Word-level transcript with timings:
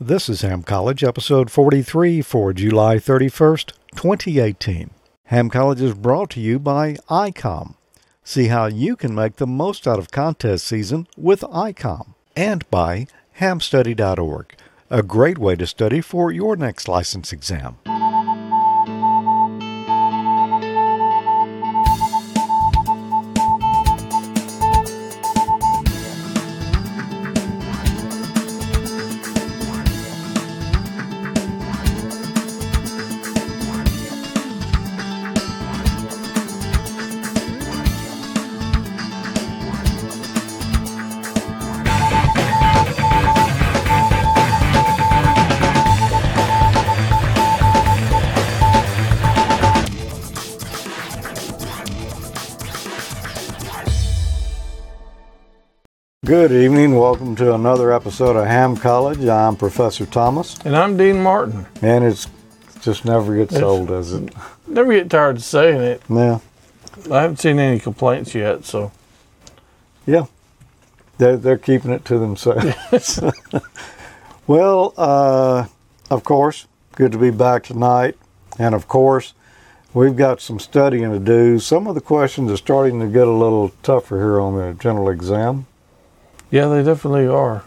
This 0.00 0.28
is 0.28 0.40
Ham 0.40 0.64
College, 0.64 1.04
episode 1.04 1.52
43 1.52 2.20
for 2.20 2.52
July 2.52 2.96
31st, 2.96 3.70
2018. 3.94 4.90
Ham 5.26 5.48
College 5.48 5.80
is 5.80 5.94
brought 5.94 6.30
to 6.30 6.40
you 6.40 6.58
by 6.58 6.94
ICOM. 7.08 7.76
See 8.24 8.48
how 8.48 8.66
you 8.66 8.96
can 8.96 9.14
make 9.14 9.36
the 9.36 9.46
most 9.46 9.86
out 9.86 10.00
of 10.00 10.10
contest 10.10 10.66
season 10.66 11.06
with 11.16 11.42
ICOM. 11.42 12.14
And 12.34 12.68
by 12.72 13.06
hamstudy.org, 13.38 14.56
a 14.90 15.02
great 15.04 15.38
way 15.38 15.54
to 15.54 15.64
study 15.64 16.00
for 16.00 16.32
your 16.32 16.56
next 16.56 16.88
license 16.88 17.32
exam. 17.32 17.76
Good 56.44 56.62
evening. 56.62 56.94
Welcome 56.98 57.34
to 57.36 57.54
another 57.54 57.90
episode 57.90 58.36
of 58.36 58.44
Ham 58.44 58.76
College. 58.76 59.24
I'm 59.24 59.56
Professor 59.56 60.04
Thomas, 60.04 60.58
And 60.66 60.76
I'm 60.76 60.94
Dean 60.98 61.22
Martin. 61.22 61.64
and 61.80 62.04
it's 62.04 62.26
just 62.82 63.06
never 63.06 63.34
gets 63.34 63.54
It's- 63.54 63.62
old, 63.66 63.88
does 63.88 64.12
it? 64.12 64.30
Never 64.66 64.92
get 64.92 65.08
tired 65.08 65.36
of 65.38 65.42
saying 65.42 65.80
it. 65.80 66.02
Yeah. 66.06 66.40
I 67.10 67.22
haven't 67.22 67.38
seen 67.38 67.58
any 67.58 67.78
complaints 67.80 68.34
yet, 68.34 68.66
so 68.66 68.92
Yeah. 70.04 70.26
They're, 71.16 71.38
they're 71.38 71.56
keeping 71.56 71.90
it 71.92 72.04
to 72.04 72.18
themselves. 72.18 73.18
well, 74.46 74.92
uh, 74.98 75.64
of 76.10 76.24
course, 76.24 76.66
good 76.94 77.12
to 77.12 77.18
be 77.18 77.30
back 77.30 77.62
tonight. 77.64 78.18
And 78.58 78.74
of 78.74 78.86
course, 78.86 79.32
we've 79.94 80.14
got 80.14 80.42
some 80.42 80.58
studying 80.58 81.10
to 81.10 81.18
do. 81.18 81.58
Some 81.58 81.86
of 81.86 81.94
the 81.94 82.02
questions 82.02 82.50
are 82.50 82.58
starting 82.58 83.00
to 83.00 83.06
get 83.06 83.26
a 83.26 83.32
little 83.32 83.70
tougher 83.82 84.18
here 84.18 84.38
on 84.38 84.56
the 84.58 84.74
general 84.74 85.08
exam. 85.08 85.64
Yeah, 86.54 86.68
they 86.68 86.84
definitely 86.84 87.26
are. 87.26 87.64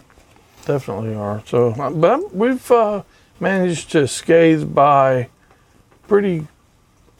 Definitely 0.64 1.14
are. 1.14 1.42
So, 1.46 1.72
uh, 1.72 1.90
but 1.90 2.34
we've 2.34 2.70
uh, 2.70 3.02
managed 3.38 3.90
to 3.92 4.08
scathe 4.08 4.74
by 4.74 5.28
pretty 6.08 6.46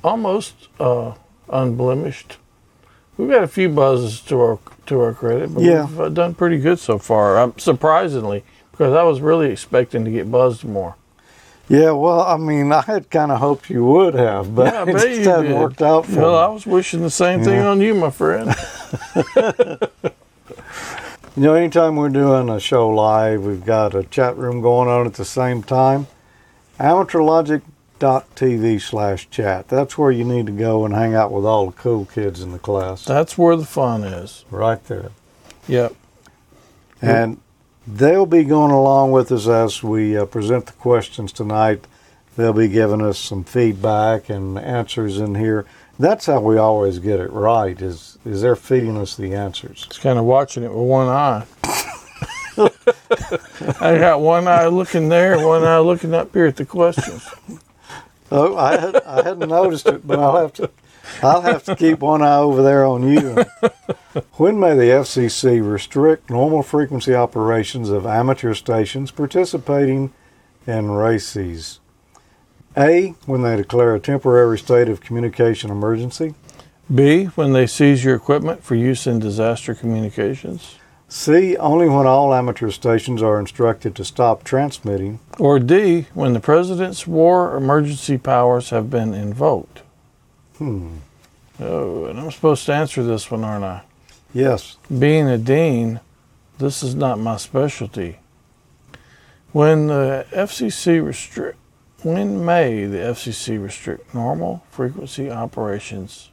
almost 0.03 0.55
uh, 0.81 1.13
unblemished. 1.51 2.39
We've 3.19 3.29
got 3.29 3.43
a 3.43 3.49
few 3.49 3.69
buzzes 3.69 4.21
to 4.23 4.41
our 4.41 4.59
to 4.87 4.99
our 5.01 5.13
credit, 5.13 5.53
but 5.55 5.63
Yeah. 5.63 5.85
we've 5.85 6.01
uh, 6.01 6.09
done 6.09 6.35
pretty 6.35 6.59
good 6.59 6.79
so 6.79 6.97
far. 6.99 7.37
Um, 7.39 7.53
surprisingly, 7.59 8.45
because 8.71 8.95
I 8.95 9.03
was 9.03 9.21
really 9.21 9.51
expecting 9.53 10.07
to 10.07 10.11
get 10.11 10.31
buzzed 10.31 10.65
more. 10.65 10.95
Yeah, 11.69 11.91
well, 11.91 12.23
I 12.23 12.39
mean, 12.39 12.73
I 12.73 12.81
had 12.81 13.11
kind 13.11 13.31
of 13.31 13.41
hoped 13.41 13.69
you 13.69 13.85
would 13.85 14.15
have, 14.15 14.55
but 14.55 14.73
Yeah, 14.73 14.85
it 14.89 14.93
just 14.95 15.29
hadn't 15.29 15.55
worked 15.55 15.83
out 15.83 16.07
for 16.07 16.17
Well, 16.23 16.39
I 16.39 16.47
was 16.47 16.65
wishing 16.65 17.03
the 17.03 17.11
same 17.11 17.45
thing 17.45 17.57
Yeah. 17.61 17.69
on 17.69 17.83
you, 17.83 17.95
my 17.95 18.09
friend. 18.11 18.55
You 21.39 21.45
know, 21.45 21.55
anytime 21.55 21.95
we're 21.95 22.09
doing 22.09 22.49
a 22.49 22.59
show 22.59 22.89
live, 22.89 23.45
we've 23.45 23.65
got 23.65 23.95
a 23.95 24.03
chat 24.03 24.37
room 24.37 24.61
going 24.61 24.89
on 24.89 25.07
at 25.07 25.15
the 25.15 25.25
same 25.25 25.63
time. 25.63 26.09
amateurlogic.tv 26.81 28.81
slash 28.81 29.31
chat. 29.31 29.69
That's 29.69 29.97
where 29.97 30.11
you 30.11 30.25
need 30.25 30.47
to 30.47 30.53
go 30.53 30.85
and 30.85 30.93
hang 30.93 31.15
out 31.15 31.31
with 31.31 31.45
all 31.45 31.67
the 31.67 31.77
cool 31.77 32.07
kids 32.07 32.43
in 32.43 32.51
the 32.51 32.59
class. 32.59 33.05
That's 33.05 33.39
where 33.39 33.55
the 33.55 33.65
fun 33.65 34.03
is. 34.03 34.45
Right 34.51 34.83
there. 34.87 35.13
Yep. 35.69 35.95
And 37.01 37.41
they'll 37.87 38.27
be 38.27 38.43
going 38.43 38.73
along 38.73 39.13
with 39.13 39.31
us 39.31 39.47
as 39.47 39.81
we 39.81 40.17
uh, 40.17 40.27
present 40.27 40.67
the 40.67 40.73
questions 40.73 41.31
tonight. 41.31 41.87
They'll 42.37 42.53
be 42.53 42.67
giving 42.67 43.01
us 43.01 43.17
some 43.17 43.45
feedback 43.45 44.29
and 44.29 44.59
answers 44.59 45.21
in 45.21 45.37
here. 45.37 45.67
That's 45.99 46.27
how 46.27 46.41
we 46.41 46.59
always 46.59 46.99
get 47.01 47.19
it 47.19 47.33
right. 47.33 47.81
Is 47.81 48.19
is 48.25 48.43
they're 48.43 48.57
feeding 48.57 48.97
us 48.97 49.17
the 49.17 49.35
answers. 49.35 49.85
It's 49.89 49.99
kind 49.99 50.19
of 50.19 50.25
watching 50.25 50.63
it 50.63 50.71
with 50.73 50.87
one 50.87 51.09
eye. 51.09 51.47
I 53.81 53.99
got 53.99 54.21
one 54.21 54.47
eye 54.49 54.67
looking 54.67 55.09
there, 55.09 55.45
one 55.47 55.65
eye 55.65 55.79
looking 55.79 56.15
up 56.15 56.33
here 56.33 56.47
at 56.47 56.57
the 56.57 56.65
questions. 56.65 57.29
Oh, 58.31 58.57
I 58.57 58.77
had, 58.77 58.97
I 58.97 59.23
hadn't 59.23 59.49
noticed 59.49 59.87
it, 59.87 60.07
but 60.07 60.19
I'll 60.19 60.37
have 60.37 60.53
to 60.55 60.71
I'll 61.23 61.41
have 61.41 61.65
to 61.65 61.75
keep 61.77 62.01
one 62.01 62.23
eye 62.23 62.39
over 62.39 62.63
there 62.63 62.85
on 62.85 63.09
you. 63.09 63.45
When 64.35 64.61
may 64.61 64.75
the 64.75 64.83
FCC 64.83 65.67
restrict 65.69 66.31
normal 66.31 66.63
frequency 66.63 67.15
operations 67.15 67.91
of 67.91 68.07
amateur 68.07 68.55
stations 68.55 69.11
participating 69.11 70.13
in 70.67 70.91
RACES? 70.91 71.81
A. 72.79 73.15
When 73.27 73.43
they 73.43 73.57
declare 73.57 73.95
a 73.95 74.01
temporary 74.01 74.59
state 74.59 74.89
of 74.89 75.01
communication 75.01 75.71
emergency. 75.71 76.35
B, 76.95 77.25
when 77.25 77.53
they 77.53 77.67
seize 77.67 78.05
your 78.05 78.15
equipment 78.15 78.63
for 78.63 78.75
use 78.75 79.07
in 79.07 79.19
disaster 79.19 79.75
communications. 79.75 80.77
C. 81.09 81.57
Only 81.57 81.89
when 81.89 82.07
all 82.07 82.35
amateur 82.35 82.71
stations 82.71 83.23
are 83.23 83.41
instructed 83.41 83.97
to 83.97 84.05
stop 84.05 84.45
transmitting. 84.45 85.21
Or 85.39 85.59
D, 85.59 86.07
when 86.15 86.35
the 86.35 86.41
president's 86.41 87.07
war 87.07 87.57
emergency 87.57 88.17
powers 88.17 88.71
have 88.71 88.91
been 88.91 89.13
invoked. 89.13 89.83
Hmm. 90.59 90.99
Oh, 91.61 92.05
and 92.05 92.21
I'm 92.21 92.31
supposed 92.31 92.67
to 92.67 92.75
answer 92.75 93.03
this 93.03 93.31
one, 93.31 93.43
aren't 93.43 93.65
I? 93.65 93.83
Yes. 94.33 94.77
Being 94.97 95.29
a 95.29 95.39
dean, 95.39 96.01
this 96.59 96.83
is 96.83 96.95
not 96.95 97.19
my 97.19 97.37
specialty. 97.39 98.19
When 99.53 99.87
the 99.89 100.27
FCC 100.31 101.05
restrict, 101.05 101.59
when 102.03 102.45
may 102.45 102.85
the 102.85 102.99
FCC 102.99 103.63
restrict 103.63 104.15
normal 104.15 104.65
frequency 104.71 105.31
operations 105.31 106.31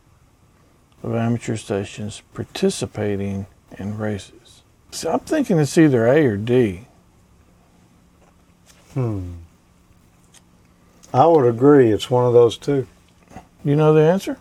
of 1.02 1.16
amateur 1.16 1.56
stations 1.56 2.22
participating 2.34 3.48
in 3.78 3.98
RACES? 3.98 4.64
See, 4.92 5.08
I'm 5.08 5.20
thinking 5.20 5.60
it's 5.60 5.78
either 5.78 6.06
A 6.08 6.26
or 6.26 6.38
D. 6.38 6.88
Hmm. 8.94 9.34
I 11.14 11.26
would 11.26 11.46
agree. 11.46 11.92
It's 11.92 12.10
one 12.10 12.26
of 12.26 12.34
those 12.34 12.58
two. 12.58 12.88
You 13.64 13.76
know 13.76 13.94
the 13.94 14.02
answer? 14.02 14.38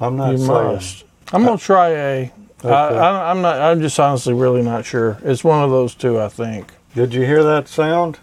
I'm 0.00 0.16
not 0.16 0.32
you 0.32 0.38
saying. 0.38 0.48
must. 0.48 1.04
I'm 1.32 1.44
gonna 1.44 1.58
try 1.58 1.88
A. 1.88 2.32
Okay. 2.64 2.68
I, 2.68 3.30
I'm 3.30 3.42
not. 3.42 3.60
I'm 3.60 3.80
just 3.80 3.98
honestly 3.98 4.34
really 4.34 4.62
not 4.62 4.84
sure. 4.84 5.18
It's 5.22 5.42
one 5.42 5.62
of 5.62 5.70
those 5.70 5.94
two, 5.94 6.20
I 6.20 6.28
think. 6.28 6.72
Did 6.94 7.14
you 7.14 7.24
hear 7.24 7.42
that 7.42 7.68
sound? 7.68 8.18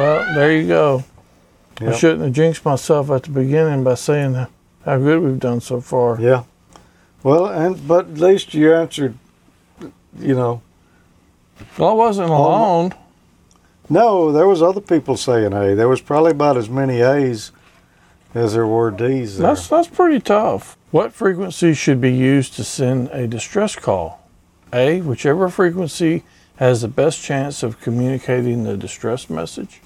Well, 0.00 0.34
there 0.34 0.50
you 0.56 0.66
go. 0.66 1.04
I 1.78 1.92
shouldn't 1.92 2.22
have 2.22 2.32
jinxed 2.32 2.64
myself 2.64 3.10
at 3.10 3.24
the 3.24 3.30
beginning 3.30 3.84
by 3.84 3.94
saying 3.96 4.34
how 4.34 4.96
good 4.98 5.22
we've 5.22 5.38
done 5.38 5.60
so 5.60 5.82
far. 5.82 6.18
Yeah. 6.18 6.44
Well, 7.22 7.46
and 7.46 7.86
but 7.86 8.06
at 8.06 8.18
least 8.18 8.54
you 8.54 8.72
answered. 8.74 9.14
You 10.18 10.34
know, 10.34 10.62
Well, 11.78 11.90
I 11.90 11.92
wasn't 11.92 12.30
alone. 12.30 12.92
no, 13.90 14.32
there 14.32 14.46
was 14.48 14.62
other 14.62 14.80
people 14.80 15.16
saying 15.18 15.52
A. 15.52 15.74
There 15.74 15.86
was 15.88 16.00
probably 16.00 16.30
about 16.32 16.56
as 16.56 16.68
many 16.70 17.00
A's 17.02 17.52
as 18.34 18.54
there 18.54 18.66
were 18.66 18.90
D's. 18.90 19.36
There. 19.38 19.48
That's 19.48 19.68
that's 19.68 19.88
pretty 19.88 20.18
tough. 20.20 20.78
What 20.92 21.12
frequency 21.12 21.74
should 21.74 22.00
be 22.00 22.10
used 22.12 22.54
to 22.54 22.64
send 22.64 23.08
a 23.10 23.26
distress 23.26 23.76
call? 23.76 24.26
A, 24.72 25.02
whichever 25.02 25.48
frequency 25.50 26.24
has 26.60 26.82
the 26.82 26.88
best 26.88 27.22
chance 27.22 27.62
of 27.62 27.80
communicating 27.80 28.64
the 28.64 28.76
distress 28.76 29.30
message. 29.30 29.80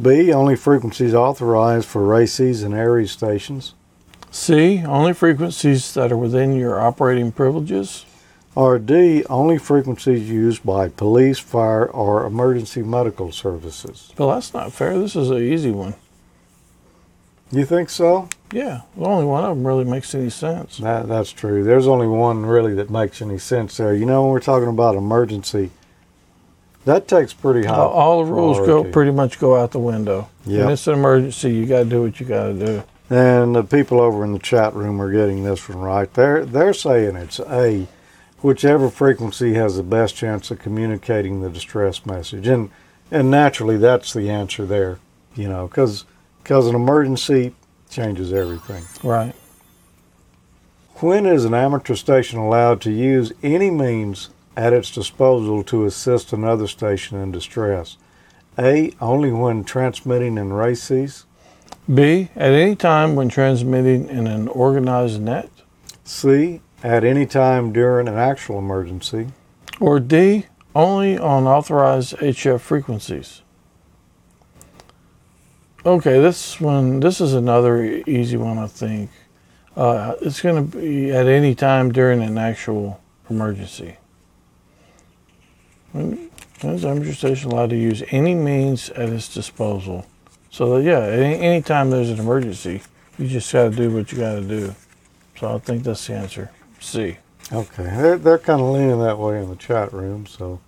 B. 0.00 0.32
Only 0.32 0.54
frequencies 0.54 1.12
authorized 1.12 1.88
for 1.88 2.04
RACES 2.04 2.62
and 2.62 2.72
ARES 2.72 3.10
stations. 3.10 3.74
C, 4.30 4.84
only 4.86 5.12
frequencies 5.12 5.92
that 5.94 6.12
are 6.12 6.16
within 6.16 6.54
your 6.54 6.80
operating 6.80 7.32
privileges. 7.32 8.06
Or 8.54 8.78
D. 8.78 9.24
Only 9.24 9.58
frequencies 9.58 10.30
used 10.30 10.64
by 10.64 10.88
police, 10.88 11.40
fire, 11.40 11.86
or 11.86 12.24
emergency 12.24 12.84
medical 12.84 13.32
services. 13.32 14.12
Well, 14.16 14.28
that's 14.30 14.54
not 14.54 14.72
fair. 14.72 14.96
This 15.00 15.16
is 15.16 15.30
an 15.30 15.38
easy 15.38 15.72
one. 15.72 15.94
You 17.50 17.64
think 17.64 17.90
so? 17.90 18.28
Yeah, 18.52 18.82
the 18.96 19.04
only 19.04 19.24
one 19.24 19.42
of 19.42 19.56
them 19.56 19.66
really 19.66 19.84
makes 19.84 20.14
any 20.14 20.30
sense. 20.30 20.78
That, 20.78 21.08
that's 21.08 21.32
true. 21.32 21.64
There's 21.64 21.88
only 21.88 22.06
one 22.06 22.46
really 22.46 22.74
that 22.74 22.88
makes 22.88 23.20
any 23.20 23.38
sense 23.38 23.78
there. 23.78 23.96
You 23.96 24.06
know, 24.06 24.22
when 24.22 24.30
we're 24.30 24.38
talking 24.38 24.68
about 24.68 24.94
emergency, 24.94 25.70
that 26.84 27.08
takes 27.08 27.32
pretty 27.32 27.66
high. 27.66 27.76
All, 27.76 28.24
the 28.24 28.32
rules 28.32 28.58
go 28.58 28.84
pretty 28.84 29.10
much 29.10 29.38
go 29.38 29.56
out 29.56 29.72
the 29.72 29.78
window. 29.78 30.28
Yeah. 30.46 30.64
When 30.64 30.72
it's 30.72 30.86
an 30.86 30.94
emergency, 30.94 31.52
you 31.52 31.66
got 31.66 31.80
to 31.80 31.84
do 31.84 32.02
what 32.02 32.20
you 32.20 32.26
got 32.26 32.46
to 32.46 32.54
do. 32.54 32.82
And 33.10 33.54
the 33.54 33.64
people 33.64 34.00
over 34.00 34.24
in 34.24 34.32
the 34.32 34.38
chat 34.38 34.74
room 34.74 35.00
are 35.02 35.10
getting 35.10 35.42
this 35.44 35.68
one 35.68 35.78
right. 35.78 36.12
They're 36.12 36.44
they're 36.44 36.72
saying 36.72 37.16
it's 37.16 37.40
A. 37.40 37.88
whichever 38.42 38.88
frequency 38.88 39.54
has 39.54 39.76
the 39.76 39.82
best 39.82 40.16
chance 40.16 40.50
of 40.50 40.58
communicating 40.58 41.40
the 41.40 41.50
distress 41.50 42.06
message. 42.06 42.46
And 42.46 42.70
and 43.10 43.30
naturally, 43.30 43.76
that's 43.76 44.12
the 44.12 44.30
answer 44.30 44.64
there, 44.64 44.98
you 45.34 45.48
know, 45.48 45.66
because 45.66 46.04
because 46.42 46.66
an 46.66 46.74
emergency 46.74 47.54
changes 47.90 48.32
everything. 48.32 48.84
Right. 49.02 49.34
When 50.96 51.26
is 51.26 51.44
an 51.44 51.54
amateur 51.54 51.94
station 51.94 52.38
allowed 52.38 52.80
to 52.82 52.90
use 52.90 53.32
any 53.42 53.70
means 53.70 54.28
at 54.60 54.74
its 54.74 54.90
disposal 54.90 55.64
to 55.64 55.86
assist 55.86 56.34
another 56.34 56.66
station 56.66 57.18
in 57.18 57.32
distress? 57.32 57.96
A. 58.58 58.92
Only 59.00 59.32
when 59.32 59.64
transmitting 59.64 60.36
in 60.36 60.52
RACES. 60.52 61.24
B. 61.92 62.28
At 62.36 62.52
any 62.52 62.76
time 62.76 63.14
when 63.14 63.30
transmitting 63.30 64.06
in 64.10 64.26
an 64.26 64.48
organized 64.48 65.22
net. 65.22 65.48
C. 66.04 66.60
At 66.82 67.04
any 67.04 67.24
time 67.24 67.72
during 67.72 68.06
an 68.06 68.18
actual 68.18 68.58
emergency. 68.58 69.28
Or 69.80 69.98
D. 69.98 70.44
Only 70.74 71.16
on 71.16 71.46
authorized 71.46 72.16
HF 72.18 72.60
frequencies. 72.60 73.40
Okay, 75.86 76.20
this 76.20 76.60
one, 76.60 77.00
this 77.00 77.22
is 77.22 77.32
another 77.32 78.02
easy 78.06 78.36
one, 78.36 78.58
I 78.58 78.66
think. 78.66 79.08
Uh, 79.74 80.16
it's 80.20 80.42
going 80.42 80.70
to 80.70 80.78
be 80.78 81.10
at 81.10 81.26
any 81.26 81.54
time 81.54 81.90
during 81.90 82.22
an 82.22 82.36
actual 82.36 83.00
emergency. 83.30 83.96
Is 85.94 86.84
amateur 86.84 87.12
station 87.12 87.50
allowed 87.50 87.70
to 87.70 87.76
use 87.76 88.02
any 88.10 88.34
means 88.34 88.90
at 88.90 89.08
its 89.08 89.32
disposal? 89.32 90.06
So 90.50 90.76
that, 90.76 90.84
yeah, 90.84 91.00
any 91.00 91.40
anytime 91.40 91.90
there's 91.90 92.10
an 92.10 92.18
emergency, 92.18 92.82
you 93.18 93.28
just 93.28 93.52
got 93.52 93.70
to 93.70 93.76
do 93.76 93.90
what 93.90 94.12
you 94.12 94.18
got 94.18 94.34
to 94.34 94.42
do. 94.42 94.74
So 95.38 95.54
I 95.54 95.58
think 95.58 95.84
that's 95.84 96.06
the 96.06 96.14
answer. 96.14 96.50
C. 96.80 97.16
Okay, 97.52 97.82
they're, 97.82 98.18
they're 98.18 98.38
kind 98.38 98.60
of 98.60 98.68
leaning 98.68 99.00
that 99.00 99.18
way 99.18 99.42
in 99.42 99.48
the 99.48 99.56
chat 99.56 99.92
room, 99.92 100.26
so 100.26 100.60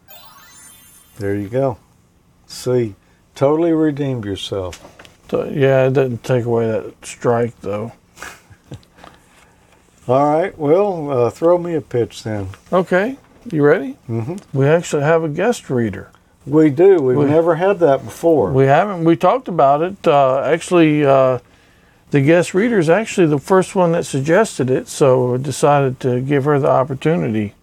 there 1.18 1.34
you 1.34 1.48
go. 1.48 1.78
C. 2.46 2.94
Totally 3.34 3.72
redeemed 3.72 4.24
yourself. 4.24 4.80
So, 5.30 5.44
yeah, 5.44 5.86
it 5.86 5.94
doesn't 5.94 6.24
take 6.24 6.44
away 6.44 6.66
that 6.66 6.94
strike 7.06 7.58
though. 7.60 7.92
All 10.08 10.26
right, 10.26 10.56
well, 10.58 11.10
uh, 11.10 11.30
throw 11.30 11.56
me 11.56 11.74
a 11.74 11.80
pitch 11.80 12.22
then. 12.22 12.48
Okay, 12.72 13.16
you 13.50 13.62
ready? 13.62 13.96
Mm-hmm. 14.08 14.36
We 14.56 14.66
actually 14.66 15.02
have 15.02 15.24
a 15.24 15.28
guest 15.28 15.70
reader. 15.70 16.10
We 16.46 16.70
do. 16.70 17.00
We've 17.00 17.16
We- 17.16 17.26
never 17.26 17.54
had 17.56 17.78
that 17.80 18.04
before. 18.04 18.50
We 18.52 18.64
haven't. 18.64 19.04
We 19.04 19.16
talked 19.16 19.48
about 19.48 19.82
it. 19.82 20.06
Uh, 20.06 20.40
actually, 20.40 21.04
uh, 21.04 21.38
the 22.10 22.20
guest 22.20 22.52
reader 22.54 22.78
is 22.78 22.90
actually 22.90 23.28
the 23.28 23.38
first 23.38 23.74
one 23.74 23.92
that 23.92 24.04
suggested 24.06 24.70
it, 24.70 24.88
so 24.88 25.34
I 25.34 25.36
decided 25.38 26.00
to 26.00 26.20
give 26.20 26.44
her 26.44 26.58
the 26.58 26.68
opportunity. 26.68 27.54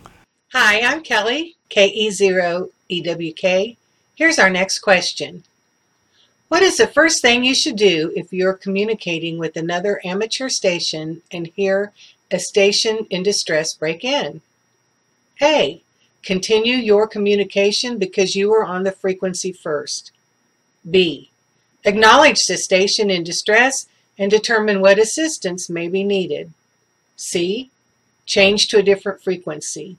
Hi, 0.54 0.80
I'm 0.82 1.04
Kelly, 1.04 1.56
KE0EWK. 1.70 3.76
Here's 4.16 4.40
our 4.40 4.50
next 4.50 4.80
question. 4.80 5.44
What 6.48 6.64
is 6.64 6.78
the 6.78 6.88
first 6.88 7.22
thing 7.22 7.44
you 7.44 7.54
should 7.54 7.76
do 7.76 8.12
if 8.16 8.34
you're 8.34 8.54
communicating 8.56 9.38
with 9.38 9.56
another 9.56 10.02
amateur 10.04 10.50
station 10.50 11.22
and 11.32 11.46
hear 11.48 11.92
a 12.32 12.40
station 12.40 13.06
in 13.12 13.22
distress 13.24 13.74
break 13.76 14.04
in? 14.04 14.42
A. 15.42 15.82
Continue 16.24 16.76
your 16.76 17.08
communication 17.08 17.98
because 17.98 18.36
you 18.36 18.50
were 18.50 18.66
on 18.66 18.84
the 18.84 18.92
frequency 18.92 19.52
first. 19.52 20.12
B. 20.90 21.30
Acknowledge 21.86 22.46
the 22.46 22.58
station 22.58 23.10
in 23.10 23.24
distress 23.24 23.88
and 24.18 24.30
determine 24.30 24.82
what 24.82 25.00
assistance 25.00 25.70
may 25.70 25.88
be 25.88 26.04
needed. 26.04 26.52
C. 27.16 27.70
Change 28.26 28.68
to 28.68 28.78
a 28.78 28.84
different 28.84 29.24
frequency. 29.24 29.98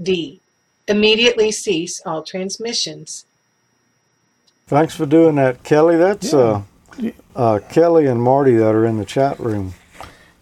D. 0.00 0.40
Immediately 0.86 1.52
cease 1.52 2.00
all 2.06 2.22
transmissions. 2.22 3.24
Thanks 4.68 4.94
for 4.94 5.06
doing 5.06 5.34
that, 5.34 5.64
Kelly. 5.64 5.96
That's 5.96 6.32
uh, 6.32 6.62
uh, 7.34 7.58
Kelly 7.70 8.06
and 8.06 8.22
Marty 8.22 8.54
that 8.54 8.74
are 8.74 8.86
in 8.86 8.98
the 8.98 9.04
chat 9.04 9.38
room. 9.40 9.74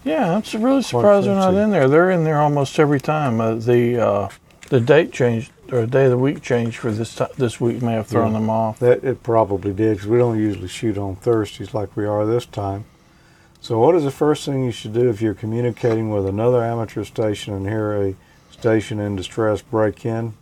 Yeah, 0.07 0.41
I'm 0.55 0.63
really 0.63 0.83
surprised 0.83 1.27
they're 1.27 1.35
not 1.35 1.55
in 1.55 1.71
there. 1.73 1.89
They're 1.89 2.13
in 2.13 2.23
there 2.23 2.41
almost 2.41 2.79
every 2.79 3.01
time. 3.01 3.41
Uh, 3.41 3.57
the 3.57 3.99
uh, 4.01 4.29
the 4.69 4.79
date 4.81 5.13
changed 5.13 5.51
or 5.73 5.85
day 5.85 6.05
of 6.05 6.13
the 6.13 6.17
week 6.17 6.43
changed 6.43 6.77
for 6.77 6.93
this 6.93 7.13
ti 7.17 7.25
this 7.37 7.61
week 7.61 7.83
may 7.83 7.95
have 7.95 8.07
thrown 8.07 8.29
Yeah. 8.33 8.39
them 8.39 8.49
off. 8.49 8.79
That 8.79 9.03
it 9.03 9.25
probably 9.25 9.73
did 9.73 9.97
because 9.97 10.09
we 10.09 10.19
don't 10.19 10.39
usually 10.39 10.69
shoot 10.69 10.97
on 10.97 11.17
Thursdays 11.17 11.75
like 11.75 11.97
we 11.97 12.07
are 12.07 12.25
this 12.25 12.47
time. 12.47 12.85
So, 13.61 13.81
what 13.81 13.97
is 13.97 14.05
the 14.05 14.13
first 14.13 14.45
thing 14.45 14.63
you 14.65 14.71
should 14.71 14.93
do 14.93 15.09
if 15.11 15.21
you're 15.21 15.35
communicating 15.35 16.11
with 16.11 16.25
another 16.25 16.63
amateur 16.63 17.03
station 17.03 17.53
and 17.53 17.67
hear 17.67 17.93
a 18.01 18.15
station 18.53 19.01
in 19.01 19.17
distress 19.17 19.61
break 19.61 20.07
in? 20.07 20.35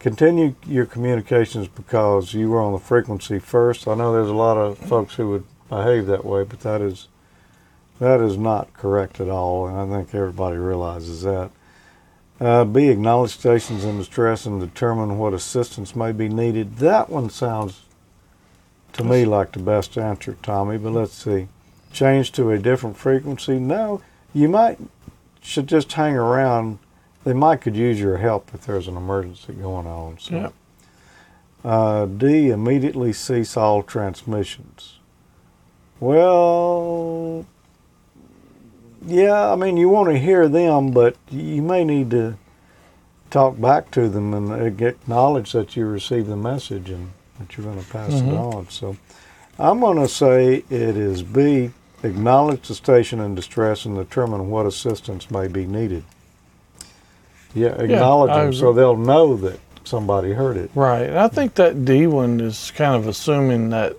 Continue 0.00 0.56
your 0.66 0.86
communications 0.86 1.68
because 1.68 2.34
you 2.34 2.50
were 2.50 2.60
on 2.60 2.72
the 2.72 2.80
frequency 2.80 3.38
first. 3.38 3.86
I 3.86 3.94
know 3.94 4.12
there's 4.12 4.28
a 4.28 4.34
lot 4.34 4.56
of 4.56 4.76
folks 4.76 5.14
who 5.14 5.30
would 5.30 5.44
behave 5.68 6.06
that 6.06 6.24
way, 6.24 6.42
but 6.42 6.60
that 6.62 6.80
is 6.80 7.06
that 8.00 8.20
is 8.20 8.36
not 8.36 8.72
correct 8.74 9.20
at 9.20 9.28
all, 9.28 9.68
and 9.68 9.78
I 9.78 9.98
think 9.98 10.14
everybody 10.14 10.56
realizes 10.56 11.22
that. 11.22 11.50
Uh, 12.40 12.64
B. 12.64 12.88
Acknowledge 12.88 13.32
stations 13.32 13.84
in 13.84 13.98
distress 13.98 14.46
and 14.46 14.58
determine 14.58 15.18
what 15.18 15.34
assistance 15.34 15.94
may 15.94 16.10
be 16.10 16.28
needed. 16.28 16.78
That 16.78 17.10
one 17.10 17.28
sounds 17.28 17.82
to 18.94 19.04
me 19.04 19.26
like 19.26 19.52
the 19.52 19.58
best 19.58 19.98
answer, 19.98 20.36
Tommy, 20.42 20.78
but 20.78 20.92
let's 20.92 21.12
see. 21.12 21.48
Change 21.92 22.32
to 22.32 22.50
a 22.50 22.58
different 22.58 22.96
frequency? 22.96 23.58
No. 23.58 24.00
You 24.32 24.48
might 24.48 24.78
should 25.42 25.66
just 25.66 25.92
hang 25.92 26.16
around. 26.16 26.78
They 27.24 27.32
might 27.34 27.60
could 27.60 27.76
use 27.76 28.00
your 28.00 28.16
help 28.16 28.50
if 28.54 28.66
there's 28.66 28.88
an 28.88 28.96
emergency 28.96 29.52
going 29.52 29.86
on. 29.86 30.18
So. 30.18 30.34
Yep. 30.34 30.52
Uh, 31.62 32.06
D. 32.06 32.48
Immediately 32.48 33.12
cease 33.12 33.56
all 33.56 33.82
transmissions. 33.82 34.98
Well, 35.98 37.44
yeah, 39.04 39.50
I 39.52 39.56
mean, 39.56 39.76
you 39.76 39.88
want 39.88 40.08
to 40.10 40.18
hear 40.18 40.48
them, 40.48 40.90
but 40.92 41.16
you 41.30 41.62
may 41.62 41.84
need 41.84 42.10
to 42.10 42.36
talk 43.30 43.60
back 43.60 43.90
to 43.92 44.08
them 44.08 44.34
and 44.34 44.80
acknowledge 44.82 45.52
that 45.52 45.76
you 45.76 45.86
received 45.86 46.28
the 46.28 46.36
message 46.36 46.90
and 46.90 47.10
that 47.38 47.56
you're 47.56 47.64
going 47.64 47.82
to 47.82 47.90
pass 47.90 48.12
it 48.12 48.24
Mhm. 48.24 48.54
on. 48.56 48.68
So 48.70 48.96
I'm 49.58 49.80
going 49.80 49.98
to 49.98 50.08
say 50.08 50.64
it 50.68 50.96
is 50.96 51.22
B. 51.22 51.70
Acknowledge 52.02 52.66
the 52.68 52.74
station 52.74 53.20
in 53.20 53.34
distress 53.34 53.84
and 53.84 53.94
determine 53.96 54.50
what 54.50 54.66
assistance 54.66 55.30
may 55.30 55.48
be 55.48 55.66
needed. 55.66 56.02
Yeah, 57.54 57.74
acknowledge 57.80 58.30
I 58.30 58.44
them 58.44 58.54
so 58.54 58.72
they'll 58.72 58.96
know 58.96 59.36
that 59.36 59.58
somebody 59.84 60.32
heard 60.32 60.56
it. 60.56 60.70
Right. 60.74 61.02
And 61.02 61.18
I 61.18 61.28
think 61.28 61.54
that 61.54 61.84
D 61.84 62.06
one 62.06 62.40
is 62.40 62.72
kind 62.76 62.94
of 62.94 63.06
assuming 63.06 63.70
that 63.70 63.96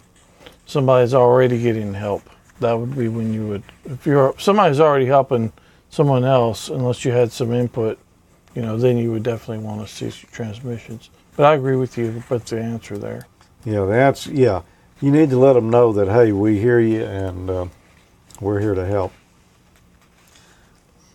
somebody's 0.66 1.14
already 1.14 1.62
getting 1.62 1.94
help. 1.94 2.24
That 2.62 2.74
would 2.74 2.96
be 2.96 3.08
when 3.08 3.34
you 3.34 3.48
would, 3.48 3.64
if 3.86 4.06
you're 4.06 4.36
somebody's 4.38 4.80
already 4.80 5.08
helping 5.08 5.52
someone 5.90 6.24
else, 6.24 6.70
unless 6.70 7.04
you 7.04 7.12
had 7.12 7.32
some 7.32 7.52
input, 7.52 8.00
you 8.56 8.62
know, 8.62 8.78
then 8.78 8.98
you 8.98 9.12
would 9.12 9.24
definitely 9.24 9.66
want 9.66 9.86
to 9.86 9.94
cease 9.94 10.22
your 10.22 10.32
transmissions. 10.32 11.10
But 11.36 11.46
I 11.48 11.56
agree 11.56 11.76
with 11.76 11.98
you. 11.98 12.24
But 12.30 12.46
the 12.46 12.62
answer 12.62 12.98
there. 12.98 13.28
Yeah, 13.66 13.86
that's 13.86 14.28
yeah. 14.28 14.62
You 15.02 15.12
need 15.12 15.32
to 15.32 15.40
let 15.40 15.54
them 15.54 15.70
know 15.70 15.92
that 15.94 16.08
hey, 16.08 16.32
we 16.32 16.60
hear 16.60 16.80
you 16.80 17.04
and 17.04 17.50
uh, 17.50 17.66
we're 18.40 18.60
here 18.60 18.76
to 18.76 18.86
help. 18.86 19.12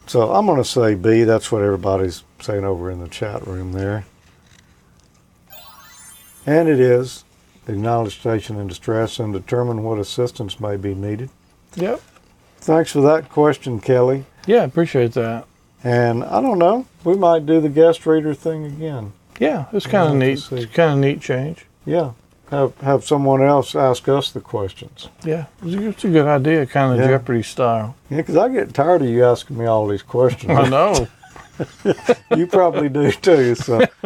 So 0.08 0.32
I'm 0.32 0.46
going 0.46 0.58
to 0.58 0.64
say 0.64 0.94
B. 0.94 1.24
That's 1.24 1.52
what 1.52 1.62
everybody's 1.62 2.24
saying 2.40 2.64
over 2.64 2.90
in 2.90 3.00
the 3.00 3.08
chat 3.08 3.46
room 3.46 3.72
there. 3.72 4.04
And 6.44 6.68
it 6.68 6.80
is 6.80 7.24
acknowledge 7.68 8.20
station 8.20 8.58
in 8.58 8.68
distress 8.68 9.18
and 9.18 9.32
determine 9.32 9.82
what 9.82 9.98
assistance 9.98 10.60
may 10.60 10.76
be 10.76 10.94
needed. 10.94 11.30
Yep. 11.76 12.00
Thanks 12.58 12.90
for 12.90 13.00
that 13.02 13.28
question, 13.30 13.80
Kelly. 13.80 14.24
Yeah, 14.46 14.64
appreciate 14.64 15.12
that. 15.12 15.46
And 15.84 16.24
I 16.24 16.40
don't 16.40 16.58
know, 16.58 16.86
we 17.04 17.14
might 17.16 17.46
do 17.46 17.60
the 17.60 17.68
guest 17.68 18.04
reader 18.06 18.34
thing 18.34 18.64
again. 18.64 19.12
Yeah, 19.38 19.66
it's 19.72 19.86
kind 19.86 20.10
of 20.10 20.16
neat. 20.16 20.50
It's 20.50 20.74
kind 20.74 20.94
of 20.94 20.98
neat 20.98 21.20
change. 21.20 21.66
Yeah, 21.84 22.12
have 22.50 22.76
have 22.80 23.04
someone 23.04 23.42
else 23.42 23.74
ask 23.74 24.08
us 24.08 24.30
the 24.30 24.40
questions. 24.40 25.08
Yeah, 25.24 25.46
it's 25.62 26.04
a, 26.04 26.08
good 26.08 26.26
idea, 26.26 26.66
kind 26.66 26.92
of 26.92 26.98
Yeah. 26.98 27.08
Jeopardy 27.08 27.42
style. 27.42 27.94
Yeah, 28.10 28.16
because 28.18 28.36
I 28.36 28.48
get 28.48 28.72
tired 28.74 29.02
of 29.02 29.08
you 29.08 29.24
asking 29.24 29.58
me 29.58 29.66
all 29.66 29.86
these 29.86 30.02
questions. 30.02 30.50
I 30.50 30.68
know. 30.68 31.06
you 32.36 32.46
probably 32.46 32.88
do 32.88 33.12
too. 33.12 33.54
So, 33.54 33.80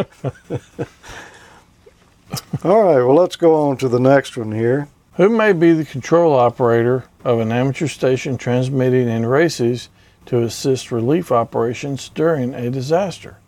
all 2.65 2.83
right. 2.83 3.03
Well, 3.03 3.15
let's 3.15 3.37
go 3.37 3.55
on 3.55 3.77
to 3.79 3.89
the 3.89 4.01
next 4.01 4.37
one 4.37 4.53
here. 4.53 4.89
Who 5.15 5.29
may 5.29 5.53
be 5.53 5.73
the 5.73 5.85
control 5.85 6.35
operator 6.35 7.05
of 7.25 7.41
an 7.41 7.53
amateur 7.53 7.87
station 7.87 8.37
transmitting 8.37 9.09
in 9.09 9.27
RACES 9.27 9.89
to 10.27 10.43
assist 10.43 10.93
relief 10.93 11.33
operations 11.33 12.09
during 12.11 12.55
a 12.55 12.71
disaster? 12.71 13.39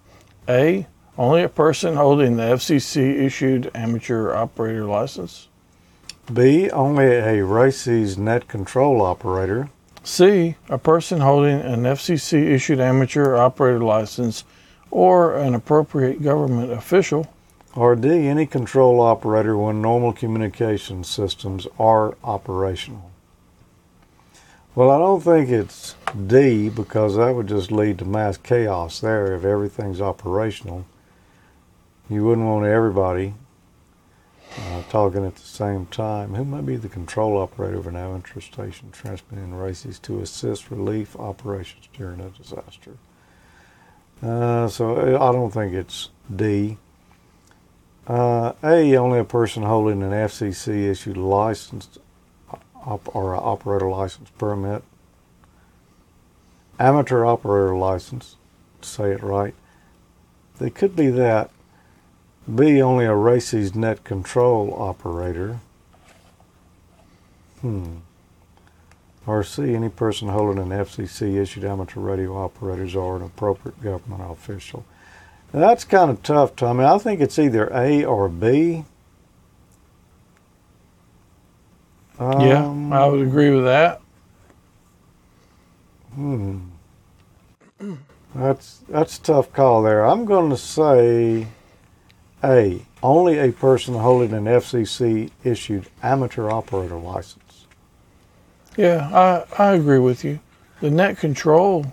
A. 0.48 0.86
Only 1.16 1.42
a 1.42 1.48
person 1.48 1.96
holding 1.96 2.36
the 2.36 2.42
FCC 2.42 3.20
issued 3.20 3.70
amateur 3.74 4.34
operator 4.34 4.84
license. 4.84 5.48
B. 6.32 6.70
Only 6.70 7.06
a 7.06 7.44
RACES 7.44 8.16
net 8.16 8.48
control 8.48 9.02
operator. 9.02 9.68
C. 10.02 10.56
A 10.68 10.78
person 10.78 11.20
holding 11.20 11.60
an 11.60 11.82
FCC 11.82 12.50
issued 12.50 12.80
amateur 12.80 13.36
operator 13.36 13.80
license 13.80 14.44
or 14.90 15.36
an 15.36 15.54
appropriate 15.54 16.22
government 16.22 16.72
official. 16.72 17.32
Or 17.74 17.94
D, 17.94 18.26
any 18.28 18.46
control 18.46 19.00
operator 19.00 19.56
when 19.56 19.80
normal 19.80 20.12
communication 20.12 21.04
systems 21.04 21.66
are 21.78 22.16
operational. 22.24 23.11
Well, 24.74 24.90
I 24.90 24.96
don't 24.96 25.20
think 25.20 25.50
it's 25.50 25.96
D 26.26 26.70
because 26.70 27.16
that 27.16 27.34
would 27.34 27.46
just 27.46 27.70
lead 27.70 27.98
to 27.98 28.06
mass 28.06 28.38
chaos 28.38 29.00
there 29.00 29.34
if 29.34 29.44
everything's 29.44 30.00
operational. 30.00 30.86
You 32.08 32.24
wouldn't 32.24 32.46
want 32.46 32.64
everybody 32.64 33.34
uh, 34.58 34.82
talking 34.88 35.26
at 35.26 35.34
the 35.34 35.42
same 35.42 35.84
time. 35.86 36.34
Who 36.34 36.46
might 36.46 36.64
be 36.64 36.76
the 36.76 36.88
control 36.88 37.36
operator 37.36 37.76
of 37.76 37.86
an 37.86 37.96
amateur 37.96 38.40
station 38.40 38.90
transmitting 38.92 39.54
RACES 39.54 39.98
to 40.00 40.22
assist 40.22 40.70
relief 40.70 41.16
operations 41.16 41.90
during 41.92 42.20
a 42.20 42.30
disaster? 42.30 42.96
Uh, 44.22 44.68
so 44.68 45.16
I 45.16 45.32
don't 45.32 45.50
think 45.50 45.74
it's 45.74 46.08
D. 46.34 46.78
Uh, 48.06 48.54
a, 48.64 48.96
only 48.96 49.18
a 49.18 49.24
person 49.24 49.64
holding 49.64 50.02
an 50.02 50.12
FCC 50.12 50.90
issued 50.90 51.18
license 51.18 51.98
op- 52.86 53.14
or 53.14 53.34
operator 53.34 53.88
license 53.88 54.30
permit. 54.38 54.82
Amateur 56.78 57.24
operator 57.24 57.76
license, 57.76 58.36
to 58.80 58.88
say 58.88 59.12
it 59.12 59.22
right. 59.22 59.54
They 60.58 60.70
could 60.70 60.96
be 60.96 61.08
that. 61.08 61.50
B, 62.52 62.82
only 62.82 63.04
a 63.04 63.14
RACES 63.14 63.74
net 63.74 64.02
control 64.02 64.74
operator. 64.76 65.60
Hmm. 67.60 67.98
Or 69.24 69.44
C, 69.44 69.74
any 69.74 69.88
person 69.88 70.28
holding 70.28 70.60
an 70.60 70.70
FCC 70.70 71.36
issued 71.36 71.64
amateur 71.64 72.00
radio 72.00 72.36
operators 72.36 72.96
or 72.96 73.16
an 73.16 73.22
appropriate 73.22 73.80
government 73.80 74.22
official. 74.28 74.84
Now, 75.52 75.60
that's 75.60 75.84
kind 75.84 76.10
of 76.10 76.22
tough, 76.22 76.56
Tommy. 76.56 76.84
I 76.84 76.98
think 76.98 77.20
it's 77.20 77.38
either 77.38 77.70
A 77.72 78.04
or 78.04 78.28
B. 78.28 78.84
yeah, 82.20 82.64
Um, 82.66 82.92
I 82.92 83.06
would 83.06 83.26
agree 83.26 83.50
with 83.50 83.64
that. 83.64 84.00
Hmm. 86.14 86.58
That's 88.34 88.78
that's 88.88 89.18
a 89.18 89.22
tough 89.22 89.52
call 89.52 89.82
there. 89.82 90.04
I'm 90.06 90.24
going 90.24 90.50
to 90.50 90.56
say 90.56 91.46
A. 92.44 92.86
Only 93.02 93.38
a 93.38 93.50
person 93.52 93.94
holding 93.94 94.32
an 94.32 94.44
FCC 94.44 95.30
issued 95.42 95.86
amateur 96.02 96.48
operator 96.50 96.96
license. 96.96 97.66
Yeah, 98.76 99.44
I, 99.58 99.62
I 99.62 99.72
agree 99.72 99.98
with 99.98 100.22
you. 100.24 100.38
The 100.80 100.90
net 100.90 101.18
control, 101.18 101.84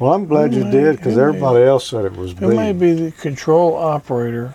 Well, 0.00 0.14
I'm 0.14 0.26
glad 0.26 0.54
you 0.54 0.64
may- 0.64 0.70
did 0.70 0.96
because 0.96 1.16
it 1.16 1.20
may- 1.20 1.22
everybody 1.28 1.64
else 1.64 1.86
said 1.88 2.04
it 2.06 2.16
was 2.16 2.32
B. 2.34 2.46
it 2.46 2.48
may 2.48 2.72
be 2.72 2.92
the 2.94 3.12
control 3.12 3.74
operator 3.76 4.54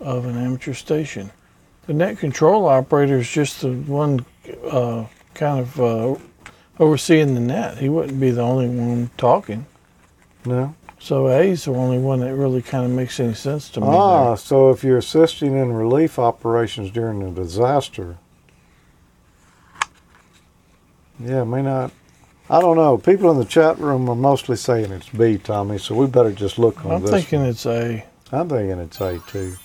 of 0.00 0.24
an 0.26 0.36
amateur 0.36 0.72
station. 0.74 1.30
The 1.86 1.94
net 1.94 2.18
control 2.18 2.66
operator 2.66 3.18
is 3.18 3.30
just 3.30 3.60
the 3.60 3.72
one 3.72 4.24
uh, 4.68 5.06
kind 5.34 5.60
of 5.60 5.80
uh, 5.80 6.16
overseeing 6.80 7.34
the 7.34 7.40
net. 7.40 7.78
He 7.78 7.88
wouldn't 7.88 8.18
be 8.18 8.30
the 8.30 8.42
only 8.42 8.68
one 8.68 9.10
talking. 9.16 9.66
No. 10.44 10.74
So 10.98 11.28
A's 11.28 11.66
the 11.66 11.72
only 11.72 11.98
one 11.98 12.20
that 12.20 12.34
really 12.34 12.62
kind 12.62 12.84
of 12.84 12.90
makes 12.90 13.20
any 13.20 13.34
sense 13.34 13.68
to 13.70 13.80
me. 13.80 13.86
Ah, 13.88 14.28
there. 14.28 14.36
so 14.36 14.70
if 14.70 14.82
you're 14.82 14.98
assisting 14.98 15.56
in 15.56 15.72
relief 15.72 16.18
operations 16.18 16.90
during 16.90 17.22
a 17.22 17.30
disaster, 17.30 18.16
yeah, 21.20 21.44
may 21.44 21.62
not. 21.62 21.92
I 22.48 22.60
don't 22.60 22.76
know. 22.76 22.96
People 22.96 23.30
in 23.30 23.38
the 23.38 23.44
chat 23.44 23.78
room 23.78 24.08
are 24.08 24.16
mostly 24.16 24.56
saying 24.56 24.92
it's 24.92 25.08
B, 25.08 25.38
Tommy. 25.38 25.78
So 25.78 25.94
we 25.94 26.06
better 26.06 26.32
just 26.32 26.58
look 26.58 26.84
on 26.84 26.84
this. 26.84 26.94
I'm 26.94 27.02
this. 27.02 27.10
thinking 27.10 27.40
one. 27.40 27.48
it's 27.50 27.66
A. 27.66 28.04
I'm 28.32 28.48
thinking 28.48 28.78
it's 28.78 29.00
A 29.00 29.18
too. 29.28 29.56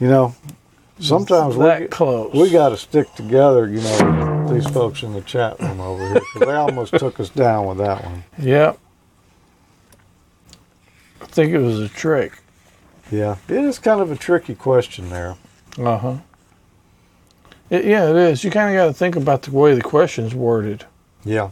You 0.00 0.08
know, 0.08 0.34
sometimes 1.00 1.56
we 1.56 1.64
that 1.64 1.78
get- 1.80 1.90
close. 1.90 2.32
we 2.34 2.50
got 2.50 2.68
to 2.70 2.76
stick 2.76 3.12
together. 3.14 3.66
You 3.68 3.80
know, 3.80 4.46
these 4.52 4.66
folks 4.68 5.02
in 5.02 5.12
the 5.12 5.20
chat 5.20 5.58
room 5.60 5.80
over 5.80 6.02
here 6.06 6.14
because 6.14 6.40
they 6.48 6.54
almost 6.54 6.96
took 6.98 7.18
us 7.20 7.28
down 7.30 7.66
with 7.66 7.78
that 7.78 8.04
one. 8.04 8.24
Yep. 8.38 8.78
I 11.20 11.26
think 11.26 11.52
it 11.52 11.58
was 11.58 11.80
a 11.80 11.88
trick. 11.88 12.40
Yeah, 13.10 13.36
it 13.48 13.64
is 13.64 13.78
kind 13.78 14.00
of 14.00 14.10
a 14.12 14.16
tricky 14.16 14.54
question 14.54 15.10
there. 15.10 15.36
Uh 15.78 15.98
huh. 15.98 16.16
It, 17.70 17.84
yeah, 17.84 18.08
it 18.08 18.16
is. 18.16 18.44
You 18.44 18.50
kind 18.50 18.74
of 18.74 18.80
got 18.80 18.86
to 18.86 18.92
think 18.94 19.16
about 19.16 19.42
the 19.42 19.50
way 19.50 19.74
the 19.74 19.82
question's 19.82 20.34
worded. 20.34 20.84
Yeah. 21.24 21.50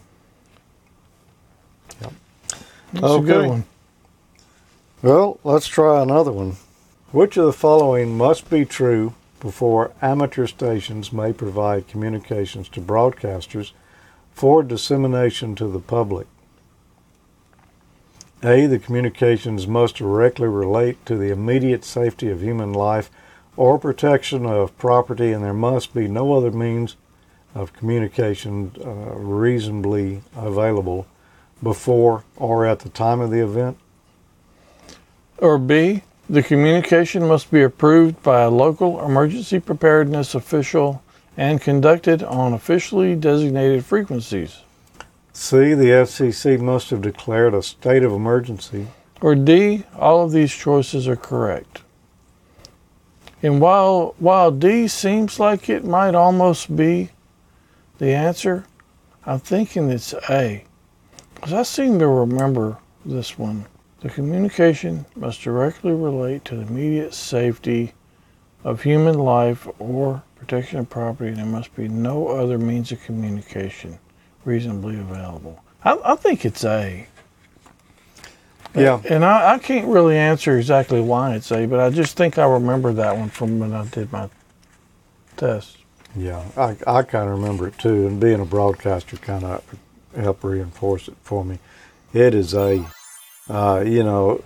That's 2.92 3.14
a 3.14 3.20
good 3.20 3.46
one. 3.48 3.64
Well, 5.02 5.38
let's 5.44 5.66
try 5.66 6.00
another 6.02 6.32
one. 6.32 6.56
Which 7.12 7.36
of 7.36 7.46
the 7.46 7.52
following 7.52 8.18
must 8.18 8.50
be 8.50 8.64
true 8.64 9.14
before 9.38 9.92
amateur 10.02 10.48
stations 10.48 11.12
may 11.12 11.32
provide 11.32 11.86
communications 11.86 12.68
to 12.70 12.80
broadcasters 12.80 13.70
for 14.32 14.64
dissemination 14.64 15.54
to 15.54 15.68
the 15.68 15.78
public? 15.78 16.26
A. 18.42 18.66
The 18.66 18.80
communications 18.80 19.68
must 19.68 19.96
directly 19.96 20.48
relate 20.48 21.04
to 21.06 21.16
the 21.16 21.30
immediate 21.30 21.84
safety 21.84 22.28
of 22.28 22.42
human 22.42 22.72
life 22.72 23.08
or 23.56 23.78
protection 23.78 24.44
of 24.44 24.76
property, 24.76 25.32
and 25.32 25.44
there 25.44 25.54
must 25.54 25.94
be 25.94 26.08
no 26.08 26.34
other 26.34 26.50
means 26.50 26.96
of 27.54 27.72
communication 27.72 28.72
uh, 28.84 28.90
reasonably 29.14 30.22
available 30.34 31.06
before 31.62 32.25
or 32.36 32.66
at 32.66 32.80
the 32.80 32.88
time 32.88 33.20
of 33.20 33.30
the 33.30 33.42
event. 33.42 33.78
Or 35.38 35.56
B, 35.56 36.02
the 36.28 36.42
communication 36.42 37.26
must 37.26 37.50
be 37.50 37.62
approved 37.62 38.23
by 38.23 38.42
a 38.42 38.50
local 38.50 39.04
emergency 39.04 39.61
preparedness 39.61 40.35
official 40.35 41.02
and 41.37 41.61
conducted 41.61 42.23
on 42.23 42.52
officially 42.52 43.14
designated 43.14 43.85
frequencies. 43.85 44.62
C. 45.33 45.75
The 45.75 45.90
FCC 45.90 46.59
must 46.59 46.90
have 46.90 47.02
declared 47.02 47.54
a 47.54 47.62
state 47.62 48.02
of 48.02 48.12
emergency. 48.12 48.88
Or 49.21 49.35
D, 49.35 49.85
all 49.95 50.25
of 50.25 50.33
these 50.33 50.52
choices 50.52 51.06
are 51.06 51.16
correct. 51.16 51.83
And 53.42 53.61
while 53.61 54.14
while 54.18 54.50
D 54.50 54.88
seems 54.88 55.38
like 55.38 55.68
it 55.68 55.85
might 55.85 56.14
almost 56.14 56.75
be 56.75 57.11
the 57.99 58.12
answer, 58.14 58.64
I'm 59.25 59.40
thinking 59.40 59.90
it's 59.90 60.14
A. 60.30 60.64
Because 61.35 61.52
I 61.52 61.62
seem 61.62 61.99
to 61.99 62.09
remember 62.09 62.78
this 63.04 63.38
one. 63.38 63.66
The 64.00 64.10
communication 64.10 65.06
must 65.16 65.40
directly 65.40 65.92
relate 65.92 66.44
to 66.46 66.56
the 66.56 66.62
immediate 66.62 67.14
safety 67.14 67.92
of 68.62 68.82
human 68.82 69.18
life 69.18 69.66
or 69.78 70.22
protection 70.36 70.78
of 70.78 70.90
property, 70.90 71.28
and 71.28 71.38
there 71.38 71.46
must 71.46 71.74
be 71.74 71.88
no 71.88 72.28
other 72.28 72.58
means 72.58 72.92
of 72.92 73.02
communication 73.02 73.98
reasonably 74.44 74.98
available. 74.98 75.62
I, 75.84 75.98
I 76.04 76.16
think 76.16 76.44
it's 76.44 76.64
A. 76.64 77.06
Yeah. 78.74 79.00
And 79.08 79.24
I, 79.24 79.54
I 79.54 79.58
can't 79.58 79.88
really 79.88 80.16
answer 80.16 80.58
exactly 80.58 81.00
why 81.00 81.34
it's 81.34 81.50
A, 81.50 81.66
but 81.66 81.80
I 81.80 81.88
just 81.88 82.16
think 82.16 82.36
I 82.38 82.44
remember 82.44 82.92
that 82.92 83.16
one 83.16 83.30
from 83.30 83.58
when 83.58 83.72
I 83.72 83.86
did 83.86 84.12
my 84.12 84.28
test. 85.36 85.78
Yeah, 86.14 86.44
I, 86.56 86.76
I 86.86 87.02
kind 87.02 87.30
of 87.30 87.38
remember 87.38 87.68
it 87.68 87.78
too, 87.78 88.06
and 88.06 88.20
being 88.20 88.40
a 88.40 88.44
broadcaster 88.44 89.16
kind 89.16 89.44
of 89.44 89.64
helped 90.14 90.44
reinforce 90.44 91.08
it 91.08 91.16
for 91.22 91.44
me. 91.44 91.58
It 92.12 92.34
is 92.34 92.54
a, 92.54 92.86
uh, 93.48 93.82
you 93.86 94.02
know, 94.02 94.42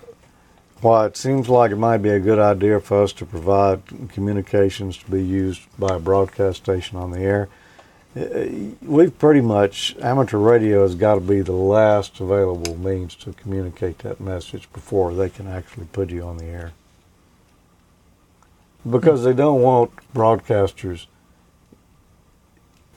while 0.81 1.05
it 1.05 1.15
seems 1.15 1.47
like 1.47 1.71
it 1.71 1.77
might 1.77 1.99
be 1.99 2.09
a 2.09 2.19
good 2.19 2.39
idea 2.39 2.79
for 2.79 3.03
us 3.03 3.13
to 3.13 3.25
provide 3.25 3.81
communications 4.09 4.97
to 4.97 5.11
be 5.11 5.23
used 5.23 5.61
by 5.77 5.95
a 5.95 5.99
broadcast 5.99 6.57
station 6.57 6.97
on 6.97 7.11
the 7.11 7.19
air, 7.19 7.49
uh, 8.15 8.45
we've 8.81 9.17
pretty 9.17 9.41
much, 9.41 9.95
amateur 10.01 10.37
radio 10.37 10.81
has 10.81 10.95
got 10.95 11.15
to 11.15 11.21
be 11.21 11.41
the 11.41 11.51
last 11.51 12.19
available 12.19 12.77
means 12.77 13.15
to 13.15 13.31
communicate 13.33 13.99
that 13.99 14.19
message 14.19 14.71
before 14.73 15.13
they 15.13 15.29
can 15.29 15.47
actually 15.47 15.85
put 15.85 16.09
you 16.09 16.23
on 16.23 16.37
the 16.37 16.45
air. 16.45 16.73
Because 18.89 19.23
they 19.23 19.33
don't 19.33 19.61
want 19.61 19.91
broadcasters 20.13 21.05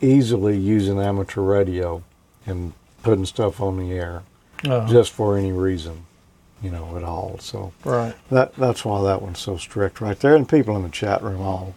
easily 0.01 0.57
using 0.57 0.99
amateur 1.01 1.43
radio 1.43 2.03
and 2.47 2.73
putting 3.03 3.27
stuff 3.27 3.61
on 3.61 3.77
the 3.79 3.93
air 3.93 4.23
Uh, 4.67 4.89
just 4.89 5.13
for 5.13 5.37
any 5.37 5.53
reason, 5.53 6.07
you 6.63 6.71
know, 6.71 6.97
at 6.97 7.05
all. 7.05 7.39
So 7.39 7.73
right. 7.85 8.15
that 8.31 8.55
that's 8.55 8.85
why 8.85 9.03
that 9.03 9.23
one's 9.23 9.39
so 9.39 9.57
strict 9.57 10.01
right 10.01 10.19
there. 10.19 10.35
And 10.35 10.49
people 10.49 10.77
in 10.77 10.83
the 10.83 10.89
chat 10.89 11.23
room 11.23 11.41
all 11.41 11.75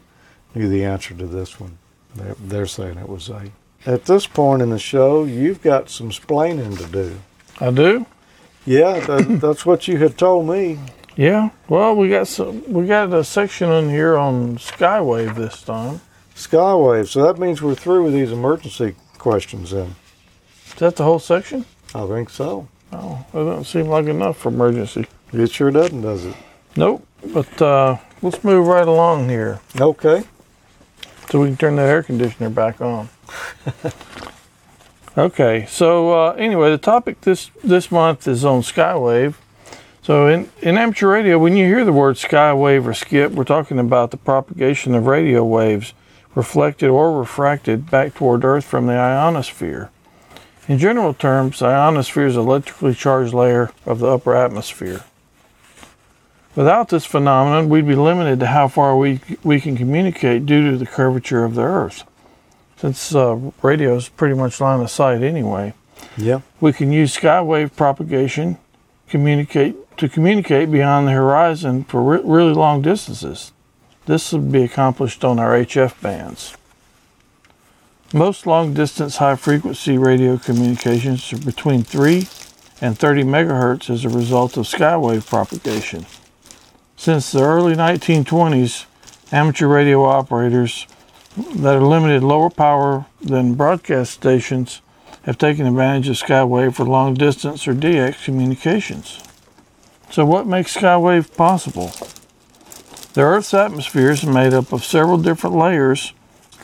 knew 0.55 0.69
the 0.69 0.83
answer 0.83 1.13
to 1.13 1.25
this 1.25 1.59
one. 1.59 1.77
They're, 2.15 2.35
they're 2.39 2.65
saying 2.65 2.97
it 2.97 3.09
was 3.09 3.29
A. 3.29 3.51
At 3.85 4.05
this 4.05 4.27
point 4.27 4.61
in 4.61 4.69
the 4.69 4.79
show, 4.79 5.23
you've 5.23 5.61
got 5.61 5.89
some 5.89 6.09
splaining 6.09 6.77
to 6.77 6.87
do. 6.87 7.19
I 7.59 7.71
do. 7.71 8.05
Yeah, 8.65 8.99
that, 8.99 9.39
that's 9.41 9.65
what 9.65 9.87
you 9.87 9.97
had 9.97 10.17
told 10.17 10.47
me. 10.47 10.79
Yeah. 11.15 11.49
Well, 11.67 11.95
we 11.95 12.09
got 12.09 12.27
some. 12.27 12.63
We 12.71 12.85
got 12.85 13.11
a 13.11 13.23
section 13.23 13.71
in 13.71 13.89
here 13.89 14.17
on 14.17 14.57
Skywave 14.57 15.35
this 15.35 15.63
time. 15.63 16.01
Skywave. 16.35 17.07
So 17.07 17.23
that 17.23 17.39
means 17.39 17.61
we're 17.61 17.75
through 17.75 18.03
with 18.03 18.13
these 18.13 18.31
emergency 18.31 18.95
questions 19.17 19.71
then. 19.71 19.95
Is 20.67 20.73
that 20.75 20.95
the 20.95 21.03
whole 21.03 21.19
section? 21.19 21.65
I 21.95 22.05
think 22.05 22.29
so. 22.29 22.67
Oh, 22.91 23.25
that 23.33 23.43
doesn't 23.43 23.65
seem 23.65 23.87
like 23.87 24.05
enough 24.05 24.37
for 24.37 24.49
emergency. 24.49 25.05
It 25.33 25.51
sure 25.51 25.71
doesn't, 25.71 26.01
does 26.01 26.25
it? 26.25 26.35
Nope. 26.75 27.05
But 27.33 27.61
uh, 27.61 27.97
let's 28.21 28.43
move 28.43 28.67
right 28.67 28.87
along 28.87 29.27
here 29.29 29.59
Okay. 29.79 30.23
so 31.29 31.41
we 31.41 31.47
can 31.47 31.57
turn 31.57 31.75
that 31.77 31.89
air 31.89 32.03
conditioner 32.03 32.49
back 32.49 32.79
on. 32.79 33.09
okay. 35.17 35.65
So 35.69 36.13
uh, 36.13 36.31
anyway, 36.33 36.69
the 36.69 36.77
topic 36.77 37.21
this 37.21 37.51
this 37.63 37.91
month 37.91 38.27
is 38.27 38.45
on 38.45 38.61
skywave. 38.61 39.35
So 40.01 40.27
in, 40.27 40.49
in 40.61 40.77
amateur 40.77 41.09
radio, 41.11 41.37
when 41.37 41.57
you 41.57 41.65
hear 41.65 41.83
the 41.83 41.91
word 41.91 42.15
skywave 42.15 42.85
or 42.85 42.93
skip, 42.93 43.33
we're 43.33 43.43
talking 43.43 43.77
about 43.77 44.11
the 44.11 44.17
propagation 44.17 44.95
of 44.95 45.05
radio 45.05 45.43
waves 45.43 45.93
reflected 46.33 46.87
or 46.89 47.19
refracted 47.19 47.89
back 47.91 48.13
toward 48.13 48.45
Earth 48.45 48.63
from 48.63 48.85
the 48.85 48.93
ionosphere. 48.93 49.89
In 50.67 50.77
general 50.79 51.13
terms, 51.13 51.59
the 51.59 51.67
ionosphere 51.67 52.25
is 52.25 52.35
an 52.35 52.41
electrically 52.41 52.93
charged 52.93 53.33
layer 53.33 53.71
of 53.85 53.99
the 53.99 54.07
upper 54.07 54.35
atmosphere. 54.35 55.03
Without 56.55 56.89
this 56.89 57.05
phenomenon, 57.05 57.69
we'd 57.69 57.87
be 57.87 57.95
limited 57.95 58.39
to 58.41 58.47
how 58.47 58.67
far 58.67 58.97
we, 58.97 59.21
we 59.43 59.61
can 59.61 59.77
communicate 59.77 60.45
due 60.45 60.71
to 60.71 60.77
the 60.77 60.85
curvature 60.85 61.43
of 61.45 61.55
the 61.55 61.61
Earth. 61.61 62.03
Since 62.77 63.15
uh, 63.15 63.51
radio 63.61 63.95
is 63.95 64.09
pretty 64.09 64.35
much 64.35 64.59
line 64.59 64.81
of 64.81 64.89
sight 64.89 65.21
anyway, 65.23 65.73
Yeah. 66.17 66.41
we 66.59 66.73
can 66.73 66.91
use 66.91 67.15
skywave 67.15 67.75
propagation 67.75 68.57
communicate 69.09 69.75
to 69.97 70.09
communicate 70.09 70.69
beyond 70.69 71.07
the 71.07 71.11
horizon 71.13 71.83
for 71.85 72.03
re- 72.03 72.21
really 72.23 72.53
long 72.53 72.81
distances. 72.81 73.51
This 74.05 74.31
would 74.33 74.51
be 74.51 74.63
accomplished 74.63 75.23
on 75.23 75.39
our 75.39 75.53
HF 75.53 75.99
bands. 76.01 76.55
Most 78.13 78.47
long 78.47 78.73
distance 78.73 79.17
high 79.17 79.35
frequency 79.35 79.97
radio 79.97 80.37
communications 80.37 81.33
are 81.33 81.37
between 81.39 81.83
3 81.83 82.27
and 82.79 82.97
30 82.97 83.23
megahertz 83.23 83.89
as 83.89 84.05
a 84.05 84.09
result 84.09 84.55
of 84.55 84.65
skywave 84.65 85.27
propagation. 85.27 86.05
Since 86.95 87.33
the 87.33 87.41
early 87.41 87.75
1920s, 87.75 88.85
amateur 89.33 89.67
radio 89.67 90.05
operators 90.05 90.87
that 91.57 91.75
are 91.75 91.81
limited 91.81 92.23
lower 92.23 92.49
power 92.49 93.07
than 93.21 93.55
broadcast 93.55 94.13
stations 94.13 94.81
have 95.23 95.37
taken 95.37 95.67
advantage 95.67 96.07
of 96.07 96.15
skywave 96.15 96.75
for 96.75 96.85
long 96.85 97.13
distance 97.13 97.67
or 97.67 97.73
DX 97.73 98.23
communications. 98.23 99.21
So, 100.09 100.25
what 100.25 100.47
makes 100.47 100.77
skywave 100.77 101.35
possible? 101.35 101.91
The 103.13 103.21
Earth's 103.21 103.53
atmosphere 103.53 104.11
is 104.11 104.25
made 104.25 104.53
up 104.53 104.71
of 104.71 104.85
several 104.85 105.17
different 105.17 105.57
layers. 105.57 106.13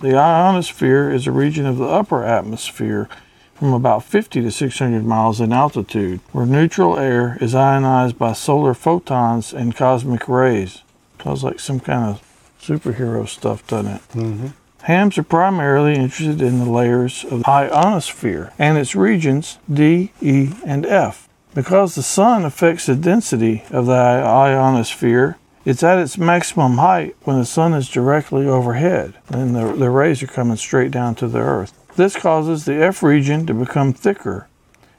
The 0.03 0.17
ionosphere 0.17 1.09
is 1.09 1.27
a 1.27 1.31
region 1.31 1.65
of 1.65 1.77
the 1.77 1.85
upper 1.85 2.25
atmosphere 2.25 3.07
from 3.55 3.71
about 3.71 4.03
50 4.03 4.41
to 4.41 4.51
600 4.51 5.05
miles 5.05 5.39
in 5.39 5.53
altitude, 5.53 6.19
where 6.33 6.45
neutral 6.45 6.99
air 6.99 7.37
is 7.39 7.55
ionized 7.55 8.19
by 8.19 8.33
solar 8.33 8.73
photons 8.73 9.53
and 9.53 9.73
cosmic 9.73 10.27
rays. 10.27 10.81
Sounds 11.23 11.45
like 11.45 11.61
some 11.61 11.79
kind 11.79 12.03
of 12.03 12.21
superhero 12.61 13.25
stuff, 13.25 13.65
doesn't 13.65 13.93
it? 13.93 14.01
Mm-hmm. 14.09 14.47
Hams 14.81 15.17
are 15.17 15.23
primarily 15.23 15.95
interested 15.95 16.41
in 16.41 16.59
the 16.59 16.69
layers 16.69 17.23
of 17.23 17.43
the 17.43 17.49
ionosphere 17.49 18.51
and 18.59 18.77
its 18.77 18.97
regions 18.97 19.57
D, 19.73 20.11
E, 20.19 20.49
and 20.65 20.85
F. 20.85 21.29
Because 21.55 21.95
the 21.95 22.03
sun 22.03 22.43
affects 22.43 22.87
the 22.87 22.95
density 22.97 23.63
of 23.71 23.85
the 23.85 23.93
ionosphere, 23.93 25.37
it's 25.65 25.83
at 25.83 25.99
its 25.99 26.17
maximum 26.17 26.77
height 26.77 27.15
when 27.23 27.39
the 27.39 27.45
sun 27.45 27.73
is 27.73 27.89
directly 27.89 28.47
overhead 28.47 29.15
and 29.29 29.55
the, 29.55 29.73
the 29.73 29.89
rays 29.89 30.21
are 30.23 30.27
coming 30.27 30.57
straight 30.57 30.91
down 30.91 31.15
to 31.15 31.27
the 31.27 31.39
earth. 31.39 31.73
This 31.95 32.15
causes 32.15 32.65
the 32.65 32.75
F 32.75 33.03
region 33.03 33.45
to 33.45 33.53
become 33.53 33.93
thicker 33.93 34.47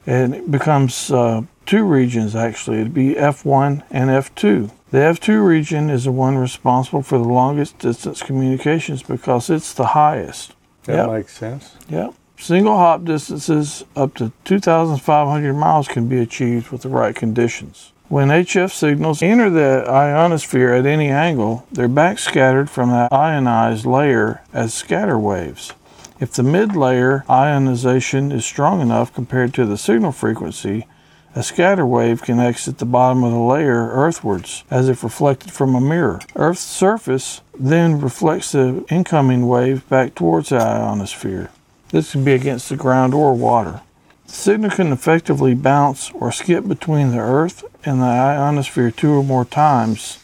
and 0.07 0.33
it 0.35 0.49
becomes 0.51 1.11
uh, 1.11 1.41
two 1.65 1.83
regions 1.83 2.35
actually. 2.35 2.79
It'd 2.81 2.93
be 2.93 3.15
F1 3.15 3.83
and 3.91 4.09
F2. 4.09 4.71
The 4.91 4.97
F2 4.97 5.45
region 5.45 5.89
is 5.89 6.05
the 6.05 6.11
one 6.11 6.37
responsible 6.37 7.01
for 7.01 7.17
the 7.17 7.25
longest 7.25 7.79
distance 7.79 8.21
communications 8.21 9.03
because 9.03 9.49
it's 9.49 9.73
the 9.73 9.87
highest. 9.87 10.53
That 10.83 10.95
Yep. 10.95 11.09
makes 11.09 11.33
sense. 11.37 11.75
Yep. 11.89 12.13
Single 12.37 12.77
hop 12.77 13.05
distances 13.05 13.83
up 13.95 14.13
to 14.15 14.31
2,500 14.43 15.53
miles 15.53 15.87
can 15.87 16.07
be 16.07 16.19
achieved 16.19 16.69
with 16.69 16.81
the 16.81 16.89
right 16.89 17.15
conditions. 17.15 17.91
When 18.07 18.27
HF 18.27 18.71
signals 18.71 19.23
enter 19.23 19.49
the 19.49 19.83
ionosphere 19.89 20.73
at 20.73 20.85
any 20.85 21.09
angle, 21.09 21.65
they're 21.71 21.89
backscattered 21.89 22.69
from 22.69 22.91
that 22.91 23.11
ionized 23.11 23.87
layer 23.87 24.43
as 24.53 24.75
scatter 24.75 25.17
waves. 25.17 25.73
If 26.19 26.31
the 26.33 26.43
mid 26.43 26.75
layer 26.75 27.25
ionization 27.27 28.31
is 28.31 28.45
strong 28.45 28.79
enough 28.79 29.11
compared 29.11 29.55
to 29.55 29.65
the 29.65 29.75
signal 29.75 30.11
frequency, 30.11 30.85
a 31.33 31.41
scatter 31.41 31.85
wave 31.85 32.21
can 32.21 32.39
exit 32.39 32.77
the 32.77 32.85
bottom 32.85 33.23
of 33.23 33.31
the 33.31 33.39
layer 33.39 33.89
earthwards 33.89 34.63
as 34.69 34.87
if 34.87 35.03
reflected 35.03 35.51
from 35.51 35.73
a 35.73 35.81
mirror. 35.81 36.21
Earth's 36.35 36.61
surface 36.61 37.41
then 37.57 37.99
reflects 37.99 38.51
the 38.51 38.85
incoming 38.87 39.47
wave 39.47 39.89
back 39.89 40.13
towards 40.13 40.49
the 40.49 40.57
ionosphere. 40.57 41.49
This 41.89 42.11
can 42.11 42.23
be 42.23 42.33
against 42.33 42.69
the 42.69 42.77
ground 42.77 43.15
or 43.15 43.33
water. 43.33 43.81
The 44.27 44.31
signal 44.33 44.71
can 44.71 44.91
effectively 44.91 45.55
bounce 45.55 46.11
or 46.11 46.31
skip 46.31 46.67
between 46.67 47.11
the 47.11 47.19
Earth 47.19 47.63
and 47.85 48.01
the 48.01 48.05
ionosphere 48.05 48.91
two 48.91 49.11
or 49.13 49.23
more 49.23 49.45
times. 49.45 50.19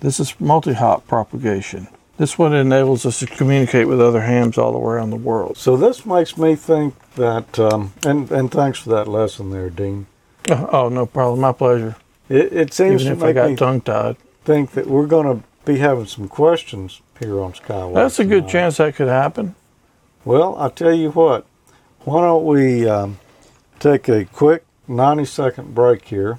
This 0.00 0.20
is 0.20 0.38
multi-hop 0.40 1.06
propagation. 1.06 1.88
This 2.16 2.38
one 2.38 2.52
enables 2.52 3.04
us 3.06 3.20
to 3.20 3.26
communicate 3.26 3.88
with 3.88 4.00
other 4.00 4.20
hams 4.22 4.56
all 4.58 4.76
around 4.76 5.10
the 5.10 5.16
world. 5.16 5.56
So 5.56 5.76
this 5.76 6.04
makes 6.06 6.36
me 6.36 6.54
think 6.54 6.94
that, 7.14 7.58
um, 7.58 7.92
and 8.04 8.30
and 8.30 8.50
thanks 8.50 8.78
for 8.78 8.90
that 8.90 9.08
lesson 9.08 9.50
there, 9.50 9.70
Dean. 9.70 10.06
Oh, 10.50 10.68
oh, 10.72 10.88
no 10.88 11.06
problem. 11.06 11.40
My 11.40 11.52
pleasure. 11.52 11.96
It, 12.28 12.52
it 12.52 12.72
seems 12.74 13.02
Even 13.02 13.18
to 13.18 13.18
if 13.18 13.24
I 13.30 13.32
got 13.32 13.50
me 13.50 13.56
tongue 13.56 13.80
tied. 13.80 14.16
think 14.44 14.72
that 14.72 14.86
we're 14.86 15.06
going 15.06 15.38
to 15.40 15.44
be 15.64 15.78
having 15.78 16.06
some 16.06 16.28
questions 16.28 17.00
here 17.18 17.40
on 17.40 17.52
Skywave. 17.54 17.94
That's 17.94 18.18
a 18.18 18.24
good 18.24 18.42
tonight. 18.42 18.52
chance 18.52 18.76
that 18.76 18.94
could 18.94 19.08
happen. 19.08 19.54
Well, 20.24 20.56
I 20.58 20.68
tell 20.68 20.92
you 20.94 21.10
what, 21.10 21.46
why 22.00 22.20
don't 22.22 22.44
we 22.44 22.88
um, 22.88 23.18
take 23.80 24.08
a 24.08 24.24
quick 24.26 24.64
90 24.86 25.24
second 25.24 25.74
break 25.74 26.04
here, 26.06 26.38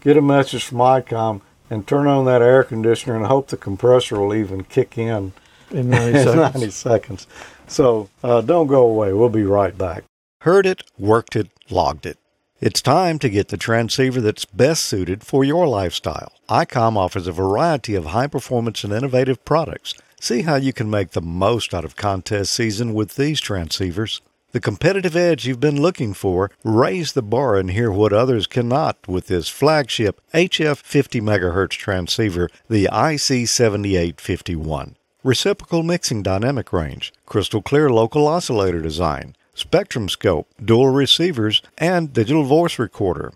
get 0.00 0.16
a 0.16 0.22
message 0.22 0.64
from 0.64 0.78
ICOM, 0.78 1.40
and 1.68 1.86
turn 1.86 2.06
on 2.06 2.24
that 2.24 2.42
air 2.42 2.64
conditioner 2.64 3.16
and 3.16 3.26
hope 3.26 3.48
the 3.48 3.56
compressor 3.56 4.20
will 4.20 4.34
even 4.34 4.64
kick 4.64 4.98
in 4.98 5.32
In 5.70 5.90
90 5.90 6.18
seconds. 6.24 6.54
90 6.54 6.70
seconds. 6.70 7.26
So 7.68 8.08
uh, 8.24 8.40
don't 8.40 8.66
go 8.66 8.84
away. 8.84 9.12
We'll 9.12 9.28
be 9.28 9.44
right 9.44 9.76
back. 9.76 10.04
Heard 10.40 10.66
it, 10.66 10.82
worked 10.98 11.36
it, 11.36 11.48
logged 11.70 12.06
it. 12.06 12.18
It's 12.60 12.82
time 12.82 13.18
to 13.20 13.30
get 13.30 13.48
the 13.48 13.56
transceiver 13.56 14.20
that's 14.20 14.44
best 14.44 14.84
suited 14.84 15.24
for 15.24 15.44
your 15.44 15.66
lifestyle. 15.66 16.32
ICOM 16.48 16.96
offers 16.96 17.26
a 17.26 17.32
variety 17.32 17.94
of 17.94 18.06
high 18.06 18.26
performance 18.26 18.84
and 18.84 18.92
innovative 18.92 19.44
products. 19.44 19.94
See 20.20 20.42
how 20.42 20.56
you 20.56 20.72
can 20.74 20.90
make 20.90 21.12
the 21.12 21.22
most 21.22 21.72
out 21.72 21.86
of 21.86 21.96
contest 21.96 22.52
season 22.52 22.92
with 22.92 23.16
these 23.16 23.40
transceivers. 23.40 24.20
The 24.52 24.60
competitive 24.60 25.14
edge 25.14 25.46
you've 25.46 25.60
been 25.60 25.80
looking 25.80 26.12
for, 26.12 26.50
raise 26.64 27.12
the 27.12 27.22
bar 27.22 27.56
and 27.56 27.70
hear 27.70 27.92
what 27.92 28.12
others 28.12 28.48
cannot 28.48 28.96
with 29.06 29.28
this 29.28 29.48
flagship 29.48 30.20
HF 30.34 30.78
50 30.78 31.20
MHz 31.20 31.70
transceiver, 31.70 32.50
the 32.68 32.88
IC7851. 32.90 34.94
Reciprocal 35.22 35.84
mixing 35.84 36.24
dynamic 36.24 36.72
range, 36.72 37.12
crystal 37.26 37.62
clear 37.62 37.90
local 37.90 38.26
oscillator 38.26 38.82
design, 38.82 39.36
spectrum 39.54 40.08
scope, 40.08 40.48
dual 40.64 40.88
receivers, 40.88 41.62
and 41.78 42.12
digital 42.12 42.42
voice 42.42 42.76
recorder. 42.76 43.32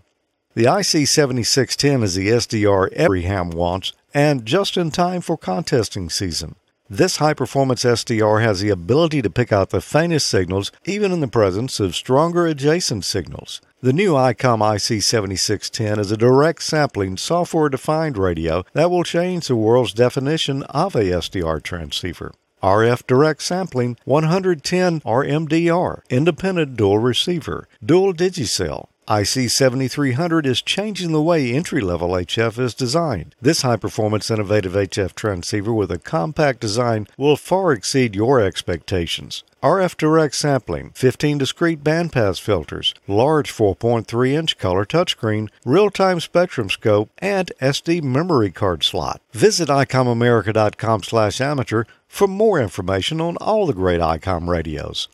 The 0.55 0.65
IC7610 0.65 2.03
is 2.03 2.17
the 2.17 2.29
SDR 2.29 2.93
every 2.93 3.23
ham 3.23 3.51
wants 3.51 3.93
and 4.13 4.45
just 4.45 4.77
in 4.77 4.91
time 4.91 5.21
for 5.21 5.39
contesting 5.39 6.11
season. 6.11 6.57
This 6.91 7.17
high 7.17 7.33
performance 7.33 7.83
SDR 7.83 8.43
has 8.43 8.61
the 8.61 8.69
ability 8.69 9.23
to 9.23 9.31
pick 9.31 9.51
out 9.53 9.71
the 9.71 9.81
faintest 9.81 10.27
signals 10.27 10.71
even 10.85 11.13
in 11.13 11.21
the 11.21 11.29
presence 11.29 11.81
of 11.81 11.97
stronger 11.97 12.47
adjacent 12.47 13.07
signals. 13.07 13.63
The 13.81 13.95
new 13.95 14.13
ICOM 14.13 14.59
IC7610 14.59 15.99
is 15.99 16.11
a 16.11 16.19
direct 16.19 16.63
sampling 16.63 17.17
software 17.17 17.71
defined 17.71 18.19
radio 18.19 18.65
that 18.75 18.91
will 18.91 19.03
change 19.03 19.49
the 19.49 19.57
world's 19.57 19.95
definition 19.95 20.63
of 20.65 20.95
a 20.95 21.05
SDR 21.05 21.63
transceiver. 21.63 22.35
RF 22.63 23.07
direct 23.07 23.43
sampling 23.43 23.97
110 24.05 25.01
RMDR, 25.01 26.03
independent 26.11 26.77
dual 26.77 26.99
receiver, 26.99 27.67
dual 27.83 28.13
DIGI-SEL, 28.13 28.91
IC 29.09 29.51
7300 29.51 30.47
is 30.47 30.63
changing 30.63 31.13
the 31.13 31.23
way 31.23 31.53
entry 31.53 31.81
level 31.81 32.11
HF 32.11 32.59
is 32.59 32.75
designed. 32.75 33.35
This 33.41 33.63
high 33.63 33.77
performance 33.77 34.31
innovative 34.31 34.73
HF 34.73 35.15
transceiver 35.15 35.73
with 35.73 35.91
a 35.91 35.99
compact 35.99 36.61
design 36.61 37.07
will 37.17 37.37
far 37.37 37.73
exceed 37.73 38.15
your 38.15 38.41
expectations. 38.41 39.45
RF 39.63 39.97
direct 39.97 40.35
sampling, 40.35 40.91
15 40.91 41.39
discrete 41.39 41.83
bandpass 41.83 42.39
filters, 42.39 42.95
large 43.07 43.51
4.3 43.51 44.33
inch 44.33 44.59
color 44.59 44.85
touchscreen, 44.85 45.49
real 45.65 45.89
time 45.91 46.21
spectrum 46.21 46.69
scope, 46.69 47.11
and 47.19 47.51
SD 47.63 48.03
memory 48.03 48.51
card 48.51 48.85
slot. 48.85 49.23
Visit 49.33 49.69
ICOMAmerica.com 49.69 51.03
slash 51.03 51.41
amateur 51.41 51.85
for 52.07 52.27
more 52.27 52.61
information 52.61 53.21
on 53.21 53.37
all 53.39 53.67
the 53.67 53.73
great 53.73 54.01
ICOM 54.01 54.49
radios. 54.49 55.09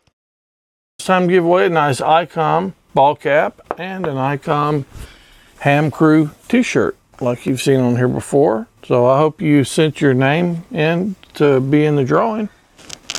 It's 0.99 1.07
time 1.07 1.29
to 1.29 1.33
give 1.33 1.45
away 1.45 1.67
a 1.67 1.71
nice 1.71 2.01
ICOM 2.01 2.75
ball 2.93 3.15
cap 3.15 3.70
and 3.81 4.07
an 4.07 4.17
ICOM 4.17 4.85
Ham 5.61 5.91
Crew 5.91 6.31
t-shirt 6.49 6.99
like 7.19 7.47
you've 7.47 7.63
seen 7.63 7.81
on 7.81 7.97
here 7.97 8.09
before. 8.09 8.67
So 8.85 9.07
I 9.07 9.17
hope 9.17 9.41
you 9.41 9.65
sent 9.65 10.03
your 10.03 10.13
name 10.13 10.65
in 10.71 11.17
to 11.35 11.61
be 11.61 11.87
in 11.87 11.97
the 11.97 12.05
drawing. 12.05 12.51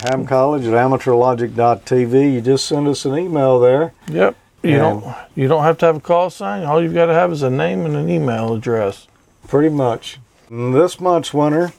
Ham 0.04 0.28
College 0.28 0.65
at 0.67 0.74
amateurlogic.tv. 0.74 2.34
You 2.34 2.41
just 2.41 2.67
send 2.67 2.88
us 2.88 3.06
an 3.06 3.17
email 3.17 3.60
there. 3.60 3.93
Yep. 4.08 4.36
You 4.62 4.78
don't 4.78 5.15
you 5.34 5.47
don't 5.47 5.63
have 5.63 5.80
to 5.80 5.88
have 5.88 5.95
a 5.95 6.00
call 6.00 6.30
sign. 6.30 6.63
All 6.63 6.82
you've 6.84 6.93
got 6.93 7.08
to 7.08 7.15
have 7.15 7.32
is 7.32 7.41
a 7.41 7.50
name 7.50 7.84
and 7.84 7.95
an 7.95 8.08
email 8.08 8.54
address. 8.54 9.08
Pretty 9.47 9.69
much. 9.69 10.19
This 10.52 11.00
month's 11.00 11.34
winner, 11.34 11.74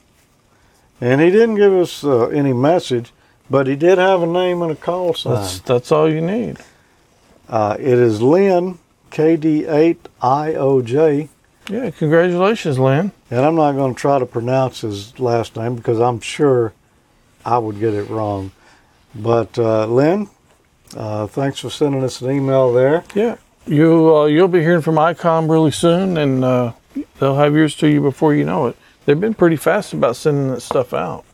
and 1.01 1.21
he 1.21 1.31
didn't 1.31 1.55
give 1.55 1.73
us 1.73 2.03
uh, 2.03 2.27
any 2.29 2.53
message, 2.53 3.13
but 3.49 3.69
he 3.69 3.77
did 3.77 3.99
have 3.99 4.23
a 4.23 4.27
name 4.27 4.63
and 4.63 4.73
a 4.73 4.77
call 4.77 5.15
sign. 5.15 5.35
That's 5.35 5.61
that's 5.61 5.93
all 5.93 6.11
you 6.11 6.21
need. 6.21 6.59
Uh, 7.49 7.77
it 7.79 7.99
is 7.99 8.23
Lynn, 8.23 8.79
KD8IOJ, 9.11 11.29
Yeah, 11.69 11.91
congratulations, 11.91 12.79
Lynn. 12.79 13.13
and 13.31 13.41
I'm 13.41 13.55
not 13.55 13.73
going 13.73 13.95
to 13.95 14.01
try 14.01 14.19
to 14.19 14.27
pronounce 14.27 14.81
his 14.83 15.19
last 15.21 15.57
name 15.57 15.75
because 15.77 16.01
I'm 16.01 16.21
sure 16.21 16.73
I 17.45 17.59
would 17.59 17.79
get 17.79 17.95
it 17.95 18.09
wrong. 18.09 18.53
But 19.15 19.59
uh, 19.59 19.87
Lynn, 19.87 20.29
uh, 20.97 21.27
thanks 21.27 21.59
for 21.61 21.71
sending 21.71 22.03
us 22.03 22.21
an 22.23 22.31
email 22.31 22.73
there. 22.73 23.05
Yeah. 23.15 23.37
You 23.67 24.17
uh, 24.17 24.25
you'll 24.27 24.49
be 24.49 24.61
hearing 24.61 24.83
from 24.83 24.97
ICOM 24.97 25.49
really 25.49 25.71
soon 25.71 26.17
and 26.17 26.45
uh, 26.45 26.73
they'll 27.21 27.37
have 27.37 27.55
yours 27.55 27.77
to 27.77 27.89
you 27.89 28.01
before 28.01 28.35
you 28.35 28.45
know 28.45 28.67
it. 28.67 28.77
They've 29.05 29.21
been 29.21 29.35
pretty 29.35 29.57
fast 29.57 29.93
about 29.93 30.17
sending 30.17 30.51
that 30.51 30.63
stuff 30.63 30.93
out. 30.93 31.25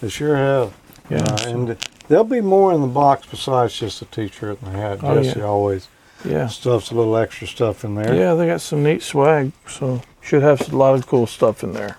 They 0.00 0.08
sure 0.08 0.36
have. 0.36 0.72
Yeah. 1.10 1.24
Uh, 1.24 1.36
and 1.48 1.76
there'll 2.08 2.24
be 2.24 2.40
more 2.40 2.72
in 2.72 2.80
the 2.80 2.86
box 2.86 3.26
besides 3.26 3.78
just 3.78 4.02
a 4.02 4.04
t-shirt 4.06 4.60
and 4.62 4.74
a 4.74 4.78
hat. 4.78 4.98
Oh, 5.02 5.22
Jesse 5.22 5.40
yeah. 5.40 5.44
always 5.46 5.88
yeah. 6.24 6.46
stuffs 6.46 6.90
a 6.90 6.94
little 6.94 7.16
extra 7.16 7.46
stuff 7.46 7.84
in 7.84 7.94
there. 7.94 8.14
Yeah, 8.14 8.34
they 8.34 8.46
got 8.46 8.60
some 8.60 8.82
neat 8.82 9.02
swag, 9.02 9.52
so 9.66 10.02
should 10.20 10.42
have 10.42 10.72
a 10.72 10.76
lot 10.76 10.94
of 10.94 11.06
cool 11.06 11.26
stuff 11.26 11.62
in 11.62 11.72
there. 11.72 11.98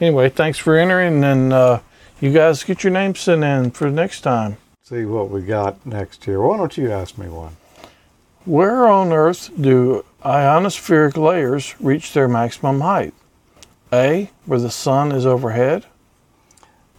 Anyway, 0.00 0.28
thanks 0.28 0.58
for 0.58 0.76
entering, 0.76 1.22
and 1.22 1.52
uh, 1.52 1.80
you 2.20 2.32
guys 2.32 2.64
get 2.64 2.82
your 2.82 2.92
names 2.92 3.20
sent 3.20 3.44
in 3.44 3.70
for 3.70 3.90
next 3.90 4.22
time. 4.22 4.56
See 4.82 5.04
what 5.04 5.30
we 5.30 5.42
got 5.42 5.84
next 5.86 6.26
year. 6.26 6.40
Why 6.40 6.56
don't 6.56 6.76
you 6.76 6.90
ask 6.90 7.16
me 7.16 7.28
one? 7.28 7.56
Where 8.44 8.88
on 8.88 9.12
Earth 9.12 9.50
do 9.60 10.04
ionospheric 10.24 11.16
layers 11.16 11.76
reach 11.80 12.12
their 12.12 12.26
maximum 12.26 12.80
height? 12.80 13.14
A, 13.92 14.30
where 14.46 14.58
the 14.58 14.70
sun 14.70 15.12
is 15.12 15.24
overhead. 15.24 15.84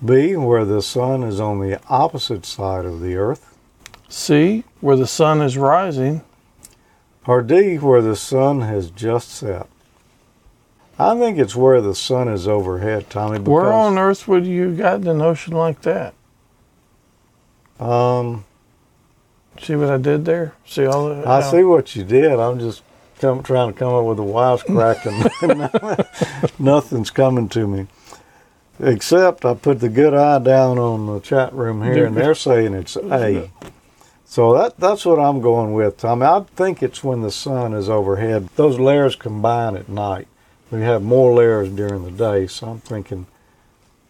B, 0.03 0.35
where 0.35 0.65
the 0.65 0.81
sun 0.81 1.23
is 1.23 1.39
on 1.39 1.59
the 1.59 1.79
opposite 1.87 2.45
side 2.45 2.85
of 2.85 2.99
the 2.99 3.15
earth. 3.15 3.55
C, 4.09 4.63
where 4.81 4.95
the 4.95 5.07
sun 5.07 5.41
is 5.41 5.57
rising. 5.57 6.21
Or 7.25 7.41
D, 7.41 7.77
where 7.77 8.01
the 8.01 8.15
sun 8.15 8.61
has 8.61 8.89
just 8.89 9.29
set. 9.29 9.67
I 10.99 11.17
think 11.17 11.39
it's 11.39 11.55
where 11.55 11.81
the 11.81 11.95
sun 11.95 12.27
is 12.27 12.47
overhead, 12.47 13.09
Tommy. 13.09 13.39
Where 13.39 13.71
on 13.73 13.97
Earth 13.97 14.27
would 14.27 14.45
you 14.45 14.75
gotten 14.75 15.07
a 15.07 15.13
notion 15.13 15.53
like 15.53 15.81
that? 15.81 16.13
Um, 17.79 18.45
See 19.61 19.75
what 19.75 19.89
I 19.89 19.97
did 19.97 20.25
there? 20.25 20.53
See 20.65 20.85
all 20.85 21.09
the. 21.09 21.27
I 21.27 21.41
see 21.41 21.63
what 21.63 21.95
you 21.95 22.03
did. 22.03 22.39
I'm 22.39 22.59
just 22.59 22.81
come, 23.19 23.43
trying 23.43 23.71
to 23.73 23.77
come 23.77 23.93
up 23.93 24.05
with 24.05 24.19
a 24.19 24.23
wisecrack, 24.23 25.05
and 25.05 26.49
nothing's 26.59 27.11
coming 27.11 27.49
to 27.49 27.67
me. 27.67 27.87
Except 28.85 29.45
I 29.45 29.53
put 29.53 29.79
the 29.79 29.89
good 29.89 30.13
eye 30.13 30.39
down 30.39 30.77
on 30.77 31.07
the 31.07 31.19
chat 31.19 31.53
room 31.53 31.83
here, 31.83 32.05
and 32.05 32.17
they're 32.17 32.35
saying 32.35 32.73
it's 32.73 32.97
A. 32.97 33.49
So 34.25 34.53
that 34.57 34.77
that's 34.77 35.05
what 35.05 35.19
I'm 35.19 35.41
going 35.41 35.73
with, 35.73 35.97
Tommy. 35.97 36.25
I 36.25 36.43
think 36.55 36.81
it's 36.81 37.03
when 37.03 37.21
the 37.21 37.31
sun 37.31 37.73
is 37.73 37.87
overhead. 37.87 38.49
Those 38.55 38.79
layers 38.79 39.15
combine 39.15 39.75
at 39.75 39.87
night. 39.87 40.27
We 40.71 40.81
have 40.81 41.03
more 41.03 41.33
layers 41.33 41.69
during 41.69 42.03
the 42.03 42.11
day, 42.11 42.47
so 42.47 42.67
I'm 42.67 42.79
thinking, 42.79 43.27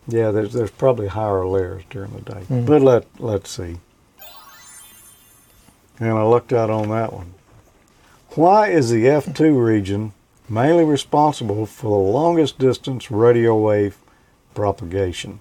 yeah, 0.08 0.32
there's 0.32 0.54
there's 0.54 0.72
probably 0.72 1.08
higher 1.08 1.46
layers 1.46 1.84
during 1.90 2.12
the 2.14 2.22
day. 2.22 2.44
Mhm. 2.50 2.66
But 2.66 2.82
let 2.82 3.06
let's 3.20 3.50
see. 3.50 3.78
And 6.00 6.10
I 6.10 6.24
looked 6.24 6.54
out 6.54 6.70
on 6.70 6.90
that 6.90 7.14
one. 7.14 7.34
Why 8.30 8.70
is 8.70 8.90
the 8.90 9.06
F2 9.06 9.64
region 9.64 10.14
mainly 10.50 10.84
responsible 10.84 11.66
for 11.66 11.90
the 11.90 12.12
longest 12.12 12.58
distance 12.58 13.12
radio 13.12 13.56
wave 13.56 13.98
propagation? 14.54 15.40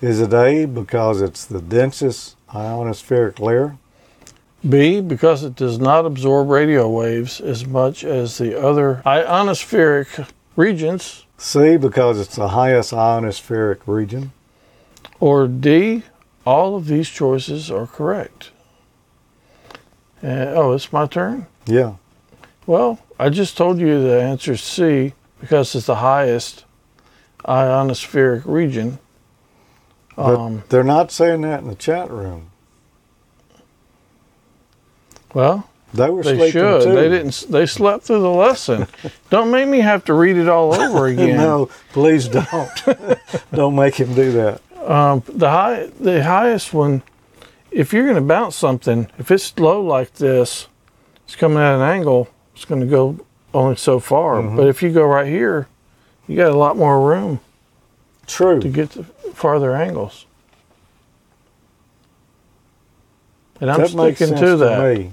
Is 0.00 0.20
it 0.20 0.32
A 0.32 0.66
because 0.66 1.22
it's 1.22 1.44
the 1.44 1.60
densest 1.60 2.36
ionospheric 2.50 3.38
layer? 3.38 3.76
B, 4.68 5.00
because 5.00 5.44
it 5.44 5.56
does 5.56 5.78
not 5.78 6.06
absorb 6.06 6.48
radio 6.48 6.88
waves 6.88 7.40
as 7.40 7.66
much 7.66 8.02
as 8.02 8.38
the 8.38 8.58
other 8.58 9.02
ionospheric 9.04 10.28
regions. 10.56 11.26
C 11.36 11.76
because 11.76 12.18
it's 12.18 12.36
the 12.36 12.48
highest 12.48 12.92
ionospheric 12.92 13.80
region? 13.86 14.32
Or 15.20 15.46
D, 15.46 16.02
all 16.46 16.76
of 16.76 16.86
these 16.86 17.08
choices 17.08 17.70
are 17.70 17.86
correct. 17.86 18.50
Uh, 20.22 20.52
oh, 20.54 20.72
it's 20.72 20.92
my 20.92 21.06
turn? 21.06 21.46
Yeah. 21.66 21.94
Well, 22.66 22.98
I 23.18 23.28
just 23.28 23.56
told 23.56 23.78
you 23.78 24.02
the 24.02 24.22
answer 24.22 24.52
is 24.52 24.62
C 24.62 25.12
because 25.40 25.74
it's 25.74 25.86
the 25.86 25.96
highest 25.96 26.63
ionospheric 27.46 28.42
region. 28.44 28.98
But 30.16 30.36
Um, 30.38 30.62
they're 30.68 30.84
not 30.84 31.10
saying 31.10 31.40
that 31.42 31.60
in 31.62 31.68
the 31.68 31.74
chat 31.74 32.10
room. 32.10 32.50
well, 35.34 35.68
They 35.92 36.10
were 36.10 36.22
they 36.22 36.34
sleeping 36.36 36.52
should. 36.52 36.82
too. 36.84 36.94
They 36.94 37.08
didn't. 37.08 37.46
They 37.50 37.66
slept 37.66 38.04
through 38.04 38.20
the 38.20 38.30
lesson. 38.30 38.86
don't 39.30 39.50
make 39.50 39.68
me 39.68 39.80
have 39.80 40.04
to 40.06 40.14
read 40.14 40.36
it 40.36 40.48
all 40.48 40.74
over 40.74 41.06
again. 41.14 41.36
no, 41.36 41.68
please 41.92 42.28
don't. 42.28 42.70
don't 43.52 43.74
make 43.76 43.96
him 43.96 44.14
do 44.14 44.32
that. 44.32 44.60
Um, 44.88 45.22
the 45.28 45.50
high, 45.50 45.90
the 46.00 46.22
highest 46.22 46.72
one. 46.74 47.02
If 47.70 47.92
you're 47.92 48.04
going 48.04 48.14
to 48.16 48.20
bounce 48.20 48.54
something, 48.54 49.08
if 49.18 49.30
it's 49.32 49.56
low 49.58 49.80
like 49.80 50.14
this, 50.14 50.68
it's 51.24 51.34
coming 51.34 51.58
at 51.58 51.74
an 51.74 51.80
angle. 51.82 52.28
It's 52.54 52.64
going 52.64 52.80
to 52.80 52.86
go 52.86 53.18
only 53.52 53.74
so 53.76 53.98
far. 53.98 54.36
Mhm. 54.36 54.56
But 54.56 54.68
if 54.68 54.80
you 54.82 54.92
go 54.92 55.04
right 55.04 55.26
here, 55.26 55.66
you 56.26 56.36
got 56.36 56.50
a 56.50 56.56
lot 56.56 56.76
more 56.76 57.00
room 57.08 57.40
True. 58.26 58.60
to 58.60 58.68
get 58.68 58.90
to 58.92 59.04
farther 59.34 59.74
angles. 59.76 60.26
And 63.60 63.70
I'm 63.70 63.80
that 63.80 63.94
makes 63.94 64.18
sticking 64.18 64.36
sense 64.36 64.40
to 64.40 64.56
that. 64.58 64.82
me. 64.98 65.12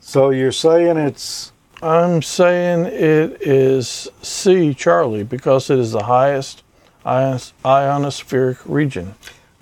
So 0.00 0.30
you're 0.30 0.52
saying 0.52 0.96
it's 0.96 1.52
I'm 1.82 2.22
saying 2.22 2.86
it 2.86 3.40
is 3.42 4.08
C, 4.22 4.74
Charlie, 4.74 5.22
because 5.22 5.70
it 5.70 5.78
is 5.78 5.92
the 5.92 6.04
highest 6.04 6.62
ionospheric 7.04 8.58
region. 8.64 9.14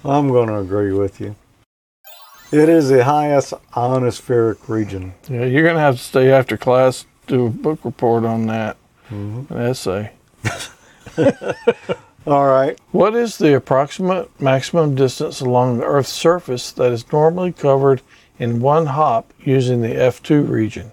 I'm 0.05 0.29
going 0.29 0.49
to 0.49 0.59
agree 0.59 0.93
with 0.93 1.21
you. 1.21 1.35
It 2.53 2.69
is 2.69 2.89
the 2.89 3.05
highest 3.05 3.53
ionospheric 3.73 4.69
region. 4.69 5.15
Yeah, 5.29 5.45
you're 5.45 5.65
going 5.65 5.75
to 5.75 5.81
have 5.81 5.97
to 5.97 6.03
stay 6.03 6.31
after 6.31 6.57
class, 6.57 7.05
do 7.27 7.47
a 7.47 7.51
book 7.51 7.81
report 7.85 8.25
on 8.25 8.47
that, 8.47 8.77
Mhm. 9.11 9.51
an 9.51 9.59
essay. 9.59 10.13
All 12.27 12.47
right. 12.47 12.77
What 12.91 13.15
is 13.15 13.39
the 13.39 13.55
approximate 13.55 14.41
maximum 14.41 14.97
distance 14.97 15.41
along 15.41 15.79
the 15.79 15.85
Earth's 15.85 16.11
surface 16.11 16.73
that 16.73 16.91
is 16.91 17.11
normally 17.13 17.53
covered 17.53 18.03
in 18.39 18.61
one 18.61 18.87
hop 18.87 19.33
using 19.39 19.81
the 19.81 19.95
F2 19.95 20.49
region? 20.49 20.91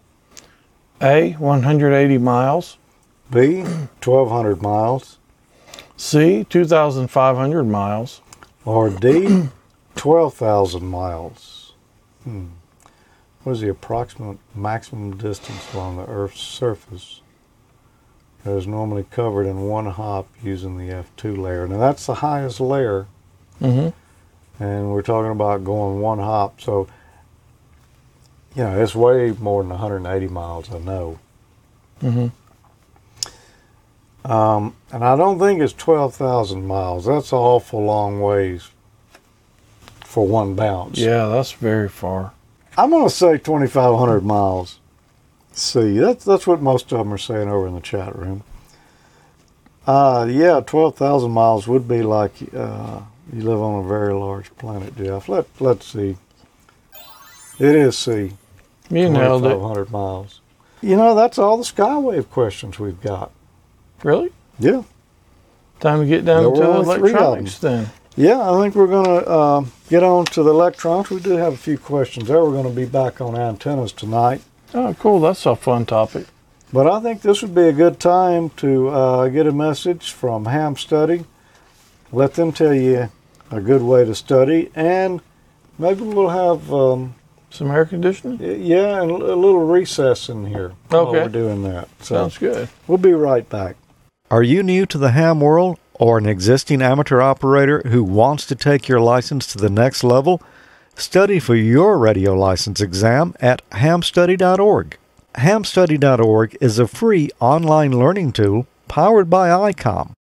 A, 1.02 1.32
180 1.34 2.18
miles. 2.20 2.78
B, 3.32 3.62
1,200 3.62 4.62
miles. 4.62 5.18
C, 5.98 6.46
2,500 6.50 7.64
miles. 7.64 8.22
Or 8.64 8.92
D, 8.92 9.50
12,000 9.96 10.86
miles. 10.86 11.74
Hmm. 12.24 12.46
What 13.42 13.54
is 13.54 13.62
the 13.62 13.70
approximate 13.70 14.38
maximum 14.54 15.18
distance 15.18 15.74
along 15.74 15.98
the 15.98 16.06
Earth's 16.06 16.42
surface 16.42 17.22
that 18.44 18.52
is 18.56 18.68
normally 18.68 19.06
covered 19.12 19.46
in 19.46 19.62
one 19.62 19.86
hop 19.86 20.28
using 20.42 20.78
the 20.78 20.94
F2 20.94 21.38
layer? 21.38 21.68
Now, 21.68 21.78
that's 21.78 22.06
the 22.06 22.16
highest 22.16 22.60
layer, 22.60 23.08
hmm 23.60 23.90
and 24.60 24.92
we're 24.92 25.02
talking 25.02 25.32
about 25.32 25.64
going 25.64 26.00
one 26.00 26.20
hop. 26.20 26.62
So, 26.62 26.88
you 28.56 28.64
know, 28.64 28.82
it's 28.82 28.94
way 28.96 29.32
more 29.40 29.64
than 29.64 29.70
180 29.72 30.28
miles. 30.28 30.72
I 30.72 30.78
know. 30.78 31.20
hmm 32.00 32.28
Um, 34.24 34.76
and 34.92 35.04
I 35.04 35.16
don't 35.16 35.40
think 35.40 35.60
it's 35.62 35.74
12,000 35.74 36.66
miles. 36.66 37.06
That's 37.06 37.32
an 37.32 37.40
awful 37.40 37.84
long 37.84 38.22
ways 38.22 38.70
for 40.06 40.26
one 40.28 40.54
bounce. 40.56 41.00
Yeah, 41.00 41.26
that's 41.28 41.52
very 41.54 41.90
far. 41.90 42.32
I'm 42.78 42.92
going 42.92 43.08
to 43.08 43.14
say 43.14 43.38
2,500 43.38 44.24
miles. 44.24 44.80
See, 45.54 45.98
that's 46.00 46.26
that's 46.26 46.48
what 46.48 46.62
most 46.62 46.92
of 46.92 46.98
them 46.98 47.14
are 47.14 47.18
saying 47.18 47.48
over 47.48 47.68
in 47.68 47.76
the 47.76 47.82
chat 47.82 48.16
room. 48.16 48.44
Uh, 49.86 50.28
yeah, 50.30 50.62
12,000 50.66 51.30
miles 51.30 51.68
would 51.68 51.88
be 51.88 52.02
like 52.02 52.32
uh, 52.56 53.02
you 53.32 53.42
live 53.42 53.60
on 53.60 53.84
a 53.84 53.88
very 53.88 54.14
large 54.14 54.56
planet, 54.58 54.96
Jeff. 54.96 55.30
Let 55.30 55.46
let's 55.60 55.86
see. 55.86 56.18
It 57.60 57.76
is 57.76 57.98
C. 57.98 58.32
You 58.90 59.10
nailed 59.10 59.46
it. 59.46 59.50
2,500 59.50 59.92
miles. 59.92 60.42
You 60.82 60.98
know, 60.98 61.16
that's 61.16 61.38
all 61.38 61.58
the 61.58 61.64
Skywave 61.64 62.30
questions 62.30 62.80
we've 62.80 63.00
got. 63.02 63.32
Really? 64.04 64.32
Yeah. 64.60 64.84
Time 65.80 66.02
to 66.02 66.06
get 66.06 66.26
down 66.26 66.44
to 66.44 66.50
were 66.50 66.64
only 66.66 66.98
three 66.98 67.12
of 67.12 67.18
electronics 67.18 67.60
then. 67.60 67.90
Yeah, 68.16 68.52
I 68.52 68.62
think 68.62 68.76
we're 68.76 68.88
going 68.88 69.06
to 69.06 69.28
uh, 69.28 69.66
get 69.90 70.04
on 70.04 70.26
to 70.26 70.44
the 70.44 70.52
electronics. 70.52 71.10
We 71.10 71.20
do 71.20 71.32
have 71.32 71.54
a 71.54 71.58
few 71.58 71.78
questions 71.78 72.28
there. 72.28 72.44
We're 72.44 72.52
going 72.52 72.70
to 72.70 72.76
be 72.76 72.86
back 72.86 73.22
on 73.22 73.36
antennas 73.36 73.92
tonight. 73.92 74.42
Oh, 74.74 74.96
cool. 75.00 75.20
That's 75.20 75.46
a 75.46 75.56
fun 75.56 75.86
topic. 75.86 76.26
But 76.72 76.88
I 76.88 77.00
think 77.00 77.22
this 77.22 77.42
would 77.44 77.54
be 77.54 77.68
a 77.68 77.74
good 77.74 78.00
time 78.00 78.50
to 78.58 78.90
uh, 78.90 79.28
get 79.30 79.46
a 79.46 79.52
message 79.52 80.12
from 80.12 80.46
Ham 80.46 80.76
Study. 80.76 81.26
Let 82.12 82.34
them 82.34 82.52
tell 82.52 82.74
you 82.74 83.10
a 83.52 83.62
good 83.62 83.82
way 83.84 84.06
to 84.06 84.16
study, 84.16 84.72
and 84.74 85.22
maybe 85.78 86.02
we'll 86.02 86.30
have 86.30 86.74
um, 86.74 87.14
Some 87.52 87.70
air 87.70 87.86
conditioning? 87.86 88.40
yeah, 88.66 89.02
and 89.02 89.12
a 89.12 89.16
little 89.36 89.60
recess 89.66 90.30
in 90.30 90.48
here 90.48 90.74
while 90.90 91.08
Okay. 91.08 91.22
we're 91.22 91.30
doing 91.30 91.64
that. 91.64 91.88
So 92.00 92.16
Sounds 92.16 92.38
good. 92.40 92.70
we'll 92.88 92.98
be 92.98 93.14
right 93.14 93.48
back. 93.48 93.76
Are 94.32 94.42
you 94.44 94.64
new 94.64 94.88
to 94.88 94.98
the 94.98 95.12
ham 95.12 95.40
world 95.40 95.78
or 95.94 96.18
an 96.18 96.26
existing 96.26 96.82
amateur 96.82 97.22
operator 97.22 97.84
who 97.86 98.04
wants 98.04 98.48
to 98.48 98.56
take 98.56 98.88
your 98.88 99.00
license 99.00 99.46
to 99.48 99.60
the 99.60 99.70
next 99.70 100.04
level? 100.04 100.42
Study 100.96 101.40
for 101.40 101.56
your 101.56 101.98
radio 101.98 102.36
license 102.36 102.80
exam 102.80 103.34
at 103.40 103.68
hamstudy.org. 103.72 105.00
Hamstudy.org 105.36 106.58
is 106.62 106.78
a 106.78 106.88
free 106.88 107.32
online 107.40 107.98
learning 107.98 108.32
tool 108.32 108.68
powered 108.88 109.28
by 109.28 109.50
ICOM. 109.50 110.12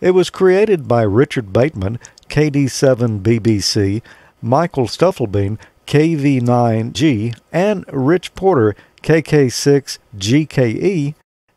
It 0.00 0.12
was 0.12 0.30
created 0.30 0.86
by 0.86 1.02
Richard 1.02 1.52
Bateman, 1.52 1.98
KD7BBC, 2.28 4.00
Michael 4.40 4.86
Stufflebeam, 4.86 5.58
KV9G, 5.88 7.36
and 7.50 7.84
Rich 7.92 8.36
Porter, 8.36 8.76
KK6GKE, 9.02 11.14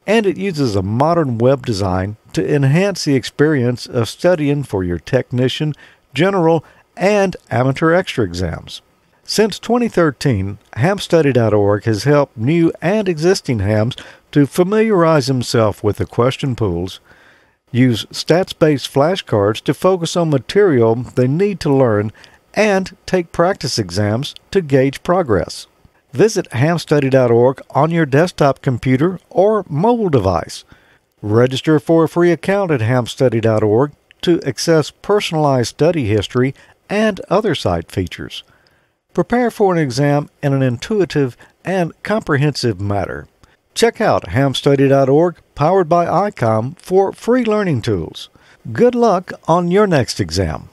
and 0.07 0.25
it 0.25 0.37
uses 0.37 0.75
a 0.75 0.81
modern 0.81 1.37
web 1.37 1.67
design 1.67 2.17
to 2.33 2.55
enhance 2.55 3.05
the 3.05 3.13
experience 3.13 3.85
of 3.85 4.09
studying 4.09 4.63
for 4.63 4.83
your 4.83 4.97
technician, 4.97 5.75
general, 6.15 6.65
and 6.99 7.35
amateur 7.49 7.93
extra 7.93 8.23
exams. 8.23 8.81
Since 9.23 9.57
2013, 9.59 10.57
hamstudy.org 10.73 11.83
has 11.85 12.03
helped 12.03 12.37
new 12.37 12.71
and 12.81 13.07
existing 13.07 13.59
hams 13.59 13.95
to 14.31 14.45
familiarize 14.45 15.27
themselves 15.27 15.81
with 15.81 15.97
the 15.97 16.05
question 16.05 16.55
pools, 16.55 16.99
use 17.71 18.05
stats 18.07 18.57
based 18.57 18.91
flashcards 18.91 19.61
to 19.61 19.73
focus 19.73 20.15
on 20.17 20.29
material 20.29 20.95
they 20.95 21.27
need 21.27 21.59
to 21.61 21.73
learn, 21.73 22.11
and 22.53 22.97
take 23.05 23.31
practice 23.31 23.77
exams 23.77 24.35
to 24.51 24.61
gauge 24.61 25.03
progress. 25.03 25.67
Visit 26.11 26.49
hamstudy.org 26.49 27.61
on 27.69 27.91
your 27.91 28.07
desktop 28.07 28.61
computer 28.61 29.19
or 29.29 29.63
mobile 29.69 30.09
device. 30.09 30.65
Register 31.21 31.79
for 31.79 32.05
a 32.05 32.09
free 32.09 32.31
account 32.31 32.71
at 32.71 32.81
hamstudy.org 32.81 33.91
to 34.21 34.41
access 34.41 34.91
personalized 34.91 35.69
study 35.69 36.05
history 36.05 36.53
and 36.89 37.19
other 37.29 37.55
site 37.55 37.91
features. 37.91 38.43
Prepare 39.13 39.51
for 39.51 39.73
an 39.73 39.79
exam 39.79 40.29
in 40.41 40.53
an 40.53 40.61
intuitive 40.61 41.35
and 41.65 41.91
comprehensive 42.03 42.79
manner. 42.79 43.27
Check 43.75 44.01
out 44.01 44.23
hamstudy.org, 44.25 45.37
powered 45.55 45.87
by 45.87 46.05
ICOM, 46.05 46.77
for 46.79 47.13
free 47.13 47.43
learning 47.43 47.81
tools. 47.81 48.29
Good 48.71 48.95
luck 48.95 49.31
on 49.47 49.71
your 49.71 49.87
next 49.87 50.19
exam. 50.19 50.69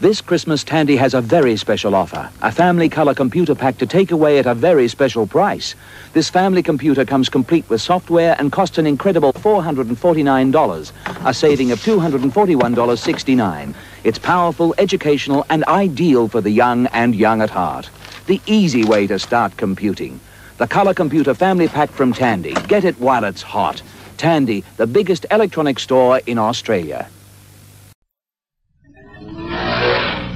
This 0.00 0.20
Christmas, 0.20 0.62
Tandy 0.62 0.94
has 0.94 1.12
a 1.12 1.20
very 1.20 1.56
special 1.56 1.96
offer. 1.96 2.30
A 2.40 2.52
family 2.52 2.88
color 2.88 3.14
computer 3.14 3.56
pack 3.56 3.78
to 3.78 3.86
take 3.86 4.12
away 4.12 4.38
at 4.38 4.46
a 4.46 4.54
very 4.54 4.86
special 4.86 5.26
price. 5.26 5.74
This 6.12 6.30
family 6.30 6.62
computer 6.62 7.04
comes 7.04 7.28
complete 7.28 7.68
with 7.68 7.80
software 7.80 8.36
and 8.38 8.52
costs 8.52 8.78
an 8.78 8.86
incredible 8.86 9.32
$449, 9.32 10.92
a 11.24 11.34
saving 11.34 11.72
of 11.72 11.80
$241.69. 11.80 13.74
It's 14.04 14.18
powerful, 14.18 14.74
educational, 14.78 15.44
and 15.50 15.64
ideal 15.64 16.28
for 16.28 16.40
the 16.40 16.50
young 16.50 16.86
and 16.88 17.16
young 17.16 17.42
at 17.42 17.50
heart. 17.50 17.90
The 18.26 18.40
easy 18.46 18.84
way 18.84 19.06
to 19.08 19.18
start 19.18 19.56
computing. 19.56 20.20
The 20.58 20.68
Color 20.68 20.94
Computer 20.94 21.34
Family 21.34 21.66
Pack 21.68 21.90
from 21.90 22.12
Tandy. 22.12 22.54
Get 22.68 22.84
it 22.84 22.98
while 23.00 23.24
it's 23.24 23.42
hot. 23.42 23.82
Tandy, 24.16 24.62
the 24.76 24.86
biggest 24.86 25.26
electronic 25.30 25.78
store 25.78 26.20
in 26.26 26.38
Australia. 26.38 27.08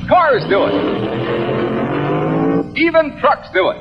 Cars 0.09 0.44
do 0.48 0.64
it. 0.64 0.75
Even 2.77 3.18
trucks 3.20 3.48
do 3.55 3.70
it. 3.70 3.77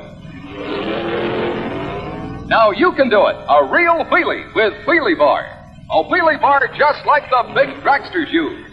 Now 2.46 2.70
you 2.70 2.92
can 2.92 3.08
do 3.08 3.26
it. 3.26 3.36
A 3.48 3.64
real 3.64 4.04
wheelie 4.04 4.54
with 4.54 4.74
Wheelie 4.86 5.18
Bar. 5.18 5.44
A 5.90 6.04
wheelie 6.04 6.40
bar 6.40 6.68
just 6.78 7.04
like 7.06 7.28
the 7.30 7.52
big 7.54 7.68
dragsters 7.82 8.30
use. 8.32 8.71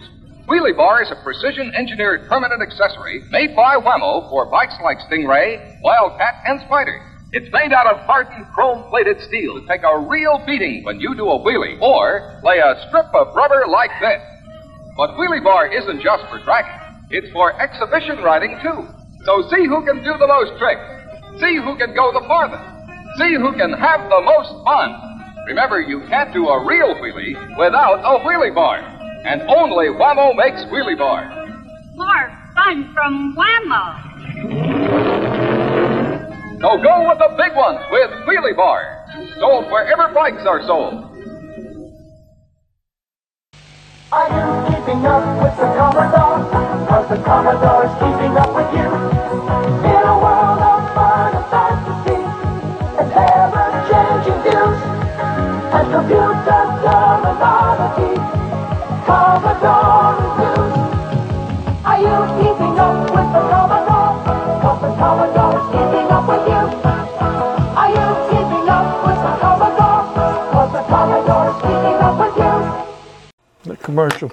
Wheelie 0.49 0.75
Bar 0.75 1.03
is 1.03 1.11
a 1.11 1.23
precision 1.23 1.71
engineered 1.77 2.27
permanent 2.27 2.59
accessory 2.59 3.21
made 3.29 3.55
by 3.55 3.77
Wham-O 3.77 4.25
for 4.33 4.49
bikes 4.49 4.73
like 4.83 4.97
Stingray, 5.05 5.77
Wildcat, 5.83 6.41
and 6.47 6.59
Spider. 6.65 6.97
It's 7.33 7.53
made 7.53 7.71
out 7.71 7.85
of 7.85 8.01
hardened 8.09 8.49
chrome 8.55 8.81
plated 8.89 9.21
steel 9.29 9.61
to 9.61 9.67
take 9.69 9.85
a 9.85 10.09
real 10.09 10.41
beating 10.47 10.81
when 10.83 10.99
you 10.99 11.13
do 11.13 11.29
a 11.29 11.37
wheelie 11.37 11.79
or 11.79 12.41
lay 12.41 12.57
a 12.57 12.81
strip 12.89 13.13
of 13.13 13.35
rubber 13.35 13.69
like 13.69 13.93
this. 14.01 14.25
But 14.97 15.21
Wheelie 15.21 15.43
Bar 15.43 15.69
isn't 15.69 16.01
just 16.01 16.25
for 16.33 16.41
dragging. 16.41 16.81
It's 17.11 17.29
for 17.29 17.53
exhibition 17.61 18.17
riding, 18.25 18.57
too. 18.65 18.89
So 19.29 19.45
see 19.53 19.69
who 19.69 19.85
can 19.85 20.01
do 20.01 20.17
the 20.17 20.25
most 20.25 20.57
tricks. 20.57 20.81
See 21.37 21.61
who 21.61 21.77
can 21.77 21.93
go 21.93 22.09
the 22.09 22.25
farthest. 22.25 22.65
See 23.21 23.37
who 23.37 23.53
can 23.53 23.69
have 23.77 24.09
the 24.09 24.21
most 24.25 24.49
fun. 24.65 24.97
Remember, 25.45 25.79
you 25.79 26.01
can't 26.09 26.33
do 26.33 26.49
a 26.49 26.65
real 26.65 26.97
wheelie 26.97 27.37
without 27.53 28.01
a 28.01 28.25
Wheelie 28.25 28.55
Bar. 28.55 28.98
And 29.25 29.41
only 29.43 29.89
Wham-O 29.89 30.33
makes 30.33 30.63
Wheelie 30.65 30.97
Bar. 30.97 31.29
More 31.95 32.37
fun 32.55 32.93
from 32.93 33.35
Wham-O. 33.35 34.05
So 36.61 36.77
go 36.81 37.07
with 37.07 37.19
the 37.19 37.29
big 37.37 37.55
ones 37.55 37.79
with 37.91 38.11
Wheelie 38.27 38.55
Bar. 38.55 39.05
Sold 39.39 39.65
wherever 39.71 40.13
bikes 40.13 40.45
are 40.45 40.61
sold. 40.65 41.05
Are 44.11 44.27
you 44.27 44.75
keeping 44.75 45.05
up 45.05 45.23
with 45.43 45.55
the 45.57 45.67
Commodore? 45.77 46.49
Cause 46.87 47.07
the 47.09 47.17
Commodore's 47.23 47.93
keeping 48.01 48.35
up 48.37 48.55
with 48.55 48.71
you. 48.73 48.89
In 49.85 50.03
a 50.03 50.17
world 50.17 50.59
of 50.59 50.93
fun 50.95 51.35
and 51.35 51.45
fantasy, 51.51 52.19
and 52.97 53.11
ever-changing 53.13 54.39
views, 54.43 54.79
and 55.75 55.85
computer 55.93 56.33
terminology, 56.43 57.18
Commodore 59.09 60.13
reviews. 60.21 60.75
Are 61.83 61.99
you 61.99 62.17
keeping 62.37 62.75
up 62.77 62.95
with 63.09 63.29
the 63.33 63.41
Commodore? 63.49 64.13
Cause 64.61 64.81
the 64.83 64.91
Commodore's 65.01 65.65
keeping 65.73 66.07
up 66.13 66.25
with 66.29 66.45
you. 66.47 66.61
Are 67.81 67.89
you 67.89 68.07
keeping 68.29 68.69
up 68.69 68.87
with 69.07 69.19
the 69.25 69.31
Commodore? 69.41 70.03
Cause 70.53 70.71
the 70.73 70.83
Commodore's 70.83 71.57
keeping 71.63 71.99
up 72.07 72.15
with 72.21 72.35
you. 72.37 73.71
The 73.71 73.77
commercial 73.77 74.31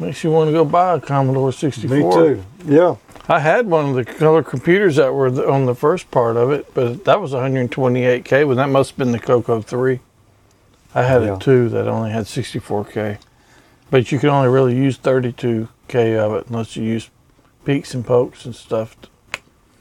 makes 0.00 0.24
you 0.24 0.32
want 0.32 0.48
to 0.48 0.52
go 0.52 0.64
buy 0.64 0.94
a 0.94 1.00
Commodore 1.00 1.52
64. 1.52 1.96
Me 1.96 2.02
too. 2.12 2.44
Yeah. 2.64 2.96
I 3.28 3.38
had 3.38 3.68
one 3.68 3.90
of 3.90 3.94
the 3.94 4.04
color 4.04 4.42
computers 4.42 4.96
that 4.96 5.14
were 5.14 5.28
on 5.48 5.66
the 5.66 5.74
first 5.76 6.10
part 6.10 6.36
of 6.36 6.50
it, 6.50 6.74
but 6.74 7.04
that 7.04 7.20
was 7.20 7.30
128K. 7.32 8.44
Well, 8.44 8.56
that 8.56 8.68
must 8.70 8.90
have 8.90 8.98
been 8.98 9.12
the 9.12 9.20
Coco 9.20 9.62
3. 9.62 10.00
I 10.96 11.02
had 11.04 11.22
Yeah. 11.22 11.36
a 11.36 11.38
2 11.38 11.68
that 11.68 11.86
only 11.86 12.10
had 12.10 12.26
64K. 12.26 13.18
But 13.94 14.10
you 14.10 14.18
can 14.18 14.28
only 14.30 14.48
really 14.48 14.74
use 14.74 14.98
32K 14.98 16.18
of 16.18 16.32
it 16.34 16.48
unless 16.48 16.74
you 16.74 16.82
use 16.82 17.10
peaks 17.64 17.94
and 17.94 18.04
pokes 18.04 18.44
and 18.44 18.52
stuff. 18.52 18.96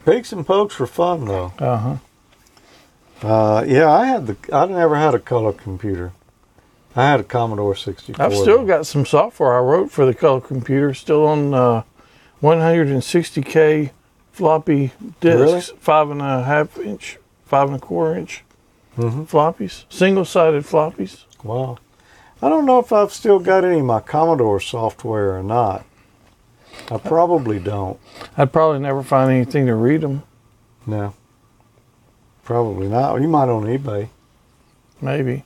Peeks 0.06 0.32
and 0.32 0.45
pokes 0.45 0.78
were 0.78 0.86
fun 0.86 1.26
though. 1.26 1.52
Uh 1.58 1.78
huh. 1.78 3.28
Uh, 3.28 3.63
yeah, 3.65 3.89
I 3.91 4.06
had 4.06 4.28
the. 4.28 4.38
I 4.54 4.67
never 4.67 4.97
had 4.97 5.15
a 5.15 5.19
color 5.19 5.52
computer. 5.52 6.12
I 6.95 7.08
had 7.10 7.21
a 7.21 7.23
Commodore 7.23 7.76
64. 7.76 8.23
I've 8.23 8.36
still 8.36 8.63
got 8.67 8.86
some 8.86 9.04
software 9.04 9.56
I 9.56 9.62
wrote 9.62 9.89
for 9.89 10.06
the 10.06 10.13
color 10.13 10.41
computer, 10.41 10.93
still 10.93 11.26
on 11.26 11.52
uh, 11.56 11.82
160K 12.43 13.89
floppy 14.32 14.91
Really? 15.23 15.54
discs, 15.54 15.73
five 15.80 16.12
and 16.12 16.21
a 16.21 16.43
half 16.43 16.78
inch, 16.78 17.17
five 17.45 17.67
and 17.67 17.78
a 17.78 17.80
quarter 17.80 18.15
inch 18.19 18.43
Mhm. 18.95 19.26
floppies, 19.28 19.86
single 19.89 20.23
sided 20.23 20.65
floppies. 20.65 21.23
Wow. 21.43 21.80
I 22.43 22.49
don't 22.49 22.65
know 22.65 22.79
if 22.79 22.91
I've 22.91 23.13
still 23.13 23.39
got 23.39 23.63
any 23.63 23.79
of 23.79 23.86
my 23.86 24.01
Commodore 24.01 24.60
software 24.60 25.38
or 25.38 25.41
not. 25.41 25.86
I 26.91 26.97
probably 26.97 27.58
don't. 27.58 27.97
I'd 28.36 28.51
probably 28.51 28.79
never 28.79 29.01
find 29.01 29.32
anything 29.32 29.65
to 29.67 29.75
read 29.75 30.01
them. 30.01 30.23
No. 30.86 31.13
Probably 32.43 32.89
not. 32.89 33.21
You 33.21 33.29
might 33.29 33.47
on 33.47 33.63
eBay. 33.63 34.10
Maybe. 34.99 35.45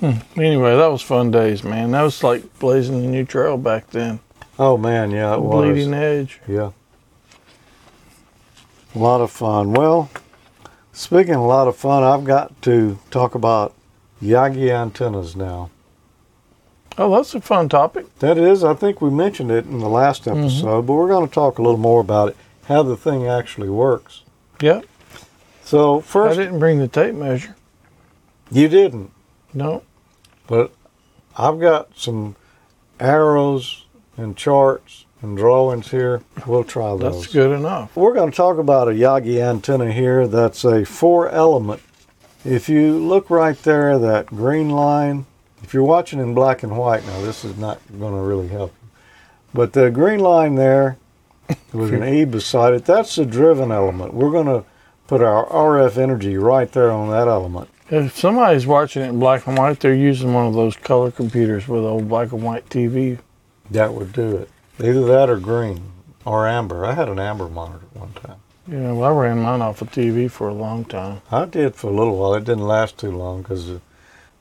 Hmm. 0.00 0.18
Anyway, 0.36 0.76
that 0.76 0.88
was 0.88 1.00
fun 1.00 1.30
days, 1.30 1.62
man. 1.62 1.92
That 1.92 2.02
was 2.02 2.24
like 2.24 2.58
blazing 2.58 3.04
a 3.04 3.08
new 3.08 3.24
trail 3.24 3.56
back 3.56 3.90
then. 3.90 4.18
Oh 4.58 4.76
man, 4.76 5.12
yeah, 5.12 5.34
it 5.34 5.40
was. 5.40 5.66
Bleeding 5.66 5.94
edge. 5.94 6.40
Yeah. 6.48 6.72
A 8.96 8.98
lot 8.98 9.20
of 9.20 9.30
fun. 9.30 9.74
Well, 9.74 10.10
speaking 10.92 11.34
of 11.34 11.40
a 11.40 11.44
lot 11.44 11.68
of 11.68 11.76
fun, 11.76 12.02
I've 12.02 12.24
got 12.24 12.60
to 12.62 12.98
talk 13.12 13.36
about 13.36 13.76
Yagi 14.24 14.70
antennas 14.70 15.36
now. 15.36 15.70
Oh, 16.96 17.14
that's 17.14 17.34
a 17.34 17.40
fun 17.40 17.68
topic. 17.68 18.18
That 18.20 18.38
is, 18.38 18.62
I 18.62 18.74
think 18.74 19.00
we 19.00 19.10
mentioned 19.10 19.50
it 19.50 19.66
in 19.66 19.80
the 19.80 19.88
last 19.88 20.24
mm-hmm. 20.24 20.40
episode, 20.40 20.86
but 20.86 20.94
we're 20.94 21.08
going 21.08 21.26
to 21.26 21.34
talk 21.34 21.58
a 21.58 21.62
little 21.62 21.78
more 21.78 22.00
about 22.00 22.30
it, 22.30 22.36
how 22.66 22.82
the 22.82 22.96
thing 22.96 23.26
actually 23.26 23.68
works. 23.68 24.22
Yep. 24.60 24.86
So, 25.64 26.00
first, 26.00 26.38
I 26.38 26.44
didn't 26.44 26.58
bring 26.60 26.78
the 26.78 26.88
tape 26.88 27.14
measure. 27.14 27.56
you 28.50 28.68
didn't, 28.68 29.10
No. 29.52 29.82
but 30.46 30.72
I've 31.36 31.58
got 31.58 31.98
some 31.98 32.36
arrows 33.00 33.86
and 34.16 34.36
charts 34.36 35.04
and 35.20 35.36
drawings 35.36 35.90
here. 35.90 36.22
We'll 36.46 36.64
try 36.64 36.96
those. 36.96 37.22
That's 37.22 37.32
good 37.32 37.50
enough. 37.50 37.96
We're 37.96 38.14
going 38.14 38.30
to 38.30 38.36
talk 38.36 38.58
about 38.58 38.88
a 38.88 38.92
Yagi 38.92 39.40
antenna 39.40 39.90
here 39.90 40.28
that's 40.28 40.64
a 40.64 40.84
four 40.84 41.28
element. 41.28 41.82
If 42.44 42.68
you 42.68 42.98
look 42.98 43.30
right 43.30 43.56
there, 43.62 43.98
that 43.98 44.26
green 44.26 44.68
line, 44.68 45.24
if 45.62 45.72
you're 45.72 45.82
watching 45.82 46.18
in 46.20 46.34
black 46.34 46.62
and 46.62 46.76
white 46.76 47.06
now, 47.06 47.22
this 47.22 47.42
is 47.42 47.56
not 47.56 47.80
going 47.98 48.14
to 48.14 48.20
really 48.20 48.48
help 48.48 48.74
you. 48.82 48.88
But 49.54 49.72
the 49.72 49.90
green 49.90 50.20
line 50.20 50.56
there 50.56 50.98
with 51.72 51.94
an 51.94 52.04
E 52.04 52.24
beside 52.26 52.74
it, 52.74 52.84
that's 52.84 53.16
the 53.16 53.24
driven 53.24 53.72
element. 53.72 54.12
We're 54.12 54.30
going 54.30 54.46
to 54.46 54.64
put 55.06 55.22
our 55.22 55.46
RF 55.46 55.96
energy 55.96 56.36
right 56.36 56.70
there 56.70 56.90
on 56.90 57.10
that 57.10 57.28
element. 57.28 57.70
If 57.88 58.18
somebody's 58.18 58.66
watching 58.66 59.02
it 59.02 59.08
in 59.08 59.18
black 59.18 59.46
and 59.46 59.56
white, 59.56 59.80
they're 59.80 59.94
using 59.94 60.34
one 60.34 60.46
of 60.46 60.54
those 60.54 60.76
color 60.76 61.10
computers 61.10 61.66
with 61.66 61.84
old 61.84 62.08
black 62.08 62.32
and 62.32 62.42
white 62.42 62.68
TV. 62.68 63.18
That 63.70 63.94
would 63.94 64.12
do 64.12 64.36
it. 64.36 64.50
Either 64.78 65.06
that 65.06 65.30
or 65.30 65.38
green 65.38 65.92
or 66.24 66.46
amber. 66.46 66.84
I 66.84 66.92
had 66.92 67.08
an 67.08 67.18
amber 67.18 67.48
monitor 67.48 67.86
at 67.94 68.00
one 68.00 68.12
time. 68.12 68.36
Yeah, 68.66 68.92
well, 68.92 69.04
I 69.04 69.20
ran 69.20 69.40
mine 69.40 69.60
off 69.60 69.82
of 69.82 69.90
TV 69.90 70.30
for 70.30 70.48
a 70.48 70.54
long 70.54 70.84
time. 70.86 71.20
I 71.30 71.44
did 71.44 71.74
for 71.74 71.88
a 71.88 71.94
little 71.94 72.16
while. 72.16 72.34
It 72.34 72.44
didn't 72.44 72.66
last 72.66 72.96
too 72.96 73.10
long 73.10 73.42
because 73.42 73.66
the 73.66 73.80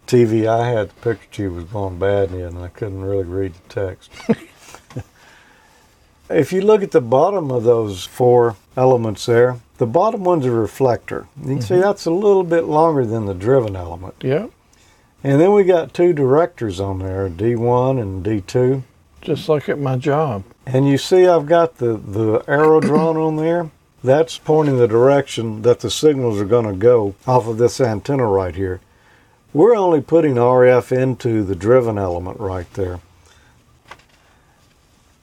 TV 0.07 0.47
I 0.47 0.69
had, 0.69 0.89
the 0.89 0.93
picture 0.95 1.27
tube 1.31 1.55
was 1.55 1.65
going 1.65 1.99
bad 1.99 2.31
in 2.31 2.41
and 2.41 2.59
I 2.59 2.69
couldn't 2.69 3.01
really 3.01 3.23
read 3.23 3.53
the 3.53 3.73
text. 3.73 4.11
if 6.29 6.53
you 6.53 6.61
look 6.61 6.83
at 6.83 6.91
the 6.91 7.01
bottom 7.01 7.51
of 7.51 7.63
those 7.63 8.05
four 8.05 8.55
elements 8.77 9.25
there, 9.25 9.59
the 9.77 9.85
bottom 9.85 10.23
one's 10.23 10.45
a 10.45 10.51
reflector. 10.51 11.27
You 11.37 11.55
can 11.55 11.61
see 11.61 11.73
mm-hmm. 11.73 11.83
that's 11.83 12.05
a 12.05 12.11
little 12.11 12.43
bit 12.43 12.63
longer 12.63 13.05
than 13.05 13.25
the 13.25 13.33
driven 13.33 13.75
element. 13.75 14.15
Yeah, 14.21 14.47
And 15.21 15.41
then 15.41 15.53
we 15.53 15.65
got 15.65 15.93
two 15.93 16.13
directors 16.13 16.79
on 16.79 16.99
there, 16.99 17.29
D1 17.29 18.01
and 18.01 18.25
D2. 18.25 18.83
just 19.21 19.49
like 19.49 19.67
at 19.67 19.79
my 19.79 19.97
job. 19.97 20.45
And 20.65 20.87
you 20.87 20.97
see 20.97 21.27
I've 21.27 21.45
got 21.45 21.77
the, 21.77 21.97
the 21.97 22.43
arrow 22.47 22.79
drawn 22.79 23.17
on 23.17 23.35
there. 23.35 23.69
That's 24.03 24.37
pointing 24.37 24.77
the 24.77 24.87
direction 24.87 25.61
that 25.61 25.79
the 25.79 25.89
signals 25.89 26.39
are 26.41 26.45
going 26.45 26.65
to 26.65 26.73
go 26.73 27.15
off 27.25 27.47
of 27.47 27.57
this 27.57 27.79
antenna 27.79 28.27
right 28.27 28.53
here. 28.53 28.81
We're 29.53 29.75
only 29.75 30.01
putting 30.01 30.35
RF 30.35 30.91
into 30.91 31.43
the 31.43 31.55
driven 31.55 31.97
element 31.97 32.39
right 32.39 32.71
there. 32.73 32.99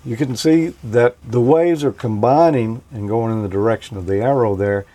You 0.05 0.17
can 0.17 0.35
see 0.35 0.69
that 0.83 1.17
the 1.27 1.43
waves 1.43 1.85
are 1.85 1.93
combining 1.93 2.83
and 2.91 3.07
going 3.07 3.33
in 3.33 3.43
the 3.43 3.49
direction 3.49 3.99
of 3.99 4.07
the 4.07 4.23
arrow 4.23 4.57
there. 4.57 4.87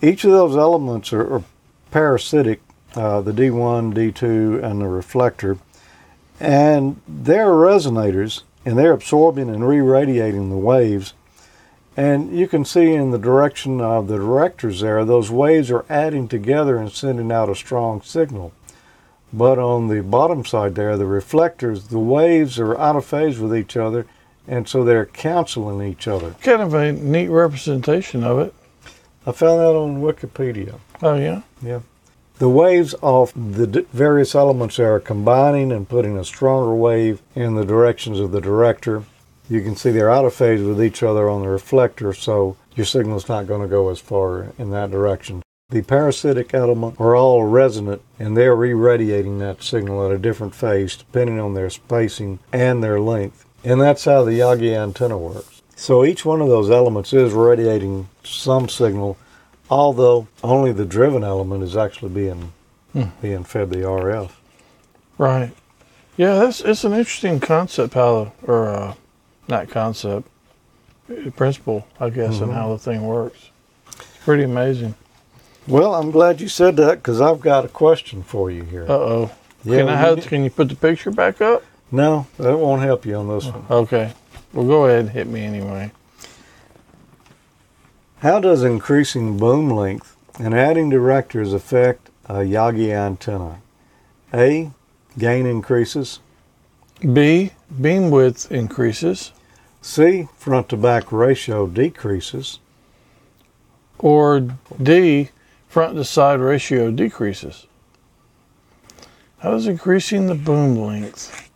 Each 0.00 0.24
of 0.24 0.30
those 0.30 0.56
elements 0.56 1.12
are, 1.12 1.34
are 1.34 1.42
parasitic, 1.90 2.62
uh, 2.94 3.20
the 3.20 3.32
D1, 3.32 3.92
D2, 3.92 4.62
and 4.62 4.80
the 4.80 4.86
reflector. 4.86 5.58
And 6.40 7.00
they're 7.06 7.48
resonators, 7.48 8.42
and 8.64 8.78
they're 8.78 8.92
absorbing 8.92 9.50
and 9.50 9.68
re-radiating 9.68 10.48
the 10.48 10.56
waves. 10.56 11.12
And 11.98 12.30
you 12.32 12.46
can 12.46 12.64
see 12.64 12.92
in 12.92 13.10
the 13.10 13.18
direction 13.18 13.80
of 13.80 14.06
the 14.06 14.18
directors 14.18 14.82
there, 14.82 15.04
those 15.04 15.32
waves 15.32 15.68
are 15.68 15.84
adding 15.90 16.28
together 16.28 16.76
and 16.76 16.92
sending 16.92 17.32
out 17.32 17.48
a 17.48 17.56
strong 17.56 18.02
signal. 18.02 18.52
But 19.32 19.58
on 19.58 19.88
the 19.88 20.00
bottom 20.04 20.44
side 20.44 20.76
there, 20.76 20.96
the 20.96 21.06
reflectors, 21.06 21.88
the 21.88 21.98
waves 21.98 22.56
are 22.60 22.78
out 22.78 22.94
of 22.94 23.04
phase 23.04 23.40
with 23.40 23.52
each 23.52 23.76
other, 23.76 24.06
and 24.46 24.68
so 24.68 24.84
they're 24.84 25.06
canceling 25.06 25.84
each 25.90 26.06
other. 26.06 26.36
Kind 26.40 26.62
of 26.62 26.72
a 26.72 26.92
neat 26.92 27.30
representation 27.30 28.22
of 28.22 28.38
it. 28.38 28.54
I 29.26 29.32
found 29.32 29.58
that 29.58 29.74
on 29.74 30.00
Wikipedia. 30.00 30.78
Oh, 31.02 31.16
yeah? 31.16 31.42
Yeah. 31.60 31.80
The 32.38 32.48
waves 32.48 32.94
of 33.02 33.56
the 33.56 33.66
d- 33.66 33.86
various 33.92 34.36
elements 34.36 34.76
there 34.76 34.94
are 34.94 35.00
combining 35.00 35.72
and 35.72 35.88
putting 35.88 36.16
a 36.16 36.24
stronger 36.24 36.76
wave 36.76 37.22
in 37.34 37.56
the 37.56 37.64
directions 37.64 38.20
of 38.20 38.30
the 38.30 38.40
director. 38.40 39.02
You 39.48 39.62
can 39.62 39.76
see 39.76 39.90
they're 39.90 40.10
out 40.10 40.24
of 40.24 40.34
phase 40.34 40.62
with 40.62 40.82
each 40.82 41.02
other 41.02 41.28
on 41.28 41.40
the 41.40 41.48
reflector, 41.48 42.12
so 42.12 42.56
your 42.74 42.86
signal's 42.86 43.28
not 43.28 43.46
going 43.46 43.62
to 43.62 43.68
go 43.68 43.88
as 43.88 43.98
far 43.98 44.52
in 44.58 44.70
that 44.70 44.90
direction. 44.90 45.42
The 45.70 45.82
parasitic 45.82 46.54
element 46.54 46.98
are 46.98 47.14
all 47.14 47.44
resonant 47.44 48.00
and 48.18 48.34
they're 48.34 48.56
re-radiating 48.56 49.38
that 49.40 49.62
signal 49.62 50.06
at 50.06 50.14
a 50.14 50.18
different 50.18 50.54
phase 50.54 50.96
depending 50.96 51.38
on 51.38 51.52
their 51.52 51.68
spacing 51.68 52.38
and 52.52 52.82
their 52.82 52.98
length. 52.98 53.44
And 53.64 53.78
that's 53.78 54.06
how 54.06 54.24
the 54.24 54.38
Yagi 54.38 54.74
antenna 54.74 55.18
works. 55.18 55.60
So 55.76 56.04
each 56.04 56.24
one 56.24 56.40
of 56.40 56.48
those 56.48 56.70
elements 56.70 57.12
is 57.12 57.34
radiating 57.34 58.08
some 58.24 58.68
signal, 58.68 59.18
although 59.68 60.26
only 60.42 60.72
the 60.72 60.86
driven 60.86 61.22
element 61.22 61.62
is 61.62 61.76
actually 61.76 62.12
being 62.12 62.52
being 63.20 63.44
fed 63.44 63.70
the 63.70 63.82
RF. 63.82 64.30
Right. 65.18 65.52
Yeah, 66.16 66.34
that's 66.34 66.62
it's 66.62 66.84
an 66.84 66.94
interesting 66.94 67.40
concept 67.40 67.94
how, 67.94 68.32
or 68.42 68.68
uh, 68.68 68.94
not 69.48 69.68
concept, 69.68 70.28
principle, 71.36 71.86
I 71.98 72.10
guess, 72.10 72.40
and 72.40 72.52
how 72.52 72.70
the 72.72 72.78
thing 72.78 73.06
works. 73.06 73.50
It's 73.88 74.18
pretty 74.24 74.44
amazing. 74.44 74.94
Well, 75.66 75.94
I'm 75.94 76.10
glad 76.10 76.40
you 76.40 76.48
said 76.48 76.76
that 76.76 76.96
because 76.96 77.20
I've 77.20 77.40
got 77.40 77.64
a 77.64 77.68
question 77.68 78.22
for 78.22 78.50
you 78.50 78.62
here. 78.62 78.84
Uh 78.84 78.92
oh. 78.92 79.30
Yeah, 79.64 79.78
can 79.78 79.88
I 79.88 79.96
have? 79.96 80.26
Can 80.26 80.44
you 80.44 80.50
put 80.50 80.68
the 80.68 80.76
picture 80.76 81.10
back 81.10 81.40
up? 81.40 81.62
No, 81.90 82.26
that 82.38 82.56
won't 82.56 82.82
help 82.82 83.04
you 83.06 83.16
on 83.16 83.28
this 83.28 83.46
one. 83.46 83.64
Okay. 83.70 84.12
Well, 84.52 84.66
go 84.66 84.86
ahead 84.86 85.00
and 85.00 85.10
hit 85.10 85.26
me 85.26 85.42
anyway. 85.42 85.92
How 88.18 88.40
does 88.40 88.62
increasing 88.62 89.36
boom 89.38 89.70
length 89.70 90.16
and 90.38 90.54
adding 90.54 90.90
directors 90.90 91.52
affect 91.52 92.10
a 92.26 92.36
Yagi 92.36 92.90
antenna? 92.90 93.60
A. 94.32 94.70
Gain 95.16 95.46
increases. 95.46 96.20
B. 97.12 97.52
Beam 97.80 98.10
width 98.10 98.50
increases, 98.50 99.32
C. 99.80 100.28
Front 100.36 100.68
to 100.70 100.76
back 100.76 101.12
ratio 101.12 101.66
decreases. 101.66 102.58
or 103.98 104.40
D. 104.82 105.30
Front 105.68 105.96
to 105.96 106.04
side 106.04 106.40
ratio 106.40 106.90
decreases. 106.90 107.66
How 109.38 109.50
does 109.50 109.66
increasing 109.66 110.26
the 110.26 110.34
boom 110.34 110.76
length 110.76 111.50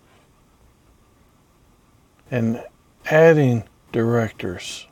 and 2.30 2.62
adding 3.06 3.64
directors? 3.90 4.86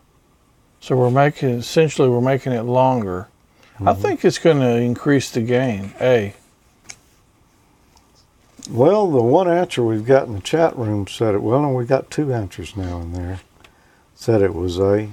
So 0.80 0.96
we're 0.96 1.10
making 1.10 1.50
essentially 1.50 2.08
we're 2.08 2.20
making 2.20 2.52
it 2.52 2.62
longer. 2.62 3.28
I 3.78 3.82
mm-hmm. 3.82 4.02
think 4.02 4.24
it's 4.24 4.38
going 4.38 4.60
to 4.60 4.76
increase 4.76 5.30
the 5.30 5.42
gain. 5.42 5.92
A. 6.00 6.34
Well, 8.70 9.10
the 9.10 9.22
one 9.22 9.48
answer 9.50 9.82
we've 9.82 10.06
got 10.06 10.28
in 10.28 10.34
the 10.34 10.40
chat 10.40 10.76
room 10.76 11.06
said 11.08 11.34
it. 11.34 11.42
Well, 11.42 11.64
and 11.64 11.74
we 11.74 11.84
got 11.84 12.10
two 12.10 12.32
answers 12.32 12.76
now 12.76 13.00
in 13.00 13.12
there. 13.12 13.40
Said 14.14 14.42
it 14.42 14.54
was 14.54 14.78
A. 14.78 15.08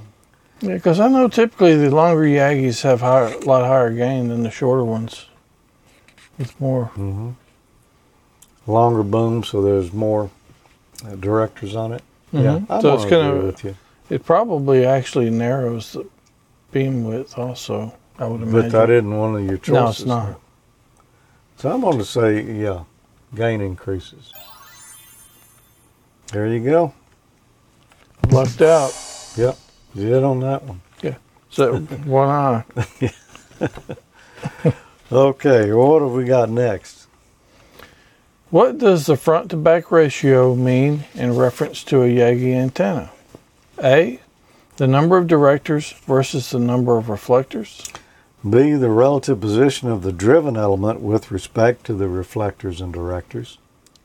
Yeah, 0.62 0.74
because 0.76 1.00
I 1.00 1.08
know 1.08 1.28
typically 1.28 1.76
the 1.76 1.94
longer 1.94 2.24
Yagis 2.24 2.84
have 2.84 3.02
higher, 3.02 3.34
a 3.34 3.40
lot 3.46 3.66
higher 3.66 3.92
gain 3.92 4.28
than 4.28 4.44
the 4.44 4.52
shorter 4.52 4.84
ones. 4.84 5.26
With 6.38 6.60
more. 6.60 6.86
hmm 6.86 7.32
Longer 8.68 9.04
boom, 9.04 9.44
so 9.44 9.62
there's 9.62 9.94
more 9.94 10.30
uh, 11.06 11.16
directors 11.16 11.74
on 11.76 11.94
it. 11.94 12.04
Yeah, 12.34 12.60
Mhm. 12.60 12.66
I'm 12.70 12.82
So 12.82 12.94
it's 12.96 13.06
gonna 13.06 13.46
with 13.46 13.64
you. 13.64 13.76
It 14.10 14.26
probably 14.26 14.86
actually 14.86 15.30
narrows 15.30 15.94
the 15.94 16.06
beam 16.72 17.06
width 17.06 17.38
also, 17.38 17.94
I 18.20 18.28
would 18.28 18.42
imagine. 18.42 18.72
But 18.72 18.72
that 18.72 18.90
isn't 18.90 19.18
one 19.18 19.36
of 19.36 19.46
your 19.46 19.58
choices. 19.58 19.72
No, 19.74 19.90
it's 19.90 20.06
not. 20.06 20.40
So 21.58 21.72
I'm 21.72 21.82
going 21.82 21.98
to 21.98 22.06
say, 22.06 22.42
yeah, 22.44 22.84
gain 23.36 23.62
increases. 23.62 24.34
There 26.32 26.48
you 26.48 26.60
go. 26.64 26.94
Lucked 28.30 28.62
out. 28.62 28.92
Yep. 29.38 29.58
You 29.96 30.10
did 30.10 30.24
on 30.24 30.40
that 30.42 30.64
one. 30.64 30.82
Yeah. 31.02 31.16
So 31.50 31.80
one 32.06 32.30
eye. 32.30 32.64
Okay, 35.10 35.72
what 35.72 36.02
have 36.02 36.12
we 36.12 36.26
got 36.26 36.50
next? 36.50 37.08
What 38.50 38.78
does 38.78 39.06
the 39.06 39.16
front 39.16 39.50
to 39.52 39.58
back 39.58 39.90
ratio 39.90 40.54
mean 40.54 41.06
in 41.14 41.38
reference 41.38 41.82
to 41.86 42.04
a 42.04 42.10
Yagi 42.10 42.54
antenna? 42.54 43.12
A. 43.82 44.20
The 44.76 44.86
number 44.86 45.18
of 45.18 45.28
directors 45.28 45.94
versus 46.06 46.50
the 46.50 46.60
number 46.60 46.98
of 46.98 47.08
reflectors. 47.08 47.82
B, 48.50 48.74
the 48.74 48.90
relative 48.90 49.40
position 49.40 49.90
of 49.90 50.04
the 50.04 50.12
driven 50.12 50.58
element 50.58 51.02
with 51.02 51.32
respect 51.32 51.86
to 51.86 51.94
the 51.94 52.08
reflectors 52.08 52.82
and 52.82 52.94
directors. 52.94 53.58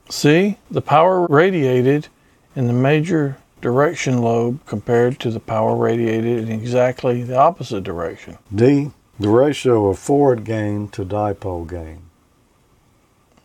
C. 0.08 0.58
The 0.70 0.82
power 0.82 1.26
radiated 1.26 2.08
in 2.54 2.66
the 2.66 2.72
major 2.72 3.38
direction 3.60 4.18
lobe 4.20 4.64
compared 4.66 5.18
to 5.20 5.30
the 5.30 5.40
power 5.40 5.76
radiated 5.76 6.48
in 6.48 6.52
exactly 6.52 7.22
the 7.22 7.36
opposite 7.36 7.84
direction. 7.84 8.38
D, 8.54 8.90
the 9.18 9.28
ratio 9.28 9.88
of 9.88 9.98
forward 9.98 10.44
gain 10.44 10.88
to 10.88 11.04
dipole 11.04 11.68
gain. 11.68 12.02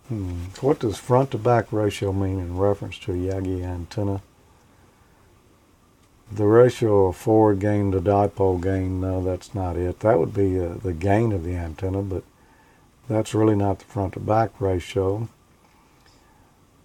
Hmm. 0.07 0.45
What 0.61 0.79
does 0.79 0.97
front 0.97 1.31
to 1.31 1.37
back 1.37 1.71
ratio 1.71 2.13
mean 2.13 2.39
in 2.39 2.57
reference 2.57 2.97
to 2.99 3.11
a 3.11 3.15
Yagi 3.15 3.63
antenna? 3.63 4.21
The 6.31 6.45
ratio 6.45 7.07
of 7.07 7.15
forward 7.15 7.59
gain 7.59 7.91
to 7.91 8.01
dipole 8.01 8.61
gain, 8.61 8.99
no, 8.99 9.23
that's 9.23 9.55
not 9.55 9.77
it. 9.77 10.01
That 10.01 10.19
would 10.19 10.33
be 10.33 10.59
uh, 10.59 10.73
the 10.83 10.93
gain 10.93 11.31
of 11.31 11.43
the 11.43 11.55
antenna, 11.55 12.01
but 12.01 12.23
that's 13.07 13.33
really 13.33 13.55
not 13.55 13.79
the 13.79 13.85
front 13.85 14.13
to 14.13 14.19
back 14.19 14.59
ratio. 14.59 15.29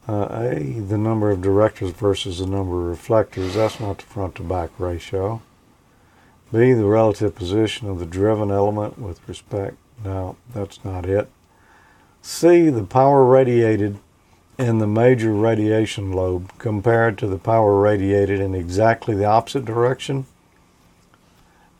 Uh, 0.08 0.28
A, 0.30 0.80
the 0.80 0.98
number 0.98 1.30
of 1.30 1.42
directors 1.42 1.90
versus 1.90 2.38
the 2.38 2.46
number 2.46 2.82
of 2.82 2.88
reflectors, 2.88 3.54
that's 3.54 3.80
not 3.80 3.98
the 3.98 4.04
front 4.04 4.36
to 4.36 4.42
back 4.42 4.70
ratio. 4.78 5.42
B, 6.52 6.72
the 6.72 6.84
relative 6.84 7.34
position 7.34 7.88
of 7.88 7.98
the 7.98 8.06
driven 8.06 8.50
element 8.50 8.98
with 8.98 9.26
respect, 9.28 9.76
no, 10.04 10.36
that's 10.52 10.84
not 10.84 11.06
it. 11.06 11.30
C, 12.20 12.68
the 12.68 12.84
power 12.84 13.24
radiated 13.24 13.98
in 14.58 14.78
the 14.78 14.86
major 14.86 15.32
radiation 15.32 16.12
lobe 16.12 16.50
compared 16.58 17.18
to 17.18 17.26
the 17.26 17.38
power 17.38 17.80
radiated 17.80 18.40
in 18.40 18.54
exactly 18.54 19.14
the 19.14 19.24
opposite 19.24 19.64
direction. 19.64 20.26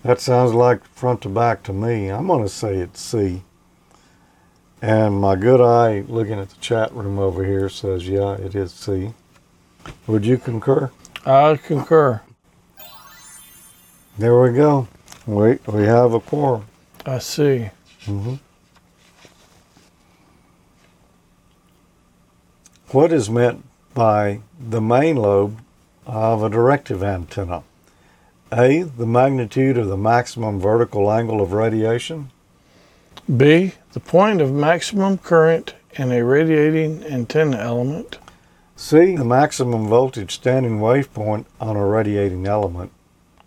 That 0.02 0.20
sounds 0.20 0.52
like 0.52 0.84
front 0.84 1.22
to 1.22 1.28
back 1.28 1.62
to 1.64 1.72
me. 1.72 2.08
I'm 2.08 2.26
going 2.26 2.42
to 2.42 2.48
say 2.48 2.76
it's 2.76 3.00
C. 3.00 3.42
And 4.80 5.20
my 5.20 5.36
good 5.36 5.60
eye 5.60 6.00
looking 6.08 6.40
at 6.40 6.48
the 6.48 6.56
chat 6.60 6.92
room 6.92 7.18
over 7.18 7.44
here 7.44 7.68
says, 7.68 8.08
yeah, 8.08 8.32
it 8.34 8.56
is 8.56 8.72
C. 8.72 9.12
Would 10.08 10.26
you 10.26 10.38
concur? 10.38 10.90
I 11.24 11.56
concur. 11.56 12.20
There 14.18 14.40
we 14.40 14.52
go. 14.52 14.88
We, 15.24 15.58
we 15.66 15.84
have 15.84 16.14
a 16.14 16.20
quorum. 16.20 16.66
I 17.06 17.18
see. 17.18 17.70
hmm 18.04 18.34
What 22.92 23.10
is 23.10 23.30
meant 23.30 23.64
by 23.94 24.40
the 24.60 24.82
main 24.82 25.16
lobe 25.16 25.62
of 26.06 26.42
a 26.42 26.50
directive 26.50 27.02
antenna? 27.02 27.62
A. 28.52 28.82
The 28.82 29.06
magnitude 29.06 29.78
of 29.78 29.88
the 29.88 29.96
maximum 29.96 30.60
vertical 30.60 31.10
angle 31.10 31.40
of 31.40 31.54
radiation. 31.54 32.30
B. 33.34 33.72
The 33.94 34.00
point 34.00 34.42
of 34.42 34.52
maximum 34.52 35.16
current 35.16 35.74
in 35.94 36.12
a 36.12 36.22
radiating 36.22 37.02
antenna 37.04 37.56
element. 37.56 38.18
C. 38.76 39.16
The 39.16 39.24
maximum 39.24 39.86
voltage 39.86 40.34
standing 40.34 40.78
wave 40.78 41.14
point 41.14 41.46
on 41.62 41.76
a 41.76 41.86
radiating 41.86 42.46
element. 42.46 42.92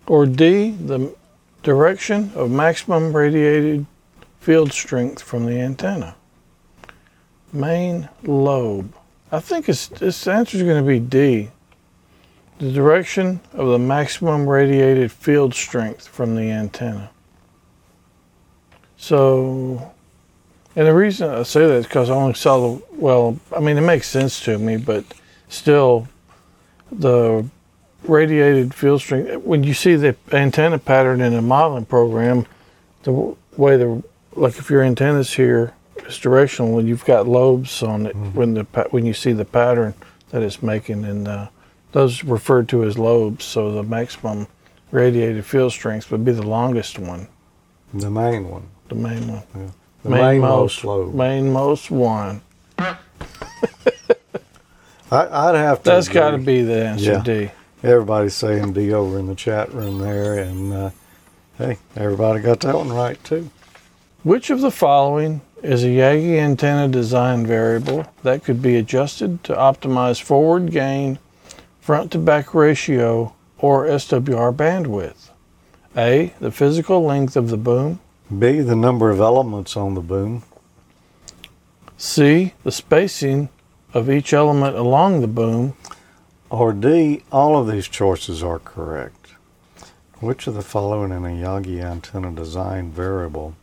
Or 0.08 0.26
D. 0.26 0.72
The 0.72 1.14
direction 1.62 2.32
of 2.34 2.50
maximum 2.50 3.16
radiated 3.16 3.86
field 4.40 4.74
strength 4.74 5.22
from 5.22 5.46
the 5.46 5.60
antenna. 5.60 6.16
Main 7.54 8.10
lobe. 8.24 8.92
I 9.32 9.40
think 9.40 9.68
it's, 9.68 9.88
this 9.88 10.28
answer 10.28 10.58
is 10.58 10.64
going 10.64 10.84
to 10.84 10.88
be 10.88 11.00
D. 11.00 11.50
The 12.60 12.72
direction 12.72 13.42
of 13.54 13.68
the 13.68 13.80
maximum 13.80 14.48
radiated 14.48 15.12
field 15.12 15.54
strength 15.54 16.08
from 16.08 16.36
the 16.36 16.52
antenna. 16.52 17.10
So, 18.98 19.94
and 20.76 20.88
the 20.88 20.94
reason 20.94 21.30
I 21.30 21.44
say 21.44 21.68
that 21.68 21.74
is 21.74 21.86
because 21.86 22.10
I 22.10 22.16
only 22.16 22.34
saw 22.34 22.60
the, 22.60 22.84
well, 22.92 23.38
I 23.56 23.60
mean, 23.60 23.78
it 23.78 23.82
makes 23.82 24.08
sense 24.08 24.44
to 24.46 24.58
me, 24.58 24.78
but 24.78 25.04
still, 25.50 26.08
the 26.92 27.46
radiated 28.04 28.74
field 28.74 29.02
strength, 29.02 29.44
when 29.44 29.64
you 29.64 29.74
see 29.74 29.96
the 29.96 30.16
antenna 30.32 30.80
pattern 30.80 31.22
in 31.22 31.34
a 31.34 31.42
modeling 31.42 31.86
program, 31.86 32.46
the 33.04 33.36
way 33.58 33.78
the, 33.78 34.04
like 34.34 34.58
if 34.58 34.70
your 34.70 34.82
antenna's 34.82 35.34
here, 35.34 35.74
it's 36.06 36.18
directional 36.20 36.72
when 36.74 36.88
you've 36.88 37.06
got 37.06 37.28
lobes 37.28 37.82
on 37.84 38.06
it, 38.08 38.14
when 38.34 38.54
the 38.54 38.64
when 38.92 39.06
you 39.06 39.14
see 39.14 39.32
the 39.34 39.46
pattern 39.46 39.94
that 40.30 40.42
it's 40.42 40.62
making, 40.64 41.04
and 41.06 41.28
uh, 41.28 41.48
those 41.92 42.24
referred 42.24 42.68
to 42.70 42.84
as 42.84 42.98
lobes. 42.98 43.46
So 43.46 43.72
the 43.72 43.84
maximum 43.84 44.48
radiated 44.92 45.46
field 45.46 45.72
strength 45.72 46.12
would 46.12 46.24
be 46.26 46.32
the 46.32 46.44
longest 46.48 47.00
one, 47.00 47.28
The 47.94 48.10
main 48.10 48.50
one. 48.50 48.64
the 48.90 48.96
main 48.96 49.28
one. 49.28 49.44
The 50.04 50.10
main 50.12 50.42
most 50.42 50.84
lobe. 50.84 51.16
Mainmost 51.16 51.90
one. 51.90 52.42
I, 52.78 52.98
I'd 55.12 55.56
have 55.56 55.84
to. 55.84 55.90
That's 55.90 56.10
got 56.10 56.32
to 56.32 56.38
be 56.38 56.62
the 56.62 56.86
answer, 56.86 57.12
Yeah. 57.14 57.24
D. 57.24 57.52
Everybody's 57.84 58.34
saying 58.34 58.74
D 58.74 58.94
over 58.94 59.20
in 59.20 59.28
the 59.28 59.36
chat 59.36 59.72
room 59.74 60.00
there, 60.00 60.40
and 60.40 60.74
uh, 60.74 60.90
hey, 61.58 61.78
everybody 61.96 62.42
got 62.42 62.60
that 62.62 62.76
one 62.76 62.92
right 62.92 63.22
too. 63.24 63.50
Which 64.24 64.50
of 64.50 64.62
the 64.62 64.72
following 64.72 65.42
is 65.66 65.84
a 65.84 65.88
Yagi 65.88 66.38
antenna 66.38 66.88
design 66.88 67.46
variable 67.46 68.06
that 68.22 68.44
could 68.44 68.62
be 68.62 68.76
adjusted 68.76 69.44
to 69.44 69.54
optimize 69.54 70.22
forward 70.22 70.72
gain, 70.72 71.18
front 71.80 72.12
to 72.12 72.20
back 72.20 72.54
ratio, 72.54 73.34
or 73.58 73.86
SWR 73.86 74.56
bandwidth? 74.56 75.32
A. 75.98 76.34
The 76.40 76.52
physical 76.52 77.04
length 77.04 77.36
of 77.36 77.50
the 77.50 77.58
boom. 77.58 78.00
B, 78.38 78.60
the 78.60 78.76
number 78.76 79.10
of 79.10 79.20
elements 79.20 79.76
on 79.76 79.96
the 79.96 80.02
boom. 80.02 80.44
C. 81.98 82.54
The 82.64 82.72
spacing 82.72 83.50
of 83.92 84.10
each 84.10 84.34
element 84.34 84.76
along 84.76 85.22
the 85.22 85.28
boom. 85.28 85.76
Or 86.52 86.74
D, 86.74 87.24
all 87.32 87.58
of 87.58 87.68
these 87.68 87.88
choices 87.88 88.44
are 88.44 88.60
correct. 88.60 89.30
Which 90.20 90.46
of 90.46 90.54
the 90.54 90.62
following 90.62 91.12
in 91.12 91.26
a 91.26 91.30
Yagi 91.30 91.84
antenna 91.84 92.32
design 92.32 92.92
variable 92.92 93.56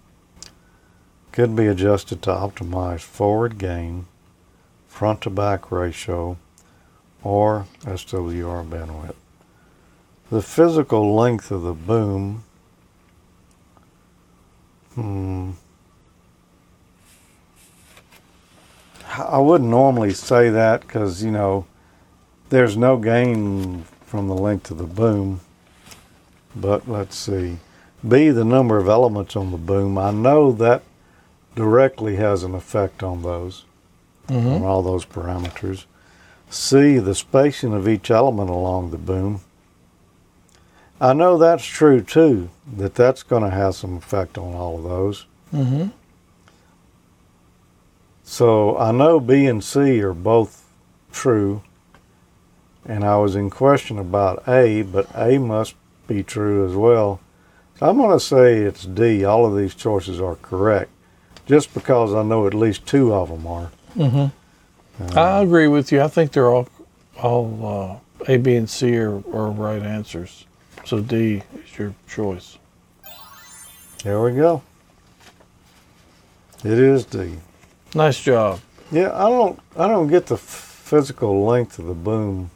could 1.33 1.57
be 1.57 1.67
adjusted 1.67 2.23
to 2.23 2.31
optimize 2.31 3.01
forward 3.01 3.59
gain, 3.59 4.07
front 4.87 5.23
to 5.23 5.31
back 5.31 5.73
ratio, 5.73 6.37
or 7.25 7.67
SWR 7.81 8.69
bandwidth? 8.69 9.15
The 10.31 10.43
physical 10.43 11.15
length 11.15 11.51
of 11.51 11.63
the 11.63 11.73
boom. 11.73 12.45
Hmm. 14.95 15.53
I 19.09 19.39
wouldn't 19.39 19.69
normally 19.69 20.13
say 20.13 20.49
that 20.51 20.83
because, 20.83 21.23
you 21.23 21.31
know, 21.31 21.67
there's 22.49 22.77
no 22.77 22.97
gain 22.97 23.85
from 24.05 24.29
the 24.29 24.35
length 24.35 24.71
of 24.71 24.79
the 24.79 24.85
boom. 24.85 25.41
But 26.55 26.89
let's 26.89 27.17
see. 27.17 27.59
B, 28.07 28.31
the 28.31 28.45
number 28.45 28.79
of 28.79 28.89
elements 28.89 29.37
on 29.37 29.51
the 29.51 29.59
boom. 29.59 29.97
I 29.97 30.11
know 30.11 30.53
that 30.53 30.83
directly 31.55 32.17
has 32.17 32.43
an 32.43 32.55
effect 32.55 33.03
on 33.03 33.23
those, 33.23 33.65
on 34.29 34.63
all 34.63 34.83
those 34.83 35.05
parameters. 35.05 35.85
C, 36.49 36.99
the 36.99 37.15
spacing 37.15 37.73
of 37.73 37.89
each 37.89 38.11
element 38.11 38.51
along 38.51 38.91
the 38.91 38.99
boom. 38.99 39.41
I 41.01 41.13
know 41.15 41.37
that's 41.37 41.65
true 41.65 42.01
too, 42.01 42.51
that 42.77 42.95
that's 42.95 43.23
going 43.23 43.43
to 43.43 43.51
have 43.51 43.75
some 43.75 43.97
effect 43.97 44.39
on 44.39 44.55
all 44.55 44.79
of 44.79 44.85
those. 44.85 45.27
Mm-hmm. 45.53 45.89
So 48.23 48.79
I 48.79 48.93
know 48.93 49.19
B 49.19 49.47
and 49.47 49.65
C 49.65 50.01
are 50.01 50.15
both 50.15 50.65
true, 51.11 51.63
and 52.85 53.05
I 53.05 53.17
was 53.17 53.35
in 53.35 53.51
question 53.51 53.99
about 53.99 54.47
A, 54.49 54.83
but 54.83 55.09
A 55.15 55.39
must 55.39 55.75
be 56.07 56.23
true 56.23 56.67
as 56.67 56.75
well. 56.75 57.21
So 57.79 57.89
I'm 57.89 57.97
going 57.97 58.17
to 58.17 58.25
say 58.25 58.59
it's 58.59 58.85
D. 58.85 59.25
All 59.25 59.45
of 59.45 59.57
these 59.57 59.75
choices 59.75 60.21
are 60.21 60.37
correct, 60.37 60.91
just 61.47 61.75
because 61.75 62.15
I 62.15 62.23
know 62.23 62.47
at 62.47 62.55
least 62.55 62.87
two 62.87 63.13
of 63.13 63.29
them 63.29 63.47
are. 63.47 63.71
Mm-hmm. 63.97 65.19
I 65.19 65.41
agree 65.41 65.69
with 65.69 65.91
you. 65.91 66.03
I 66.03 66.09
think 66.09 66.33
they're 66.33 66.49
all 66.49 66.69
all 67.21 68.01
uh, 68.27 68.33
A, 68.33 68.37
B, 68.37 68.57
and 68.57 68.69
C 68.69 68.97
are, 68.99 69.17
are 69.35 69.51
right 69.51 69.83
answers. 69.83 70.47
So 70.85 71.01
D 71.01 71.43
is 71.65 71.79
your 71.79 71.95
choice. 72.09 72.59
There 74.03 74.21
we 74.23 74.33
go. 74.33 74.63
It 76.65 76.79
is 76.79 77.05
D. 77.05 77.35
Nice 77.95 78.21
job. 78.21 78.61
Yeah, 78.91 79.11
I 79.15 79.29
don't. 79.29 79.59
I 79.77 79.89
don't 79.89 80.09
get 80.09 80.27
the 80.27 80.37
physical 80.37 81.45
length 81.45 81.79
of 81.79 81.87
the 81.87 81.95
boom. 81.95 82.51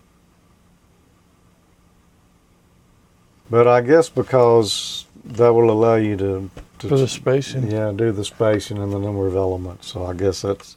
But 3.49 3.66
I 3.68 3.80
guess 3.80 4.09
because 4.09 5.07
that 5.24 5.53
will 5.53 5.70
allow 5.70 5.95
you 5.95 6.16
to, 6.16 6.51
to 6.79 6.89
For 6.89 6.99
the 6.99 7.09
spacing. 7.09 7.70
yeah 7.70 7.93
do 7.95 8.12
the 8.12 8.24
spacing 8.24 8.79
and 8.79 8.93
the 8.93 8.99
number 8.99 9.27
of 9.27 9.37
elements. 9.37 9.89
So 9.89 10.05
I 10.05 10.14
guess 10.14 10.43
that's 10.43 10.77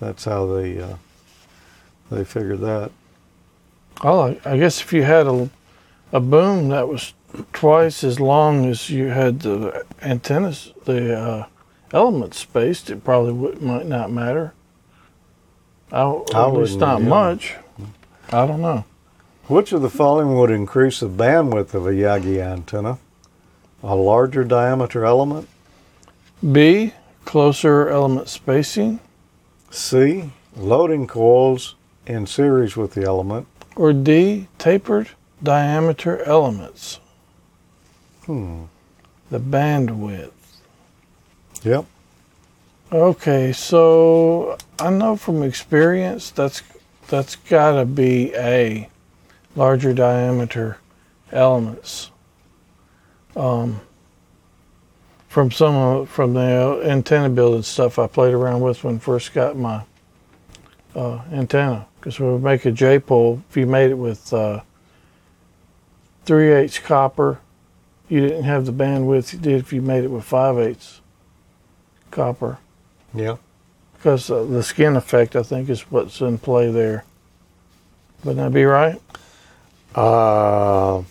that's 0.00 0.24
how 0.24 0.46
they 0.46 0.80
uh, 0.80 0.96
they 2.10 2.24
figured 2.24 2.60
that. 2.60 2.90
Well, 4.02 4.22
I, 4.22 4.40
I 4.44 4.58
guess 4.58 4.80
if 4.80 4.92
you 4.92 5.02
had 5.02 5.26
a, 5.26 5.50
a 6.12 6.20
boom 6.20 6.68
that 6.68 6.88
was 6.88 7.14
twice 7.52 8.04
as 8.04 8.20
long 8.20 8.66
as 8.66 8.90
you 8.90 9.06
had 9.06 9.40
the 9.40 9.84
antennas, 10.02 10.72
the 10.84 11.18
uh, 11.18 11.46
elements 11.92 12.38
spaced, 12.38 12.90
it 12.90 13.04
probably 13.04 13.32
would, 13.32 13.60
might 13.60 13.86
not 13.86 14.10
matter. 14.10 14.54
I, 15.90 16.02
at 16.34 16.48
least 16.48 16.78
not 16.78 17.00
yeah. 17.02 17.08
much. 17.08 17.56
I 18.30 18.46
don't 18.46 18.60
know. 18.60 18.84
Which 19.46 19.72
of 19.72 19.80
the 19.80 19.90
following 19.90 20.38
would 20.38 20.50
increase 20.50 21.00
the 21.00 21.08
bandwidth 21.08 21.72
of 21.72 21.86
a 21.86 21.90
Yagi 21.90 22.38
antenna? 22.40 22.98
A 23.82 23.94
larger 23.94 24.42
diameter 24.44 25.04
element, 25.04 25.48
B, 26.52 26.92
closer 27.24 27.88
element 27.88 28.28
spacing, 28.28 28.98
C, 29.70 30.30
loading 30.56 31.06
coils 31.06 31.74
in 32.06 32.26
series 32.26 32.76
with 32.76 32.94
the 32.94 33.04
element, 33.04 33.46
or 33.76 33.92
D, 33.92 34.48
tapered 34.58 35.10
diameter 35.42 36.22
elements. 36.24 36.98
hmm, 38.26 38.64
The 39.30 39.38
bandwidth. 39.38 40.32
yep, 41.62 41.84
Okay, 42.90 43.52
so 43.52 44.56
I 44.80 44.90
know 44.90 45.14
from 45.16 45.42
experience 45.42 46.30
that's 46.30 46.62
that's 47.08 47.36
got 47.36 47.72
to 47.78 47.84
be 47.86 48.34
a 48.34 48.88
larger 49.54 49.92
diameter 49.94 50.78
elements. 51.30 52.10
Um, 53.38 53.80
from 55.28 55.50
some 55.50 55.76
of 55.76 56.08
from 56.08 56.34
the 56.34 56.82
antenna 56.84 57.28
building 57.28 57.62
stuff 57.62 57.98
I 57.98 58.06
played 58.08 58.34
around 58.34 58.62
with 58.62 58.82
when 58.82 58.96
I 58.96 58.98
first 58.98 59.32
got 59.32 59.56
my 59.56 59.82
uh, 60.96 61.20
antenna, 61.30 61.86
because 62.00 62.18
we 62.18 62.26
would 62.26 62.42
make 62.42 62.64
a 62.64 62.72
J 62.72 62.98
pole. 62.98 63.42
If 63.48 63.56
you 63.56 63.66
made 63.66 63.90
it 63.90 63.98
with 63.98 64.32
uh, 64.32 64.62
three 66.24 66.52
eighths 66.52 66.80
copper, 66.80 67.38
you 68.08 68.20
didn't 68.20 68.44
have 68.44 68.66
the 68.66 68.72
bandwidth 68.72 69.32
you 69.32 69.38
did 69.38 69.60
if 69.60 69.72
you 69.72 69.82
made 69.82 70.02
it 70.02 70.10
with 70.10 70.24
five 70.24 70.58
eighths 70.58 71.00
copper 72.10 72.58
yeah. 73.14 73.36
because 73.96 74.30
uh, 74.30 74.42
the 74.44 74.62
skin 74.62 74.96
effect, 74.96 75.36
I 75.36 75.42
think, 75.42 75.68
is 75.68 75.82
what's 75.90 76.20
in 76.20 76.38
play 76.38 76.70
there. 76.72 77.04
Wouldn't 78.24 78.44
that 78.44 78.52
be 78.52 78.64
right? 78.64 79.00
Uh, 79.94 81.02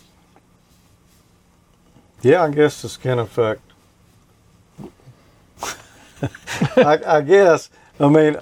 yeah, 2.21 2.43
I 2.43 2.49
guess 2.51 2.81
the 2.81 2.89
skin 2.89 3.19
effect. 3.19 3.61
I, 6.77 6.99
I 7.05 7.21
guess. 7.21 7.69
I 7.99 8.09
mean, 8.09 8.37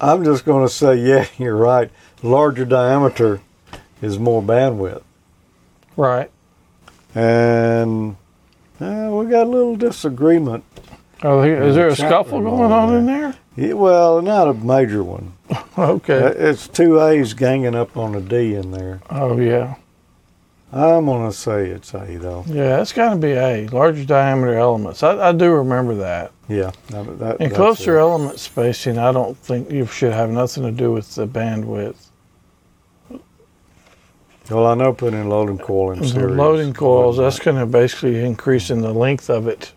I'm 0.00 0.24
just 0.24 0.44
going 0.44 0.66
to 0.66 0.72
say, 0.72 0.96
yeah, 0.96 1.26
you're 1.38 1.56
right. 1.56 1.90
Larger 2.22 2.64
diameter 2.64 3.40
is 4.02 4.18
more 4.18 4.42
bandwidth. 4.42 5.02
Right. 5.96 6.30
And 7.14 8.16
uh, 8.80 9.10
we 9.12 9.26
got 9.26 9.46
a 9.46 9.50
little 9.50 9.76
disagreement. 9.76 10.64
Oh, 11.22 11.42
is 11.42 11.74
there 11.74 11.88
a 11.88 11.96
scuffle 11.96 12.40
going 12.40 12.72
on 12.72 12.94
in 12.94 13.06
there? 13.06 13.34
Yeah, 13.56 13.74
well, 13.74 14.22
not 14.22 14.48
a 14.48 14.54
major 14.54 15.02
one. 15.04 15.34
Okay. 15.78 16.22
Uh, 16.22 16.28
It's 16.36 16.68
two 16.68 17.00
A's 17.00 17.32
ganging 17.32 17.74
up 17.74 17.96
on 17.96 18.14
a 18.14 18.20
D 18.20 18.54
in 18.54 18.70
there. 18.72 19.00
Oh, 19.08 19.38
yeah. 19.38 19.76
I'm 20.72 21.06
going 21.06 21.28
to 21.28 21.36
say 21.36 21.66
it's 21.66 21.92
A, 21.94 22.04
though. 22.16 22.44
Yeah, 22.46 22.76
that's 22.76 22.92
got 22.92 23.10
to 23.10 23.16
be 23.16 23.32
A. 23.32 23.66
Larger 23.68 24.04
diameter 24.04 24.54
elements. 24.54 25.02
I, 25.02 25.30
I 25.30 25.32
do 25.32 25.50
remember 25.52 25.96
that. 25.96 26.30
Yeah. 26.48 26.70
that- 26.90 27.18
that- 27.18 27.40
And 27.40 27.52
closer 27.52 27.96
it. 27.96 28.00
element 28.00 28.38
spacing, 28.38 28.96
I 28.96 29.10
don't 29.10 29.36
think 29.36 29.70
you 29.72 29.86
should 29.86 30.12
have 30.12 30.30
nothing 30.30 30.62
to 30.62 30.70
do 30.70 30.92
with 30.92 31.12
the 31.16 31.26
bandwidth. 31.26 32.06
Well, 34.50 34.66
I 34.66 34.74
know 34.74 34.92
putting 34.92 35.20
in 35.20 35.28
loading 35.28 35.58
coil 35.58 35.92
in 35.92 36.00
The 36.00 36.08
series. 36.08 36.36
loading 36.36 36.72
coils, 36.72 37.18
that's 37.18 37.38
going 37.38 37.56
to 37.56 37.66
basically 37.66 38.24
increase 38.24 38.70
in 38.70 38.80
the 38.80 38.92
length 38.92 39.30
of 39.30 39.46
it 39.46 39.72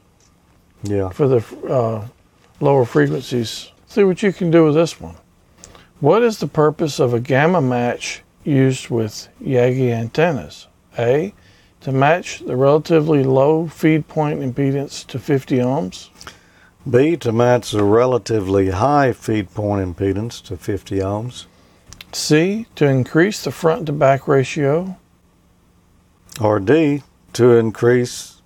Yeah. 0.84 1.10
for 1.10 1.28
the 1.28 1.44
uh, 1.70 2.08
lower 2.60 2.86
frequencies. 2.86 3.72
See 3.88 4.04
what 4.04 4.24
you 4.24 4.34
can 4.34 4.50
do 4.50 4.66
with 4.66 4.74
this 4.74 5.00
one. 5.00 5.16
What 6.00 6.24
is 6.24 6.40
the 6.40 6.48
purpose 6.48 7.00
of 7.00 7.14
a 7.14 7.20
gamma 7.20 7.62
match 7.62 8.24
used 8.44 8.90
with 8.90 9.28
Yagi 9.42 9.92
antennas? 9.92 10.68
A. 10.98 11.34
To 11.82 11.92
match 11.92 12.40
the 12.40 12.56
relatively 12.56 13.24
low 13.24 13.68
feed 13.68 14.08
point 14.08 14.40
impedance 14.40 15.06
to 15.08 15.20
50 15.20 15.58
ohms. 15.58 16.10
B, 16.90 17.18
to 17.18 17.32
match 17.32 17.72
the 17.72 17.84
relatively 17.84 18.70
high 18.70 19.14
feed 19.14 19.54
point 19.54 19.86
impedance 19.86 20.42
to 20.44 20.58
50 20.58 20.98
ohms. 21.00 21.46
C. 22.14 22.68
To 22.76 22.86
increase 22.86 23.44
the 23.44 23.52
front 23.52 23.86
to 23.88 23.94
back 23.94 24.28
ratio. 24.28 24.98
Or 26.40 26.60
D, 26.60 27.04
to 27.34 27.52
increase 27.58 28.42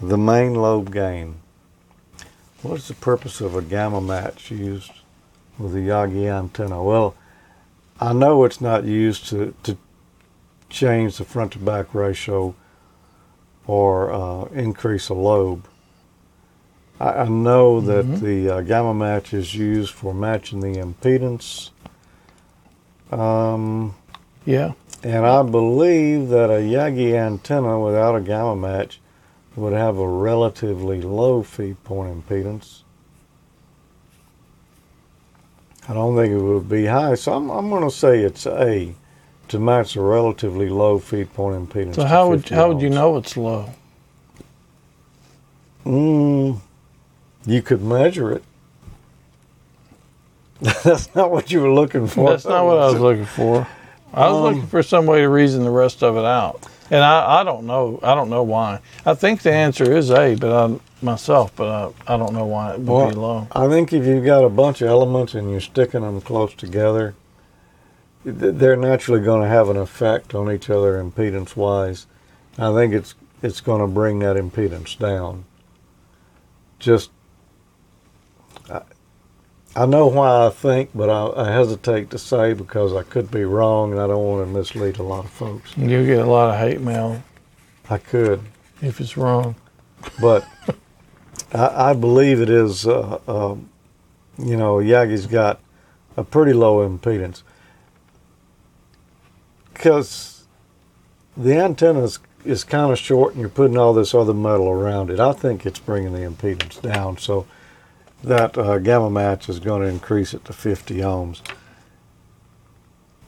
the 0.00 0.18
main 0.18 0.54
lobe 0.54 0.92
gain. 0.92 1.36
What 2.62 2.78
is 2.78 2.88
the 2.88 2.94
purpose 2.94 3.40
of 3.40 3.54
a 3.54 3.62
gamma 3.62 4.00
match 4.00 4.50
used 4.50 4.92
with 5.58 5.74
a 5.74 5.78
Yagi 5.78 6.26
antenna? 6.26 6.82
Well, 6.82 7.14
I 8.00 8.12
know 8.12 8.44
it's 8.44 8.60
not 8.60 8.84
used 8.84 9.26
to, 9.28 9.54
to 9.62 9.78
change 10.68 11.18
the 11.18 11.24
front 11.24 11.52
to 11.52 11.58
back 11.58 11.94
ratio 11.94 12.54
or 13.66 14.12
uh, 14.12 14.44
increase 14.46 15.08
a 15.08 15.14
lobe. 15.14 15.64
I, 17.00 17.10
I 17.10 17.28
know 17.28 17.80
that 17.80 18.20
the 18.20 18.48
uh, 18.56 18.60
gamma 18.62 18.94
match 18.94 19.32
is 19.34 19.54
used 19.54 19.92
for 19.92 20.14
matching 20.14 20.60
the 20.60 20.78
impedance. 20.80 21.70
Um, 23.10 23.94
Yeah. 24.44 24.72
and 25.02 25.24
I 25.26 25.42
believe 25.42 26.28
that 26.30 26.50
a 26.50 26.54
Yagi 26.60 27.12
antenna 27.14 27.78
without 27.78 28.16
a 28.16 28.20
gamma 28.20 28.56
match 28.56 29.00
would 29.54 29.72
have 29.72 29.98
a 29.98 30.08
relatively 30.08 31.00
low 31.00 31.42
feed 31.42 31.82
point 31.84 32.26
impedance. 32.28 32.82
I 35.88 35.94
don't 35.94 36.16
think 36.16 36.32
it 36.32 36.42
would 36.42 36.68
be 36.68 36.86
high, 36.86 37.14
so 37.14 37.32
I'm, 37.34 37.48
I'm 37.50 37.70
going 37.70 37.84
to 37.84 37.90
say 37.94 38.20
it's 38.20 38.46
A 38.46 38.94
to 39.48 39.58
match 39.58 39.96
a 39.96 40.00
relatively 40.00 40.68
low 40.68 40.98
feed 40.98 41.32
point 41.34 41.68
impedance. 41.68 41.94
So 41.96 42.04
how 42.04 42.28
would 42.28 42.48
how 42.48 42.68
would 42.72 42.80
you 42.82 42.90
know 42.90 43.16
it's 43.16 43.36
low? 43.36 43.70
Mm, 45.84 46.58
you 47.46 47.62
could 47.62 47.82
measure 47.82 48.32
it. 48.32 48.42
That's 50.84 51.14
not 51.14 51.30
what 51.30 51.52
you 51.52 51.60
were 51.60 51.72
looking 51.72 52.06
for. 52.06 52.30
That's 52.30 52.44
not 52.44 52.64
what 52.64 52.78
I 52.78 52.86
was 52.90 52.98
looking 53.00 53.26
for. 53.26 53.66
I 54.12 54.28
was 54.28 54.36
Um, 54.36 54.42
looking 54.42 54.66
for 54.66 54.82
some 54.82 55.06
way 55.06 55.20
to 55.20 55.28
reason 55.28 55.62
the 55.64 55.70
rest 55.70 56.02
of 56.02 56.16
it 56.16 56.24
out, 56.24 56.60
and 56.90 57.04
I, 57.04 57.40
I 57.40 57.44
don't 57.44 57.66
know. 57.66 58.00
I 58.02 58.14
don't 58.14 58.30
know 58.30 58.42
why. 58.42 58.80
I 59.04 59.14
think 59.14 59.42
the 59.42 59.52
answer 59.52 59.92
is 59.94 60.10
A, 60.10 60.34
but 60.36 60.50
I 60.52 60.78
myself, 61.02 61.52
but 61.54 61.68
I, 61.68 62.14
I 62.14 62.16
don't 62.16 62.32
know 62.32 62.46
why 62.46 62.72
it 62.72 62.78
would 62.78 62.88
Well, 62.88 63.08
be 63.10 63.14
low. 63.14 63.46
I 63.52 63.68
think 63.68 63.92
if 63.92 64.06
you've 64.06 64.24
got 64.24 64.44
a 64.44 64.48
bunch 64.48 64.80
of 64.80 64.88
elements 64.88 65.34
and 65.34 65.50
you're 65.50 65.60
sticking 65.60 66.00
them 66.00 66.20
close 66.22 66.54
together, 66.54 67.14
th- 67.14 67.14
they're 68.26 68.76
naturally 68.76 69.20
going 69.20 69.42
to 69.42 69.48
have 69.48 69.68
an 69.68 69.76
effect 69.76 70.34
on 70.34 70.50
each 70.50 70.68
other 70.68 71.02
impedance 71.02 71.54
wise. 71.54 72.06
I 72.58 72.72
think 72.72 72.92
it's 72.92 73.14
it's 73.40 73.60
going 73.60 73.80
to 73.80 73.86
bring 73.86 74.18
that 74.18 74.36
impedance 74.36 74.98
down. 74.98 75.44
Just, 76.80 77.10
I, 78.68 78.82
I 79.76 79.86
know 79.86 80.08
why 80.08 80.46
I 80.46 80.50
think, 80.50 80.90
but 80.92 81.08
I, 81.08 81.44
I 81.48 81.52
hesitate 81.52 82.10
to 82.10 82.18
say 82.18 82.52
because 82.52 82.92
I 82.92 83.04
could 83.04 83.30
be 83.30 83.44
wrong 83.44 83.92
and 83.92 84.00
I 84.00 84.08
don't 84.08 84.24
want 84.24 84.46
to 84.46 84.52
mislead 84.52 84.98
a 84.98 85.04
lot 85.04 85.24
of 85.24 85.30
folks. 85.30 85.76
You'll 85.76 86.06
get 86.06 86.18
a 86.18 86.26
lot 86.26 86.52
of 86.52 86.58
hate 86.58 86.80
mail 86.80 87.22
I 87.88 87.98
could, 87.98 88.40
if 88.82 89.00
it's 89.00 89.16
wrong. 89.16 89.54
but 90.20 90.48
I, 91.52 91.90
I 91.90 91.94
believe 91.94 92.40
it 92.40 92.50
is. 92.50 92.86
Uh, 92.86 93.20
uh, 93.28 93.56
you 94.38 94.56
know, 94.56 94.78
Yagi's 94.78 95.26
got 95.26 95.60
a 96.16 96.24
pretty 96.24 96.52
low 96.52 96.86
impedance 96.86 97.42
because 99.76 100.44
the 101.36 101.54
antenna 101.54 102.02
is, 102.04 102.18
is 102.44 102.64
kind 102.64 102.90
of 102.90 102.98
short, 102.98 103.32
and 103.32 103.40
you're 103.40 103.50
putting 103.50 103.76
all 103.76 103.92
this 103.92 104.14
other 104.14 104.32
metal 104.34 104.68
around 104.68 105.10
it. 105.10 105.20
I 105.20 105.32
think 105.32 105.66
it's 105.66 105.78
bringing 105.78 106.12
the 106.12 106.20
impedance 106.20 106.80
down, 106.80 107.18
so 107.18 107.46
that 108.24 108.56
uh, 108.56 108.78
gamma 108.78 109.10
match 109.10 109.48
is 109.48 109.60
going 109.60 109.82
to 109.82 109.88
increase 109.88 110.32
it 110.32 110.44
to 110.46 110.52
50 110.52 110.96
ohms. 110.96 111.42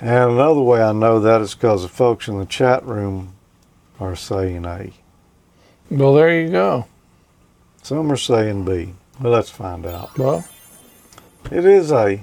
And 0.01 0.33
another 0.33 0.61
way 0.61 0.81
I 0.81 0.93
know 0.93 1.21
that 1.21 1.41
is 1.41 1.55
because 1.55 1.83
the 1.83 1.89
folks 1.89 2.29
in 2.29 2.39
the 2.39 2.47
chat 2.47 2.85
room 2.85 3.35
are 4.01 4.17
saying 4.17 4.65
A. 4.65 4.93
Well, 5.91 6.15
there 6.15 6.41
you 6.41 6.51
go. 6.51 6.87
Some 7.83 8.11
are 8.11 8.17
saying 8.17 8.65
B. 8.65 8.95
Well, 9.21 9.33
let's 9.33 9.51
find 9.51 9.85
out. 9.85 10.17
Well, 10.17 10.45
It 11.51 11.65
is 11.65 11.91
A. 11.91 12.23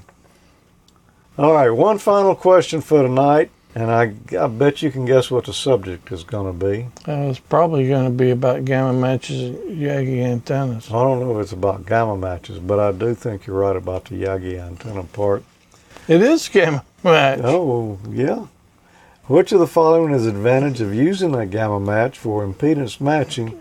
All 1.37 1.53
right, 1.53 1.69
one 1.69 1.97
final 1.97 2.33
question 2.33 2.79
for 2.79 3.03
tonight. 3.03 3.51
And 3.75 3.91
I, 3.91 4.13
I 4.39 4.47
bet 4.47 4.81
you 4.81 4.89
can 4.89 5.03
guess 5.03 5.29
what 5.29 5.45
the 5.45 5.53
subject 5.53 6.09
is 6.09 6.23
going 6.23 6.57
to 6.57 6.65
be. 6.65 6.87
Uh, 7.05 7.29
it's 7.29 7.39
probably 7.39 7.89
going 7.89 8.05
to 8.05 8.09
be 8.09 8.31
about 8.31 8.63
gamma 8.63 8.93
matches 8.93 9.41
and 9.41 9.77
Yagi 9.77 10.23
antennas. 10.23 10.89
I 10.89 10.93
don't 10.93 11.19
know 11.19 11.37
if 11.37 11.43
it's 11.43 11.51
about 11.51 11.85
gamma 11.85 12.15
matches, 12.15 12.59
but 12.59 12.79
I 12.79 12.93
do 12.93 13.13
think 13.13 13.45
you're 13.45 13.59
right 13.59 13.75
about 13.75 14.05
the 14.05 14.15
Yagi 14.15 14.57
antenna 14.57 15.03
part. 15.03 15.43
It 16.07 16.21
is 16.21 16.47
gamma 16.47 16.85
match. 17.03 17.41
Oh, 17.43 17.99
yeah. 18.09 18.47
Which 19.27 19.51
of 19.51 19.59
the 19.59 19.67
following 19.67 20.13
is 20.13 20.23
the 20.23 20.29
advantage 20.29 20.79
of 20.79 20.95
using 20.95 21.35
a 21.35 21.45
gamma 21.45 21.81
match 21.81 22.17
for 22.17 22.47
impedance 22.47 23.01
matching 23.01 23.59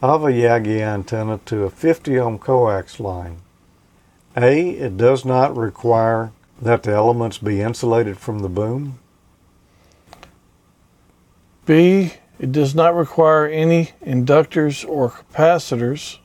of 0.00 0.22
a 0.22 0.28
Yagi 0.28 0.80
antenna 0.80 1.40
to 1.46 1.64
a 1.64 1.70
50 1.70 2.16
ohm 2.20 2.38
coax 2.38 3.00
line? 3.00 3.38
A. 4.36 4.70
It 4.70 4.96
does 4.96 5.24
not 5.24 5.56
require 5.56 6.30
that 6.62 6.84
the 6.84 6.92
elements 6.92 7.38
be 7.38 7.62
insulated 7.62 8.18
from 8.18 8.40
the 8.40 8.48
boom. 8.48 9.00
B. 11.66 12.12
It 12.38 12.52
does 12.52 12.74
not 12.74 12.94
require 12.94 13.46
any 13.46 13.90
inductors 14.04 14.88
or 14.88 15.10
capacitors. 15.10 16.18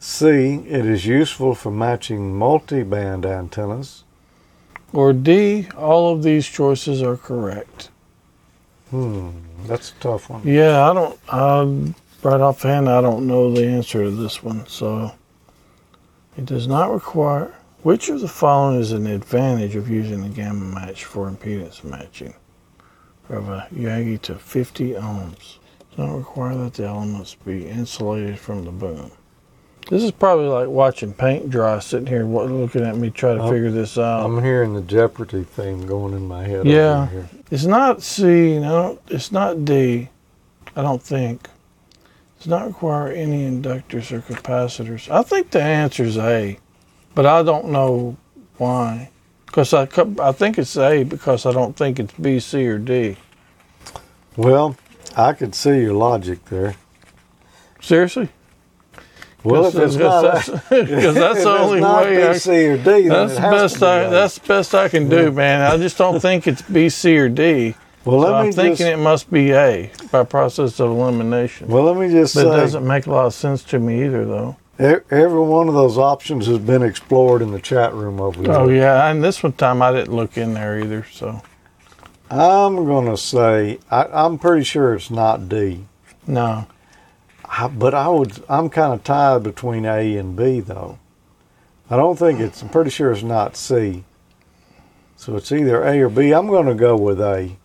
C. 0.00 0.26
It 0.66 0.84
is 0.84 1.06
useful 1.06 1.54
for 1.54 1.70
matching 1.70 2.36
multi-band 2.36 3.24
antennas. 3.24 4.04
Or 4.92 5.12
D. 5.12 5.68
All 5.76 6.12
of 6.12 6.22
these 6.22 6.46
choices 6.46 7.02
are 7.02 7.16
correct. 7.16 7.90
Hmm, 8.90 9.30
that's 9.66 9.92
a 9.92 9.94
tough 10.00 10.28
one. 10.28 10.42
Yeah, 10.44 10.90
I 10.90 10.92
don't. 10.92 11.32
Um, 11.32 11.94
right 12.22 12.40
offhand, 12.40 12.88
I 12.88 13.00
don't 13.00 13.26
know 13.26 13.52
the 13.52 13.64
answer 13.64 14.02
to 14.02 14.10
this 14.10 14.42
one. 14.42 14.66
So 14.66 15.14
it 16.36 16.46
does 16.46 16.66
not 16.66 16.90
require. 16.90 17.54
Which 17.82 18.08
of 18.08 18.20
the 18.20 18.28
following 18.28 18.80
is 18.80 18.92
an 18.92 19.06
advantage 19.06 19.76
of 19.76 19.88
using 19.88 20.24
a 20.24 20.28
gamma 20.28 20.64
match 20.64 21.04
for 21.04 21.30
impedance 21.30 21.84
matching 21.84 22.34
of 23.28 23.48
a 23.48 23.66
Yagi 23.74 24.20
to 24.22 24.34
50 24.36 24.92
ohms? 24.92 25.32
It 25.92 25.96
Does 25.96 25.98
not 25.98 26.16
require 26.16 26.54
that 26.56 26.74
the 26.74 26.84
elements 26.86 27.34
be 27.34 27.66
insulated 27.68 28.38
from 28.38 28.64
the 28.64 28.70
boom. 28.72 29.10
This 29.90 30.04
is 30.04 30.12
probably 30.12 30.46
like 30.46 30.68
watching 30.68 31.12
paint 31.12 31.50
dry, 31.50 31.78
sitting 31.80 32.06
here 32.06 32.24
looking 32.24 32.82
at 32.84 32.96
me 32.96 33.10
try 33.10 33.34
to 33.34 33.42
Oh, 33.42 33.50
figure 33.50 33.70
this 33.70 33.98
out. 33.98 34.24
I'm 34.24 34.42
hearing 34.42 34.74
the 34.74 34.80
Jeopardy 34.82 35.42
theme 35.42 35.86
going 35.86 36.14
in 36.14 36.26
my 36.26 36.44
head. 36.44 36.66
Yeah. 36.66 37.08
Here. 37.08 37.28
It's 37.50 37.64
not 37.64 38.00
C. 38.02 38.58
No, 38.60 38.98
it's 39.08 39.32
not 39.32 39.64
D. 39.64 40.08
I 40.76 40.82
don't 40.82 41.02
think. 41.02 41.48
Does 42.38 42.46
not 42.48 42.66
require 42.68 43.08
any 43.08 43.48
inductors 43.48 44.10
or 44.12 44.20
capacitors. 44.20 45.10
I 45.10 45.22
think 45.22 45.50
the 45.50 45.62
answer 45.62 46.04
is 46.04 46.16
A, 46.16 46.58
but 47.14 47.26
I 47.26 47.42
don't 47.42 47.66
know 47.68 48.16
why. 48.58 49.10
Because 49.52 49.74
I, 49.74 49.86
I 50.18 50.32
think 50.32 50.56
it's 50.58 50.78
A 50.78 51.04
because 51.04 51.44
I 51.44 51.52
don't 51.52 51.76
think 51.76 52.00
it's 52.00 52.14
B, 52.14 52.40
C, 52.40 52.66
or 52.66 52.78
D. 52.78 53.16
Well, 54.34 54.76
I 55.14 55.34
could 55.34 55.54
see 55.54 55.82
your 55.82 55.92
logic 55.92 56.46
there. 56.46 56.74
Seriously? 57.78 58.30
Well, 59.44 59.66
if 59.66 59.74
it's 59.74 59.96
not, 59.96 60.46
because 60.70 61.14
that's 61.14 61.42
the 61.42 61.50
only 61.50 61.82
way. 61.82 62.24
I, 62.26 62.32
B, 62.32 62.38
C, 62.38 62.66
or 62.68 62.76
D, 62.78 63.08
that's 63.08 63.34
the 63.34 63.40
best 63.42 63.82
I. 63.82 64.08
That's 64.08 64.38
the 64.38 64.48
best 64.48 64.74
I 64.74 64.88
can 64.88 65.10
do, 65.10 65.30
man. 65.30 65.60
I 65.70 65.76
just 65.76 65.98
don't 65.98 66.18
think 66.28 66.46
it's 66.46 66.62
B, 66.62 66.88
C, 66.88 67.18
or 67.18 67.28
D. 67.28 67.74
well, 68.06 68.22
So 68.22 68.26
let 68.30 68.34
I'm 68.34 68.46
me 68.46 68.52
thinking 68.52 68.76
just, 68.86 68.88
it 68.88 68.96
must 68.98 69.30
be 69.30 69.52
A 69.52 69.90
by 70.10 70.24
process 70.24 70.80
of 70.80 70.90
elimination. 70.92 71.68
well, 71.68 71.84
let 71.84 71.98
me 71.98 72.08
just 72.10 72.34
But 72.36 72.46
it 72.46 72.50
doesn't 72.56 72.86
make 72.86 73.06
a 73.06 73.10
lot 73.10 73.26
of 73.26 73.34
sense 73.34 73.62
to 73.64 73.78
me 73.78 74.02
either, 74.06 74.24
though. 74.24 74.56
Every 74.78 75.40
one 75.40 75.68
of 75.68 75.74
those 75.74 75.98
options 75.98 76.46
has 76.46 76.58
been 76.58 76.82
explored 76.82 77.42
in 77.42 77.52
the 77.52 77.60
chat 77.60 77.92
room 77.94 78.20
over 78.20 78.42
there. 78.42 78.52
Oh 78.52 78.68
yeah, 78.68 79.10
and 79.10 79.22
this 79.22 79.42
one 79.42 79.52
time 79.52 79.82
I 79.82 79.92
didn't 79.92 80.14
look 80.14 80.36
in 80.36 80.54
there 80.54 80.78
either. 80.80 81.06
So 81.10 81.42
I'm 82.30 82.76
gonna 82.86 83.16
say 83.16 83.78
I, 83.90 84.04
I'm 84.04 84.38
pretty 84.38 84.64
sure 84.64 84.94
it's 84.94 85.10
not 85.10 85.48
D, 85.48 85.86
no, 86.26 86.66
I, 87.44 87.68
but 87.68 87.94
I 87.94 88.08
would. 88.08 88.42
I'm 88.48 88.70
kind 88.70 88.92
of 88.92 89.04
tied 89.04 89.42
between 89.42 89.84
A 89.84 90.16
and 90.16 90.36
B 90.36 90.60
though. 90.60 90.98
I 91.90 91.96
don't 91.96 92.18
think 92.18 92.40
it's. 92.40 92.62
I'm 92.62 92.70
pretty 92.70 92.90
sure 92.90 93.12
it's 93.12 93.22
not 93.22 93.56
C. 93.56 94.04
So 95.16 95.36
it's 95.36 95.52
either 95.52 95.84
A 95.84 96.00
or 96.00 96.08
B. 96.08 96.32
I'm 96.32 96.48
going 96.48 96.66
to 96.66 96.74
go 96.74 96.96
with 96.96 97.20
A. 97.20 97.56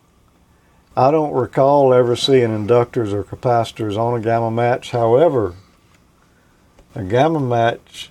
I 0.96 1.10
don't 1.10 1.32
recall 1.32 1.94
ever 1.94 2.14
seeing 2.14 2.50
inductors 2.50 3.12
or 3.12 3.24
capacitors 3.24 3.96
on 3.96 4.20
a 4.20 4.22
gamma 4.22 4.50
match. 4.50 4.90
However, 4.90 5.54
a 6.98 7.04
gamma 7.04 7.40
match 7.40 8.10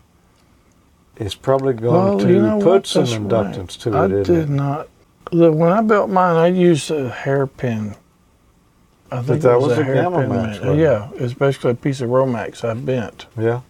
is 1.17 1.35
probably 1.35 1.73
going 1.73 1.93
well, 1.93 2.19
to 2.19 2.27
you 2.27 2.41
know 2.41 2.57
put 2.59 2.65
what? 2.65 2.87
some 2.87 3.03
That's 3.05 3.15
inductance 3.57 3.79
to 3.81 3.89
it. 3.89 3.95
I 3.95 4.05
isn't 4.05 4.23
did 4.23 4.43
it? 4.45 4.49
not. 4.49 4.87
Look, 5.31 5.55
when 5.55 5.71
I 5.71 5.81
built 5.81 6.09
mine, 6.09 6.37
I 6.37 6.47
used 6.47 6.89
a 6.89 7.09
hairpin. 7.09 7.95
I 9.11 9.21
think 9.21 9.41
that 9.41 9.53
it 9.53 9.55
was, 9.59 9.69
was 9.69 9.77
a 9.79 9.83
hairpin. 9.83 10.29
match, 10.29 10.61
match. 10.61 10.77
Yeah, 10.77 11.09
it's 11.15 11.33
basically 11.33 11.71
a 11.71 11.75
piece 11.75 12.01
of 12.01 12.09
Romex 12.09 12.63
I 12.63 12.73
bent, 12.73 13.25
Yeah. 13.37 13.61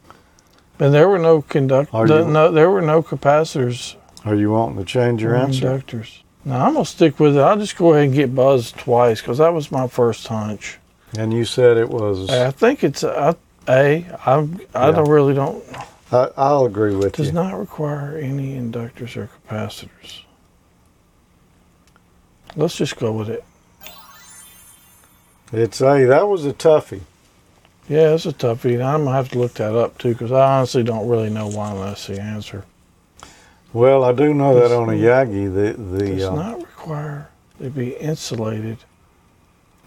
and 0.80 0.94
there 0.94 1.08
were 1.10 1.20
no 1.20 1.42
conduct. 1.42 1.94
Are 1.94 2.08
the- 2.08 2.20
you- 2.20 2.32
no, 2.32 2.52
there 2.52 2.70
were 2.70 2.82
no 2.82 3.02
capacitors 3.04 3.96
Are 4.26 4.36
you 4.36 4.52
wanting 4.52 4.78
to 4.78 4.86
change 4.86 5.22
your 5.22 5.36
answer? 5.36 5.66
inductors. 5.80 6.22
No, 6.46 6.56
I'm 6.56 6.74
gonna 6.74 6.86
stick 6.86 7.20
with 7.20 7.36
it. 7.38 7.42
I'll 7.42 7.58
just 7.58 7.76
go 7.78 7.94
ahead 7.94 8.06
and 8.06 8.14
get 8.14 8.34
buzzed 8.36 8.78
twice 8.78 9.22
because 9.22 9.38
that 9.40 9.54
was 9.54 9.72
my 9.72 9.88
first 9.88 10.28
hunch. 10.28 10.80
And 11.18 11.34
you 11.34 11.46
said 11.46 11.78
it 11.78 11.90
was. 11.90 12.30
I 12.30 12.52
think 12.52 12.84
it's 12.84 13.04
a. 13.04 13.36
a 13.68 14.06
I 14.26 14.48
I 14.76 14.88
Yeah. 14.88 14.92
don't 14.92 15.10
really 15.10 15.34
don't 15.34 15.64
I, 16.12 16.30
I'll 16.38 16.66
agree 16.66 16.96
with 16.96 17.14
does 17.14 17.28
you. 17.28 17.32
Does 17.32 17.34
not 17.34 17.60
require 17.60 18.18
any 18.18 18.56
inductors 18.56 19.18
or 19.18 19.30
capacitors. 19.50 20.22
Let's 22.56 22.76
just 22.78 22.98
go 22.98 23.12
with 23.12 23.30
it. 23.30 23.44
It's 25.52 25.82
a 25.82 26.06
that 26.06 26.28
was 26.28 26.46
a 26.46 26.54
toughie. 26.54 27.02
Yeah, 27.88 28.14
it's 28.16 28.26
a 28.26 28.34
toughie. 28.34 28.84
I'm 28.84 29.06
gonna 29.06 29.16
have 29.16 29.30
to 29.30 29.40
look 29.40 29.54
that 29.56 29.76
up 29.76 29.98
too 29.98 30.10
because 30.14 30.32
I 30.32 30.58
honestly 30.58 30.84
don't 30.84 31.08
really 31.08 31.30
know 31.30 31.48
why 31.48 31.74
that's 31.76 32.08
the 32.08 32.20
answer. 32.20 32.66
Well, 33.74 34.04
I 34.04 34.12
do 34.14 34.34
know 34.34 34.60
that 34.60 34.72
on 34.74 34.90
a 34.90 34.94
Yagi, 34.94 35.54
the 35.54 35.74
Does 35.74 36.22
the 36.22 36.32
uh, 36.32 36.36
not 36.36 36.58
require 36.60 37.30
to 37.60 37.70
be 37.70 37.96
insulated 37.96 38.78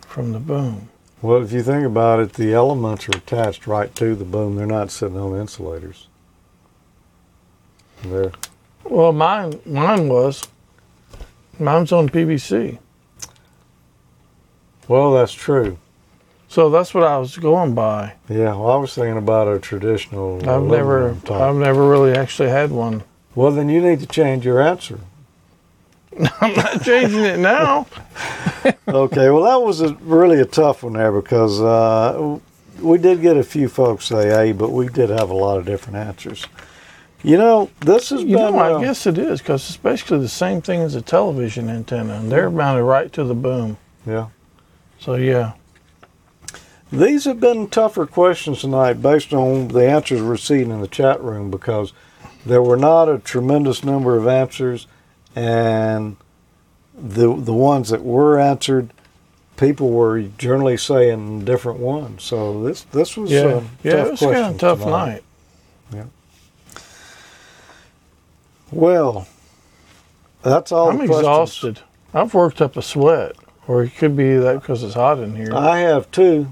from 0.07 0.33
the 0.33 0.39
boom. 0.39 0.89
Well, 1.23 1.43
if 1.43 1.53
you 1.53 1.63
think 1.63 1.85
about 1.85 2.21
it, 2.21 2.33
the 2.35 2.53
elements 2.53 3.09
are 3.09 3.17
attached 3.17 3.67
right 3.67 3.95
to 3.97 4.15
the 4.15 4.25
boom. 4.25 4.57
They're 4.57 4.67
not 4.67 4.91
sitting 4.91 5.19
on 5.19 5.39
insulators. 5.39 6.09
They're 8.03 8.33
Well, 8.85 9.13
mine 9.13 9.61
mine 9.67 10.09
was. 10.09 10.47
Mine's 11.59 11.93
on 11.93 12.09
PVC, 12.09 12.79
well, 14.89 15.13
that's 15.13 15.35
true. 15.35 15.77
so 16.49 16.71
that's 16.71 16.95
what 16.95 17.05
I 17.05 17.19
was 17.19 17.37
going 17.37 17.75
by. 17.75 18.15
Yeah, 18.31 18.55
well, 18.55 18.71
I 18.71 18.77
was 18.77 18.95
thinking 18.95 19.19
about 19.19 19.47
a 19.47 19.59
traditional. 19.59 20.37
I've 20.49 20.63
never 20.63 21.17
type. 21.27 21.31
I've 21.33 21.57
never 21.57 21.87
really 21.87 22.13
actually 22.13 22.49
had 22.49 22.71
one. 22.71 23.03
Well, 23.35 23.51
then 23.53 23.69
you 23.69 23.83
need 23.83 24.01
to 24.01 24.07
change 24.07 24.47
your 24.47 24.61
answer. 24.63 25.01
I'm 26.41 26.55
not 26.55 26.83
changing 26.83 27.21
it 27.25 27.39
now. 27.39 27.87
okay, 28.89 29.31
well, 29.31 29.43
that 29.45 29.65
was 29.65 29.81
a, 29.81 29.95
really 29.97 30.41
a 30.41 30.45
tough 30.47 30.83
one 30.83 30.95
there 30.95 31.13
because 31.13 31.61
uh, 31.61 32.39
we 32.81 32.99
did 32.99 33.23
get 33.23 33.37
a 33.37 33.45
few 33.45 33.69
folks 33.69 34.07
say 34.07 34.51
A, 34.51 34.55
but 34.55 34.71
we 34.73 34.89
did 34.89 35.11
have 35.11 35.31
a 35.31 35.35
lot 35.35 35.59
of 35.59 35.67
different 35.67 35.97
answers. 35.99 36.47
You 37.23 37.39
know, 37.39 37.71
this 37.81 38.11
has 38.11 38.23
You 38.23 38.39
been. 38.39 38.55
know, 38.55 38.59
I 38.59 38.73
uh, 38.75 38.81
guess 38.81 39.07
it 39.07 39.19
is 39.19 39.41
because 39.41 39.69
it's 39.69 39.77
basically 39.79 40.21
the 40.21 40.29
same 40.29 40.63
thing 40.63 40.81
as 40.83 40.95
a 40.95 41.03
television 41.03 41.69
antenna, 41.71 42.15
and 42.15 42.33
they're 42.33 42.51
mounted 42.51 42.85
right 42.85 43.13
to 43.15 43.25
the 43.25 43.35
boom. 43.35 43.79
Yeah. 44.07 44.29
So 44.99 45.15
yeah, 45.17 45.53
These 46.93 47.25
have 47.27 47.41
been 47.41 47.69
tougher 47.69 48.07
questions 48.07 48.61
tonight 48.63 48.95
based 49.03 49.33
on 49.33 49.69
the 49.69 49.89
answers 49.89 50.23
we're 50.23 50.37
seeing 50.37 50.71
in 50.71 50.81
the 50.81 50.89
chat 50.89 51.23
room 51.23 51.51
because 51.51 51.93
there 52.47 52.63
were 52.63 52.77
not 52.77 53.09
a 53.09 53.19
tremendous 53.19 53.85
number 53.85 54.17
of 54.17 54.27
answers, 54.27 54.87
and 55.35 56.17
the 56.95 57.35
the 57.35 57.53
ones 57.53 57.89
that 57.91 58.03
were 58.03 58.39
answered, 58.39 58.93
people 59.57 59.91
were 59.91 60.23
generally 60.23 60.77
saying 60.77 61.45
different 61.45 61.79
ones. 61.79 62.23
So 62.23 62.63
this 62.63 62.83
this 62.83 63.17
was 63.17 63.31
yeah, 63.31 63.41
uh, 63.41 63.63
yeah. 63.83 63.93
tough 63.93 64.07
It 64.07 64.11
was 64.11 64.21
kind 64.21 64.37
of 64.37 64.59
tough 64.59 64.79
tonight. 64.81 65.23
night. 65.93 66.07
Well, 68.71 69.27
that's 70.43 70.71
all. 70.73 70.91
I'm 70.91 70.97
questions. 70.99 71.19
exhausted. 71.19 71.81
I've 72.15 72.35
worked 72.35 72.61
up 72.61 72.77
a 72.77 72.83
sweat, 72.83 73.37
or 73.67 73.83
it 73.83 73.97
could 73.97 74.17
be 74.17 74.37
that 74.37 74.61
because 74.61 74.83
it's 74.83 74.95
hot 74.95 75.19
in 75.19 75.35
here. 75.37 75.55
I 75.55 75.79
have 75.81 76.11
too, 76.11 76.49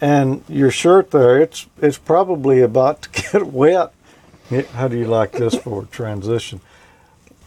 and 0.00 0.44
your 0.48 0.70
shirt 0.70 1.10
there, 1.10 1.40
it's 1.40 1.66
it's 1.80 1.98
probably 1.98 2.60
about 2.60 3.02
to 3.02 3.10
get 3.32 3.46
wet. 3.46 3.92
How 4.74 4.88
do 4.88 4.98
you 4.98 5.06
like 5.06 5.32
this 5.32 5.54
for 5.54 5.82
a 5.82 5.86
transition? 5.86 6.60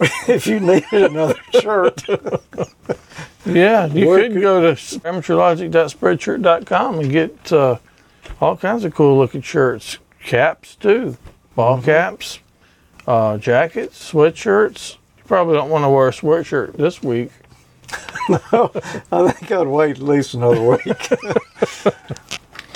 if 0.27 0.47
you 0.47 0.59
needed 0.59 1.11
another 1.11 1.35
shirt, 1.61 2.01
yeah, 3.45 3.85
you 3.87 4.07
Where 4.07 4.23
could 4.23 4.33
could- 4.33 4.41
go 4.41 4.61
to 4.61 4.71
amateurlogic.spreadshirt.com 4.73 6.99
and 6.99 7.11
get 7.11 7.51
uh, 7.53 7.77
all 8.41 8.57
kinds 8.57 8.83
of 8.85 8.93
cool 8.95 9.17
looking 9.17 9.41
shirts, 9.41 9.97
caps 10.23 10.75
too, 10.75 11.17
ball 11.55 11.77
Mm-hmm. 11.77 11.85
caps, 11.85 12.39
uh, 13.07 13.37
jackets, 13.37 14.11
sweatshirts. 14.11 14.95
You 15.17 15.23
probably 15.25 15.55
don't 15.55 15.69
want 15.69 15.83
to 15.85 15.89
wear 15.89 16.07
a 16.07 16.11
sweatshirt 16.11 16.75
this 16.77 17.03
week. 17.03 17.29
no, 18.29 18.71
I 19.11 19.31
think 19.31 19.51
I'd 19.51 19.67
wait 19.67 19.97
at 19.97 20.03
least 20.03 20.33
another 20.33 20.61
week. 20.61 20.81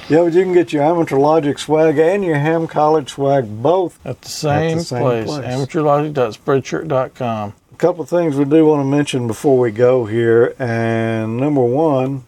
Yeah, 0.09 0.23
but 0.23 0.33
you 0.33 0.43
can 0.43 0.53
get 0.53 0.73
your 0.73 0.83
Amateur 0.83 1.17
Logic 1.17 1.57
swag 1.59 1.97
and 1.97 2.23
your 2.23 2.37
Ham 2.37 2.67
College 2.67 3.11
swag 3.11 3.61
both. 3.61 4.03
At 4.05 4.21
the 4.21 4.29
same, 4.29 4.79
same 4.79 5.01
place, 5.01 5.27
place. 5.27 5.45
amateurlogic.spreadshirt.com. 5.45 7.53
A 7.71 7.75
couple 7.75 8.03
of 8.03 8.09
things 8.09 8.35
we 8.35 8.45
do 8.45 8.65
want 8.65 8.81
to 8.81 8.85
mention 8.85 9.27
before 9.27 9.59
we 9.59 9.71
go 9.71 10.05
here, 10.05 10.55
and 10.57 11.37
number 11.37 11.63
one 11.63 12.23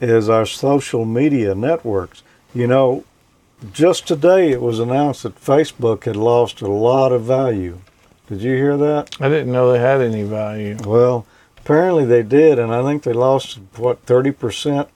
is 0.00 0.28
our 0.28 0.46
social 0.46 1.04
media 1.04 1.54
networks. 1.54 2.22
You 2.54 2.66
know, 2.66 3.04
just 3.72 4.06
today 4.06 4.50
it 4.50 4.62
was 4.62 4.78
announced 4.78 5.22
that 5.24 5.40
Facebook 5.40 6.04
had 6.04 6.16
lost 6.16 6.60
a 6.60 6.68
lot 6.68 7.12
of 7.12 7.22
value. 7.22 7.80
Did 8.28 8.42
you 8.42 8.56
hear 8.56 8.76
that? 8.76 9.16
I 9.20 9.28
didn't 9.28 9.52
know 9.52 9.72
they 9.72 9.78
had 9.78 10.00
any 10.00 10.22
value. 10.22 10.76
Well, 10.84 11.26
apparently 11.58 12.04
they 12.04 12.22
did, 12.22 12.58
and 12.58 12.74
I 12.74 12.82
think 12.82 13.02
they 13.02 13.12
lost 13.12 13.58
what 13.76 14.02
thirty 14.02 14.30
percent 14.30 14.88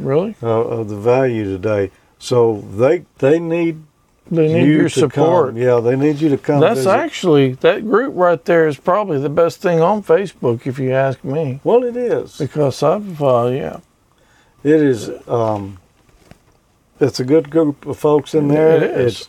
Really? 0.00 0.34
uh, 0.42 0.46
of 0.48 0.88
the 0.88 0.96
value 0.96 1.44
today. 1.44 1.90
So 2.18 2.60
they 2.76 3.04
they 3.18 3.38
need 3.38 3.82
They 4.30 4.48
need 4.52 4.66
you 4.66 4.72
your 4.80 4.88
support. 4.88 5.50
Come. 5.50 5.56
Yeah, 5.58 5.80
they 5.80 5.96
need 5.96 6.20
you 6.20 6.28
to 6.30 6.38
come. 6.38 6.60
That's 6.60 6.80
visit. 6.80 6.90
actually 6.90 7.52
that 7.54 7.84
group 7.84 8.12
right 8.16 8.44
there 8.44 8.66
is 8.68 8.76
probably 8.78 9.18
the 9.18 9.28
best 9.30 9.60
thing 9.62 9.80
on 9.80 10.02
Facebook, 10.02 10.66
if 10.66 10.78
you 10.78 10.92
ask 10.92 11.22
me. 11.24 11.60
well, 11.64 11.82
it 11.84 11.96
is. 11.96 12.38
Because 12.38 12.82
I've, 12.82 13.22
uh, 13.22 13.46
yeah, 13.46 13.80
It 14.62 14.80
is. 14.82 15.10
Um, 15.28 15.78
it's 17.00 17.18
a 17.18 17.24
good 17.24 17.50
group 17.50 17.86
of 17.86 17.96
folks 17.98 18.34
in 18.34 18.48
there. 18.48 18.76
It 18.76 18.82
is. 18.82 19.20
It's 19.20 19.28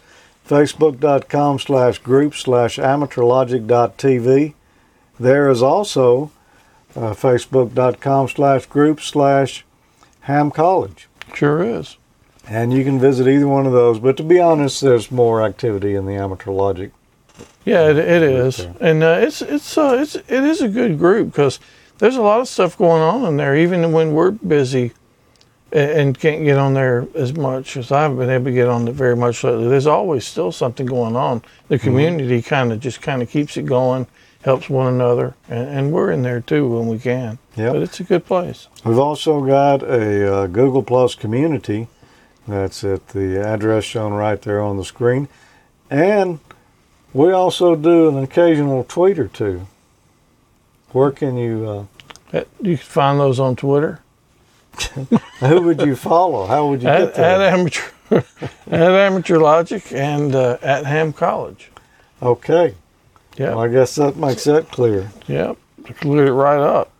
facebook.com 0.49 1.59
slash 1.59 1.99
group 1.99 2.35
slash 2.35 2.77
amateurlogic.tv. 2.77 4.53
There 5.19 5.49
is 5.49 5.61
also 5.63 6.31
uh, 6.95 7.13
facebook.com 7.13 8.27
slash 8.27 8.65
group 8.65 8.99
slash 8.99 9.65
ham 10.21 10.51
college. 10.51 11.07
sure 11.33 11.63
is. 11.63 11.97
And 12.47 12.73
you 12.73 12.83
can 12.83 12.99
visit 12.99 13.27
either 13.27 13.47
one 13.47 13.65
of 13.65 13.71
those. 13.71 13.99
But 13.99 14.17
to 14.17 14.23
be 14.23 14.39
honest, 14.39 14.81
there's 14.81 15.11
more 15.11 15.41
activity 15.43 15.95
in 15.95 16.05
the 16.05 16.15
amateur 16.15 16.51
logic. 16.51 16.91
Yeah, 17.63 17.89
it, 17.89 17.97
it 17.97 18.23
is, 18.23 18.57
there. 18.57 18.75
and 18.81 19.03
uh, 19.03 19.19
it's 19.21 19.41
it's 19.41 19.77
uh, 19.77 19.97
it's 19.99 20.15
it 20.15 20.43
is 20.43 20.61
a 20.61 20.67
good 20.67 20.97
group 20.97 21.27
because 21.27 21.59
there's 21.99 22.15
a 22.15 22.21
lot 22.21 22.39
of 22.39 22.47
stuff 22.47 22.75
going 22.75 23.01
on 23.01 23.23
in 23.25 23.37
there, 23.37 23.55
even 23.55 23.91
when 23.91 24.13
we're 24.13 24.31
busy 24.31 24.91
and, 25.71 25.91
and 25.91 26.19
can't 26.19 26.43
get 26.43 26.57
on 26.57 26.73
there 26.73 27.07
as 27.15 27.33
much 27.33 27.77
as 27.77 27.91
I 27.91 28.01
haven't 28.01 28.17
been 28.17 28.29
able 28.31 28.45
to 28.45 28.51
get 28.51 28.67
on 28.67 28.87
it 28.87 28.93
very 28.93 29.15
much 29.15 29.43
lately. 29.43 29.67
There's 29.67 29.87
always 29.87 30.25
still 30.25 30.51
something 30.51 30.87
going 30.87 31.15
on. 31.15 31.43
The 31.67 31.77
community 31.77 32.41
kind 32.41 32.71
of 32.71 32.79
just 32.79 33.01
kind 33.01 33.21
of 33.21 33.29
keeps 33.29 33.57
it 33.57 33.67
going, 33.67 34.07
helps 34.43 34.69
one 34.69 34.93
another, 34.93 35.35
and, 35.49 35.69
and 35.69 35.91
we're 35.91 36.11
in 36.11 36.21
there 36.23 36.41
too 36.41 36.67
when 36.67 36.87
we 36.87 36.97
can. 36.99 37.37
Yep. 37.55 37.73
But 37.73 37.81
it's 37.83 37.99
a 37.99 38.03
good 38.03 38.25
place. 38.25 38.67
We've 38.83 38.97
also 38.99 39.41
got 39.45 39.83
a 39.83 40.33
uh, 40.33 40.47
Google 40.47 40.83
Plus 40.83 41.15
community. 41.15 41.87
That's 42.47 42.83
at 42.83 43.09
the 43.09 43.39
address 43.39 43.83
shown 43.83 44.13
right 44.13 44.41
there 44.41 44.61
on 44.61 44.77
the 44.77 44.83
screen. 44.85 45.27
And 45.89 46.39
we 47.13 47.31
also 47.31 47.75
do 47.75 48.09
an 48.09 48.17
occasional 48.23 48.83
tweet 48.83 49.19
or 49.19 49.27
two. 49.27 49.67
Where 50.91 51.11
can 51.11 51.37
you, 51.37 51.69
uh, 52.33 52.37
Uh, 52.37 52.43
You 52.61 52.77
can 52.77 52.85
find 52.85 53.19
those 53.19 53.39
on 53.39 53.55
Twitter 53.55 53.99
who 55.41 55.61
would 55.61 55.81
you 55.81 55.95
follow? 55.95 56.45
How 56.47 56.67
would 56.67 56.81
you 56.81 56.87
at, 56.89 56.99
get 56.99 57.15
there? 57.15 57.25
at 57.41 57.53
amateur 57.53 57.91
at 58.71 58.91
amateur 58.91 59.37
logic 59.37 59.91
and 59.91 60.33
uh, 60.33 60.57
at 60.61 60.85
Ham 60.85 61.11
College. 61.13 61.69
okay. 62.21 62.75
Yeah. 63.37 63.49
Well, 63.49 63.59
I 63.61 63.67
guess 63.69 63.95
that 63.95 64.17
makes 64.17 64.43
that 64.43 64.69
clear. 64.71 65.09
Yep, 65.27 65.57
cleared 65.99 66.27
it 66.27 66.33
right 66.33 66.59
up. 66.59 66.91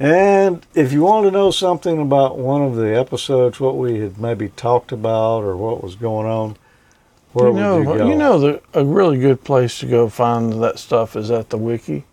And 0.00 0.66
if 0.74 0.92
you 0.92 1.02
want 1.02 1.26
to 1.26 1.30
know 1.30 1.50
something 1.50 2.00
about 2.00 2.36
one 2.38 2.62
of 2.62 2.74
the 2.74 2.96
episodes, 2.98 3.60
what 3.60 3.76
we 3.76 4.00
had 4.00 4.18
maybe 4.18 4.48
talked 4.48 4.90
about 4.92 5.44
or 5.44 5.56
what 5.56 5.84
was 5.84 5.94
going 5.94 6.26
on, 6.26 6.56
where 7.32 7.48
you 7.48 7.54
know, 7.54 7.78
would 7.78 7.88
you 7.88 7.98
go? 7.98 8.08
You 8.08 8.16
know, 8.16 8.38
the, 8.40 8.62
a 8.74 8.84
really 8.84 9.18
good 9.18 9.44
place 9.44 9.78
to 9.80 9.86
go 9.86 10.08
find 10.08 10.52
that 10.62 10.78
stuff 10.78 11.14
is 11.16 11.30
at 11.30 11.50
the 11.50 11.58
wiki, 11.58 12.04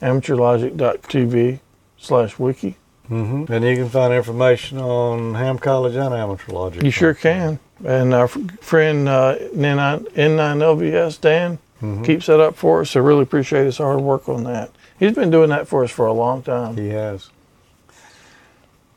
amateurlogic.tv 0.00 1.60
slash 1.96 2.38
wiki. 2.38 2.76
hmm 3.08 3.44
And 3.48 3.64
you 3.64 3.76
can 3.76 3.88
find 3.88 4.12
information 4.12 4.78
on 4.78 5.34
Ham 5.34 5.58
College 5.58 5.94
and 5.96 6.14
Amateur 6.14 6.52
Logic. 6.52 6.82
You 6.82 6.90
sure 6.90 7.14
can. 7.14 7.58
And 7.84 8.14
our 8.14 8.28
friend 8.28 9.08
uh, 9.08 9.36
N9, 9.54 10.12
N9LVS, 10.12 11.20
Dan, 11.20 11.58
Mhm. 11.84 12.04
keeps 12.04 12.26
that 12.26 12.40
up 12.40 12.56
for 12.56 12.80
us. 12.80 12.94
I 12.96 13.00
really 13.00 13.22
appreciate 13.22 13.64
his 13.64 13.78
hard 13.78 14.00
work 14.00 14.28
on 14.28 14.44
that. 14.44 14.70
He's 14.98 15.12
been 15.12 15.30
doing 15.30 15.50
that 15.50 15.66
for 15.68 15.84
us 15.84 15.90
for 15.90 16.06
a 16.06 16.12
long 16.12 16.42
time. 16.42 16.76
He 16.76 16.88
has. 16.90 17.30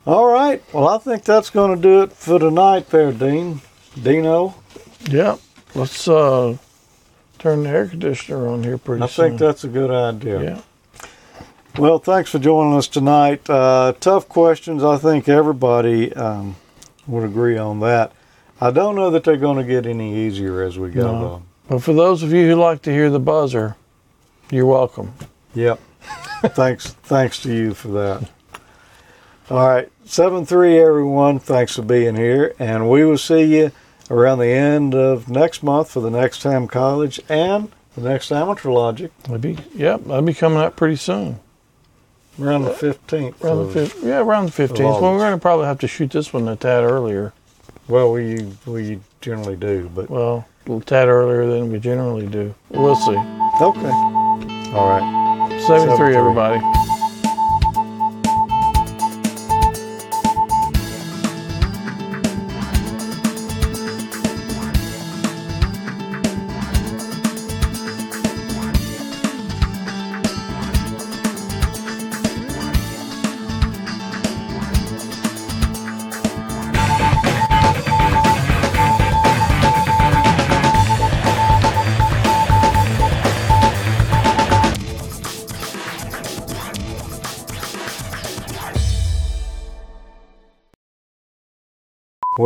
All 0.06 0.26
right. 0.26 0.62
Well, 0.72 0.88
I 0.88 0.98
think 0.98 1.24
that's 1.24 1.50
going 1.50 1.74
to 1.76 1.80
do 1.82 2.02
it 2.02 2.12
for 2.12 2.38
tonight, 2.38 2.88
there, 2.90 3.12
Dean. 3.12 3.60
Dino. 4.00 4.54
Yep. 5.10 5.38
Let's 5.74 6.08
uh, 6.08 6.56
turn 7.38 7.64
the 7.64 7.68
air 7.70 7.86
conditioner 7.86 8.48
on 8.48 8.62
here 8.62 8.78
pretty 8.78 9.02
I 9.02 9.06
soon. 9.06 9.28
think 9.30 9.40
that's 9.40 9.64
a 9.64 9.68
good 9.68 9.90
idea. 9.90 10.42
yeah. 10.42 10.60
Well, 11.78 11.98
thanks 11.98 12.30
for 12.30 12.38
joining 12.38 12.76
us 12.76 12.88
tonight. 12.88 13.48
Uh, 13.48 13.92
tough 14.00 14.28
questions. 14.28 14.82
I 14.82 14.96
think 14.96 15.28
everybody 15.28 16.12
um, 16.14 16.56
would 17.06 17.24
agree 17.24 17.56
on 17.58 17.80
that. 17.80 18.12
I 18.60 18.70
don't 18.72 18.96
know 18.96 19.10
that 19.10 19.22
they're 19.24 19.36
going 19.36 19.58
to 19.58 19.64
get 19.64 19.86
any 19.86 20.26
easier 20.26 20.62
as 20.62 20.78
we 20.78 20.90
go, 20.90 21.02
No. 21.12 21.42
But 21.68 21.82
for 21.82 21.92
those 21.92 22.22
of 22.22 22.32
you 22.32 22.48
who 22.48 22.54
like 22.56 22.82
to 22.82 22.92
hear 22.92 23.10
the 23.10 23.20
buzzer, 23.20 23.76
you're 24.50 24.66
welcome. 24.66 25.12
Yep. 25.54 25.78
thanks. 26.54 26.88
Thanks 26.92 27.42
to 27.42 27.52
you 27.52 27.74
for 27.74 27.88
that. 27.88 28.30
All 29.50 29.68
right. 29.68 29.90
7 30.04 30.46
3, 30.46 30.78
everyone. 30.78 31.38
Thanks 31.38 31.76
for 31.76 31.82
being 31.82 32.16
here. 32.16 32.54
And 32.58 32.88
we 32.88 33.04
will 33.04 33.18
see 33.18 33.42
you 33.58 33.72
around 34.10 34.38
the 34.38 34.46
end 34.48 34.94
of 34.94 35.28
next 35.28 35.62
month 35.62 35.90
for 35.90 36.00
the 36.00 36.10
next 36.10 36.40
time 36.40 36.66
College 36.66 37.20
and 37.28 37.70
the 37.94 38.08
next 38.08 38.30
Amateur 38.32 38.70
Logic 38.70 39.10
That'll 39.24 39.50
yep, 39.74 40.02
that'll 40.04 40.22
be 40.22 40.32
coming 40.34 40.58
up 40.58 40.76
pretty 40.76 40.96
soon. 40.96 41.40
around 42.40 42.62
the 42.62 42.70
15th. 42.70 43.42
Around 43.44 43.58
of- 43.58 43.74
the 43.74 43.86
fif- 43.86 44.02
yeah, 44.04 44.20
around 44.20 44.46
the 44.46 44.52
fifteenth. 44.52 45.00
Well, 45.00 45.12
we're 45.12 45.18
going 45.18 45.32
to 45.32 45.38
probably 45.38 45.66
have 45.66 45.80
to 45.80 45.88
shoot 45.88 46.10
this 46.10 46.32
one 46.32 46.48
a 46.48 46.56
tad 46.56 46.84
earlier. 46.84 47.32
Well, 47.88 48.12
we, 48.12 48.46
we 48.66 49.00
generally 49.20 49.56
do, 49.56 49.90
but 49.94 50.08
Well, 50.10 50.46
a 50.68 50.80
tad 50.80 51.08
earlier 51.08 51.46
than 51.46 51.72
we 51.72 51.78
generally 51.78 52.26
do. 52.26 52.54
We'll 52.70 52.94
see. 52.96 53.12
okay. 53.12 53.90
All 54.74 54.88
right. 54.88 55.58
Seventy-three, 55.66 55.66
Seven-three. 55.66 56.16
everybody. 56.16 56.87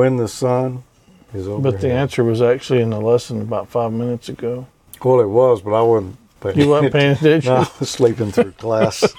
When 0.02 0.16
the 0.16 0.26
sun 0.26 0.82
is 1.32 1.46
over. 1.46 1.62
But 1.62 1.80
the 1.80 1.92
answer 1.92 2.24
was 2.24 2.42
actually 2.42 2.80
in 2.80 2.90
the 2.90 3.00
lesson 3.00 3.40
about 3.40 3.68
five 3.68 3.92
minutes 3.92 4.28
ago. 4.28 4.66
Well, 5.00 5.20
it 5.20 5.28
was, 5.28 5.62
but 5.62 5.74
I 5.74 5.82
wasn't 5.82 6.16
paying 6.40 6.58
You 6.58 6.68
wasn't 6.70 6.92
paying 6.92 7.12
attention. 7.12 7.54
No, 7.54 7.60
I 7.60 7.70
was 7.78 7.88
sleeping 7.88 8.32
through 8.32 8.50
class. 8.50 9.04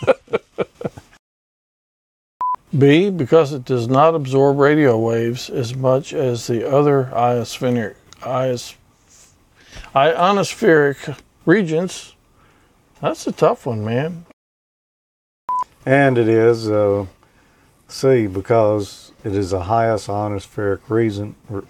B, 2.78 3.10
because 3.10 3.54
it 3.54 3.64
does 3.64 3.88
not 3.88 4.14
absorb 4.14 4.58
radio 4.58 5.00
waves 5.00 5.50
as 5.50 5.74
much 5.74 6.12
as 6.12 6.48
the 6.48 6.70
other 6.70 7.10
ionospheric, 7.14 7.96
ios, 8.20 8.76
ionospheric 9.96 11.18
regions. 11.46 12.14
That's 13.00 13.26
a 13.26 13.32
tough 13.32 13.66
one, 13.66 13.86
man. 13.86 14.26
and 15.86 16.18
it 16.18 16.28
is 16.28 16.70
uh, 16.70 17.06
C 17.88 18.28
because 18.28 19.03
it 19.24 19.36
is 19.36 19.52
the 19.52 19.64
highest 19.64 20.08
ionospheric 20.08 20.82
reason. 20.90 21.36